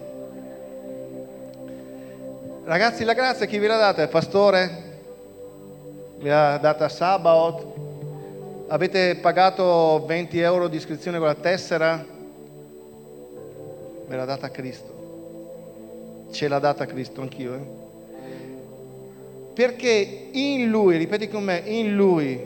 Ragazzi, 2.63 3.03
la 3.03 3.13
grazia 3.13 3.47
chi 3.47 3.57
ve 3.57 3.65
l'ha 3.65 3.77
data? 3.77 4.03
Il 4.03 4.09
pastore? 4.09 4.83
Ve 6.19 6.29
l'ha 6.29 6.59
data 6.61 6.87
Sabaoth? 6.87 7.78
Avete 8.71 9.15
pagato 9.15 10.05
20 10.05 10.39
euro 10.41 10.67
di 10.67 10.77
iscrizione 10.77 11.17
con 11.17 11.25
la 11.25 11.33
tessera? 11.33 12.05
Ve 14.07 14.15
l'ha 14.15 14.25
data 14.25 14.51
Cristo. 14.51 16.27
Ce 16.29 16.47
l'ha 16.47 16.59
data 16.59 16.85
Cristo 16.85 17.21
anch'io. 17.21 17.55
Eh? 17.55 17.61
Perché 19.55 20.27
in 20.33 20.69
Lui, 20.69 20.97
ripeti 20.97 21.27
con 21.29 21.45
me, 21.45 21.63
in 21.65 21.95
Lui 21.95 22.39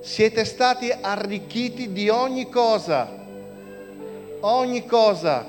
siete 0.00 0.44
stati 0.44 0.90
arricchiti 0.90 1.90
di 1.90 2.10
ogni 2.10 2.50
cosa. 2.50 3.08
Ogni 4.40 4.84
cosa. 4.84 5.46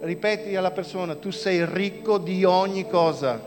Ripeti 0.00 0.54
alla 0.54 0.70
persona, 0.70 1.14
tu 1.14 1.30
sei 1.30 1.64
ricco 1.64 2.18
di 2.18 2.44
ogni 2.44 2.86
cosa. 2.86 3.40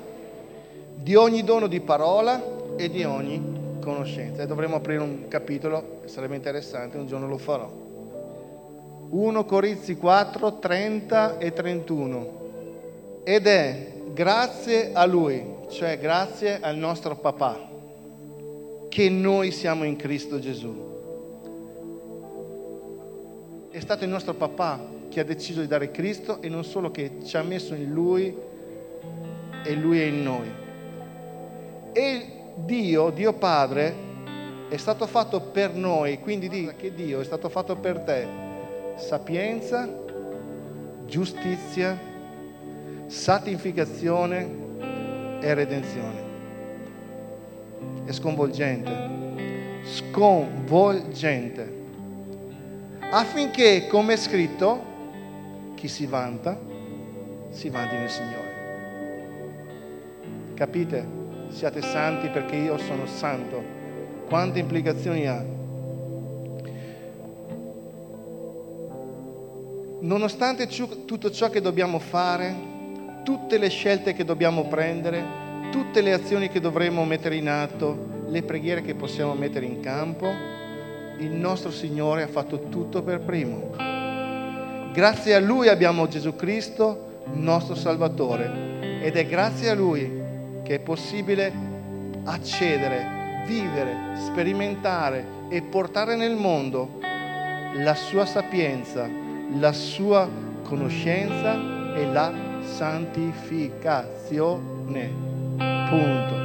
Di 0.96 1.14
ogni 1.14 1.44
dono 1.44 1.68
di 1.68 1.82
parola 1.82 2.44
e 2.78 2.90
di 2.90 3.04
ogni 3.04 3.61
conoscenza. 3.82 4.44
E 4.44 4.48
dovremmo 4.48 4.78
aprire 4.78 5.02
un 5.02 5.28
capitolo, 5.28 6.00
sarebbe 6.06 6.38
interessante, 6.38 6.98
un 6.98 7.08
giorno 7.08 7.28
lo 7.28 7.38
farò. 7.38 7.70
1 9.10 9.46
Corinzi 9.46 9.98
4, 9.98 10.60
30 10.60 11.38
e 11.38 11.52
31. 11.52 12.40
Ed 13.24 13.46
è 13.46 13.92
grazie 14.14 14.92
a 14.94 15.06
Lui 15.06 15.60
cioè 15.72 15.98
grazie 15.98 16.60
al 16.60 16.76
nostro 16.76 17.16
papà, 17.16 17.70
che 18.90 19.10
noi 19.10 19.52
siamo 19.52 19.86
in 19.86 19.96
Cristo 19.96 20.38
Gesù. 20.38 20.90
È 23.72 23.80
stato 23.80 24.04
il 24.04 24.10
nostro 24.10 24.34
papà 24.34 24.80
che 25.10 25.22
ha 25.22 25.24
deciso 25.24 25.62
di 25.62 25.68
dare 25.68 25.92
Cristo 25.92 26.42
e 26.42 26.50
non 26.50 26.66
solo 26.66 26.92
che 26.92 27.20
ci 27.24 27.38
ha 27.38 27.42
messo 27.42 27.74
in 27.74 27.92
Lui 27.92 28.36
e 29.64 29.74
Lui 29.76 30.00
è 30.02 30.04
in 30.04 30.24
noi. 30.24 30.52
E 31.94 32.26
Dio, 32.66 33.10
Dio 33.10 33.34
Padre, 33.34 34.10
è 34.70 34.78
stato 34.78 35.06
fatto 35.08 35.42
per 35.42 35.74
noi, 35.74 36.20
quindi 36.20 36.48
dica 36.48 36.74
che 36.74 36.94
Dio 36.94 37.20
è 37.20 37.24
stato 37.24 37.50
fatto 37.50 37.76
per 37.76 38.00
te 38.00 38.50
sapienza, 38.96 39.90
giustizia, 41.06 42.00
santificazione 43.08 44.60
e 45.42 45.54
redenzione. 45.54 46.30
È 48.06 48.12
sconvolgente, 48.12 49.82
sconvolgente. 49.84 51.80
Affinché, 53.10 53.88
come 53.88 54.14
è 54.14 54.18
scritto, 54.18 54.90
chi 55.76 55.88
si 55.88 56.06
vanta, 56.06 56.58
si 57.50 57.70
vanti 57.70 57.96
nel 57.96 58.10
Signore. 58.10 58.60
Capite? 60.54 61.21
Siate 61.52 61.82
santi 61.82 62.30
perché 62.30 62.56
io 62.56 62.78
sono 62.78 63.06
santo. 63.06 63.62
Quante 64.28 64.60
implicazioni 64.60 65.28
ha? 65.28 65.44
Nonostante 70.00 70.68
tutto 70.68 71.30
ciò 71.30 71.50
che 71.50 71.62
dobbiamo 71.62 72.00
fare, 72.00 72.56
tutte 73.24 73.58
le 73.58 73.70
scelte 73.70 74.14
che 74.14 74.24
dobbiamo 74.24 74.64
prendere, 74.64 75.24
tutte 75.72 76.02
le 76.02 76.14
azioni 76.14 76.50
che 76.50 76.60
dovremo 76.60 77.06
mettere 77.06 77.36
in 77.36 77.50
atto, 77.50 78.24
le 78.28 78.42
preghiere 78.42 78.82
che 78.82 78.96
possiamo 78.96 79.34
mettere 79.34 79.66
in 79.66 79.82
campo, 79.82 80.28
il 81.18 81.32
nostro 81.32 81.70
Signore 81.70 82.24
ha 82.24 82.28
fatto 82.28 82.70
tutto 82.70 83.04
per 83.04 83.20
primo. 83.20 83.76
Grazie 84.94 85.36
a 85.36 85.40
Lui 85.40 85.68
abbiamo 85.68 86.08
Gesù 86.08 86.36
Cristo, 86.36 87.24
nostro 87.34 87.76
Salvatore, 87.76 89.00
ed 89.02 89.16
è 89.16 89.28
grazie 89.28 89.70
a 89.70 89.76
Lui 89.76 90.21
che 90.72 90.78
è 90.78 90.80
possibile 90.80 91.52
accedere, 92.24 93.44
vivere, 93.46 94.16
sperimentare 94.16 95.26
e 95.50 95.62
portare 95.64 96.16
nel 96.16 96.38
mondo 96.38 96.98
la 97.74 97.94
sua 97.94 98.26
sapienza, 98.26 99.06
la 99.58 99.74
sua 99.74 100.30
conoscenza 100.64 101.56
e 101.94 102.06
la 102.06 102.32
santificazione. 102.64 105.12
Punto. 105.90 106.36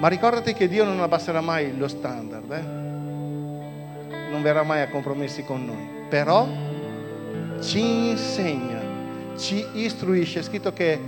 Ma 0.00 0.08
ricordati 0.08 0.52
che 0.52 0.66
Dio 0.66 0.82
non 0.82 1.00
abbasserà 1.00 1.40
mai 1.40 1.78
lo 1.78 1.86
standard, 1.86 2.50
eh? 2.50 2.62
non 4.32 4.42
verrà 4.42 4.64
mai 4.64 4.80
a 4.80 4.88
compromessi 4.88 5.44
con 5.44 5.64
noi, 5.64 6.08
però 6.08 6.48
ci 7.60 8.08
insegna, 8.08 8.79
ci 9.40 9.66
istruisce. 9.72 10.40
È 10.40 10.42
scritto 10.42 10.72
che 10.72 10.98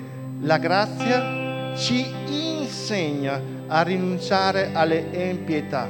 la 0.41 0.59
grazia 0.59 1.76
ci 1.76 2.05
insegna 2.26 3.41
a 3.68 3.83
rinunciare 3.83 4.70
alle 4.72 5.07
impietà. 5.12 5.89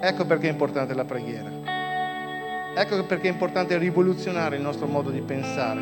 Ecco 0.00 0.24
perché 0.24 0.48
è 0.48 0.50
importante 0.50 0.94
la 0.94 1.04
preghiera. 1.04 1.50
Ecco 2.74 3.04
perché 3.04 3.28
è 3.28 3.32
importante 3.32 3.76
rivoluzionare 3.76 4.56
il 4.56 4.62
nostro 4.62 4.86
modo 4.86 5.10
di 5.10 5.20
pensare, 5.20 5.80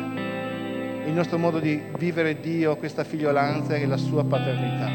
il 1.05 1.13
nostro 1.13 1.37
modo 1.37 1.59
di 1.59 1.79
vivere 1.97 2.39
Dio, 2.39 2.75
questa 2.75 3.03
figliolanza 3.03 3.75
e 3.75 3.85
la 3.85 3.97
sua 3.97 4.23
paternità. 4.23 4.89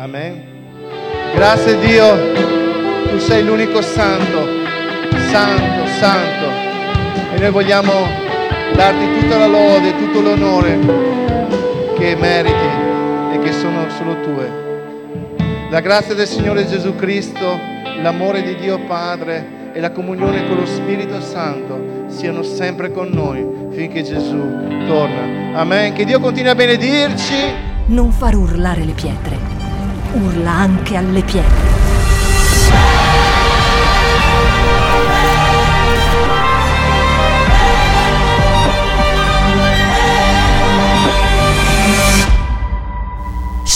Amen. 0.00 0.60
Grazie 1.34 1.78
Dio, 1.78 3.08
tu 3.08 3.18
sei 3.18 3.44
l'unico 3.44 3.82
santo, 3.82 4.46
santo, 5.30 5.86
santo. 5.98 6.51
E 7.34 7.38
noi 7.38 7.50
vogliamo 7.50 7.92
darti 8.74 9.20
tutta 9.20 9.38
la 9.38 9.46
lode, 9.46 9.96
tutto 9.96 10.20
l'onore 10.20 10.78
che 11.96 12.16
meriti 12.16 13.34
e 13.34 13.38
che 13.38 13.52
sono 13.52 13.88
solo 13.90 14.20
tue. 14.20 14.60
La 15.70 15.80
grazia 15.80 16.14
del 16.14 16.26
Signore 16.26 16.66
Gesù 16.66 16.94
Cristo, 16.96 17.58
l'amore 18.02 18.42
di 18.42 18.56
Dio 18.56 18.78
Padre, 18.86 19.60
e 19.72 19.80
la 19.80 19.90
comunione 19.90 20.46
con 20.46 20.56
lo 20.56 20.66
Spirito 20.66 21.20
Santo 21.20 22.04
siano 22.08 22.42
sempre 22.42 22.92
con 22.92 23.08
noi 23.08 23.70
finché 23.72 24.02
Gesù 24.02 24.36
torna. 24.86 25.58
Amen. 25.58 25.94
Che 25.94 26.04
Dio 26.04 26.20
continui 26.20 26.50
a 26.50 26.54
benedirci. 26.54 27.70
Non 27.86 28.12
far 28.12 28.34
urlare 28.36 28.84
le 28.84 28.92
pietre, 28.92 29.36
urla 30.12 30.50
anche 30.50 30.96
alle 30.96 31.22
pietre. 31.22 31.91